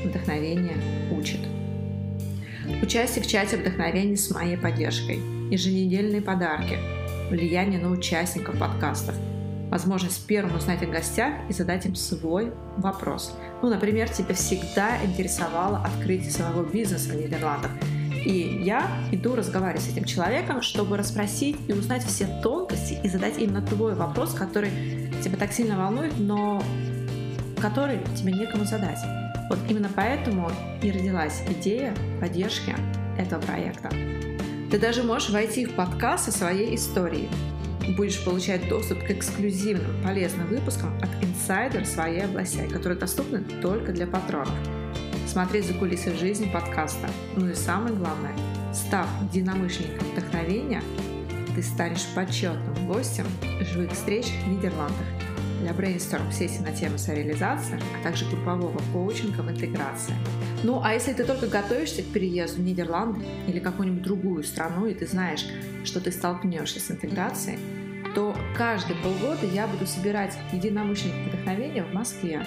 «Вдохновение 0.04 0.78
учит». 1.16 1.38
Участие 2.82 3.22
в 3.22 3.28
чате 3.28 3.56
вдохновения 3.56 4.16
с 4.16 4.32
моей 4.32 4.56
поддержкой, 4.56 5.20
еженедельные 5.52 6.22
подарки, 6.22 6.76
влияние 7.30 7.78
на 7.78 7.92
участников 7.92 8.58
подкастов– 8.58 9.14
возможность 9.70 10.26
первым 10.26 10.56
узнать 10.56 10.82
о 10.82 10.86
гостях 10.86 11.34
и 11.48 11.52
задать 11.52 11.86
им 11.86 11.94
свой 11.94 12.52
вопрос. 12.76 13.34
Ну, 13.62 13.70
например, 13.70 14.08
тебя 14.08 14.34
всегда 14.34 15.02
интересовало 15.04 15.78
открытие 15.78 16.30
своего 16.30 16.62
бизнеса 16.62 17.10
в 17.10 17.16
Нидерландах. 17.16 17.70
И 18.24 18.62
я 18.62 18.86
иду 19.12 19.34
разговаривать 19.34 19.82
с 19.82 19.88
этим 19.88 20.04
человеком, 20.04 20.60
чтобы 20.60 20.96
расспросить 20.96 21.56
и 21.68 21.72
узнать 21.72 22.04
все 22.04 22.26
тонкости 22.42 22.98
и 23.02 23.08
задать 23.08 23.38
именно 23.38 23.62
твой 23.62 23.94
вопрос, 23.94 24.34
который 24.34 24.70
тебя 25.22 25.36
так 25.38 25.52
сильно 25.52 25.78
волнует, 25.78 26.12
но 26.18 26.62
который 27.60 28.00
тебе 28.16 28.32
некому 28.32 28.64
задать. 28.64 28.98
Вот 29.48 29.58
именно 29.68 29.90
поэтому 29.94 30.50
и 30.82 30.90
родилась 30.90 31.42
идея 31.48 31.94
поддержки 32.20 32.74
этого 33.18 33.40
проекта. 33.40 33.90
Ты 34.70 34.78
даже 34.78 35.02
можешь 35.02 35.30
войти 35.30 35.66
в 35.66 35.74
подкаст 35.74 36.26
со 36.26 36.32
своей 36.32 36.74
историей, 36.76 37.28
будешь 37.90 38.22
получать 38.24 38.68
доступ 38.68 39.02
к 39.04 39.10
эксклюзивным 39.10 40.02
полезным 40.02 40.46
выпускам 40.48 40.96
от 40.98 41.10
инсайдер 41.24 41.84
своей 41.86 42.24
области, 42.24 42.68
которые 42.68 42.98
доступны 42.98 43.42
только 43.60 43.92
для 43.92 44.06
патронов. 44.06 44.54
Смотреть 45.26 45.66
за 45.66 45.74
кулисы 45.74 46.14
жизни 46.14 46.50
подкаста. 46.52 47.08
Ну 47.36 47.48
и 47.48 47.54
самое 47.54 47.94
главное, 47.94 48.34
став 48.72 49.06
единомышленником 49.22 50.08
вдохновения, 50.08 50.82
ты 51.54 51.62
станешь 51.62 52.06
почетным 52.14 52.86
гостем 52.86 53.26
живых 53.60 53.92
встреч 53.92 54.26
в 54.44 54.48
Нидерландах. 54.48 55.06
для 55.60 55.74
брейнсторм-сессий 55.74 56.60
на 56.60 56.72
тему 56.72 56.96
реализации, 57.06 57.78
а 57.98 58.02
также 58.02 58.24
группового 58.26 58.80
коучинга 58.92 59.42
в 59.42 59.50
интеграции. 59.50 60.14
Ну, 60.62 60.80
а 60.82 60.94
если 60.94 61.12
ты 61.12 61.24
только 61.24 61.46
готовишься 61.46 62.02
к 62.02 62.06
переезду 62.06 62.62
в 62.62 62.64
Нидерланды 62.64 63.20
или 63.46 63.58
какую-нибудь 63.58 64.02
другую 64.02 64.42
страну, 64.42 64.86
и 64.86 64.94
ты 64.94 65.06
знаешь, 65.06 65.44
что 65.84 66.00
ты 66.00 66.12
столкнешься 66.12 66.80
с 66.80 66.90
интеграцией, 66.90 67.58
то 68.14 68.36
каждые 68.56 68.96
полгода 69.00 69.46
я 69.46 69.66
буду 69.66 69.86
собирать 69.86 70.36
единомышленников 70.52 71.32
вдохновения 71.32 71.84
в 71.84 71.92
Москве 71.92 72.44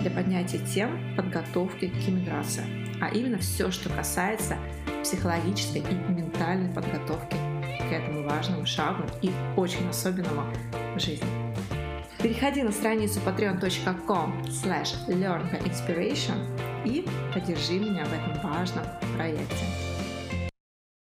для 0.00 0.10
поднятия 0.10 0.58
тем 0.58 1.16
подготовки 1.16 1.88
к 1.88 2.08
иммиграции, 2.08 2.64
а 3.00 3.08
именно 3.08 3.38
все, 3.38 3.70
что 3.70 3.88
касается 3.88 4.56
психологической 5.02 5.80
и 5.82 6.12
ментальной 6.12 6.72
подготовки 6.72 7.36
к 7.78 7.92
этому 7.92 8.22
важному 8.24 8.66
шагу 8.66 9.04
и 9.22 9.30
очень 9.56 9.88
особенному 9.88 10.42
в 10.94 11.00
жизни. 11.00 11.28
Переходи 12.22 12.62
на 12.62 12.72
страницу 12.72 13.20
patreon.com 13.24 14.42
slash 14.48 15.06
learn 15.06 15.50
by 15.50 15.62
inspiration 15.64 16.36
и 16.84 17.06
поддержи 17.32 17.74
меня 17.74 18.04
в 18.04 18.12
этом 18.12 18.50
важном 18.50 18.84
проекте. 19.16 19.95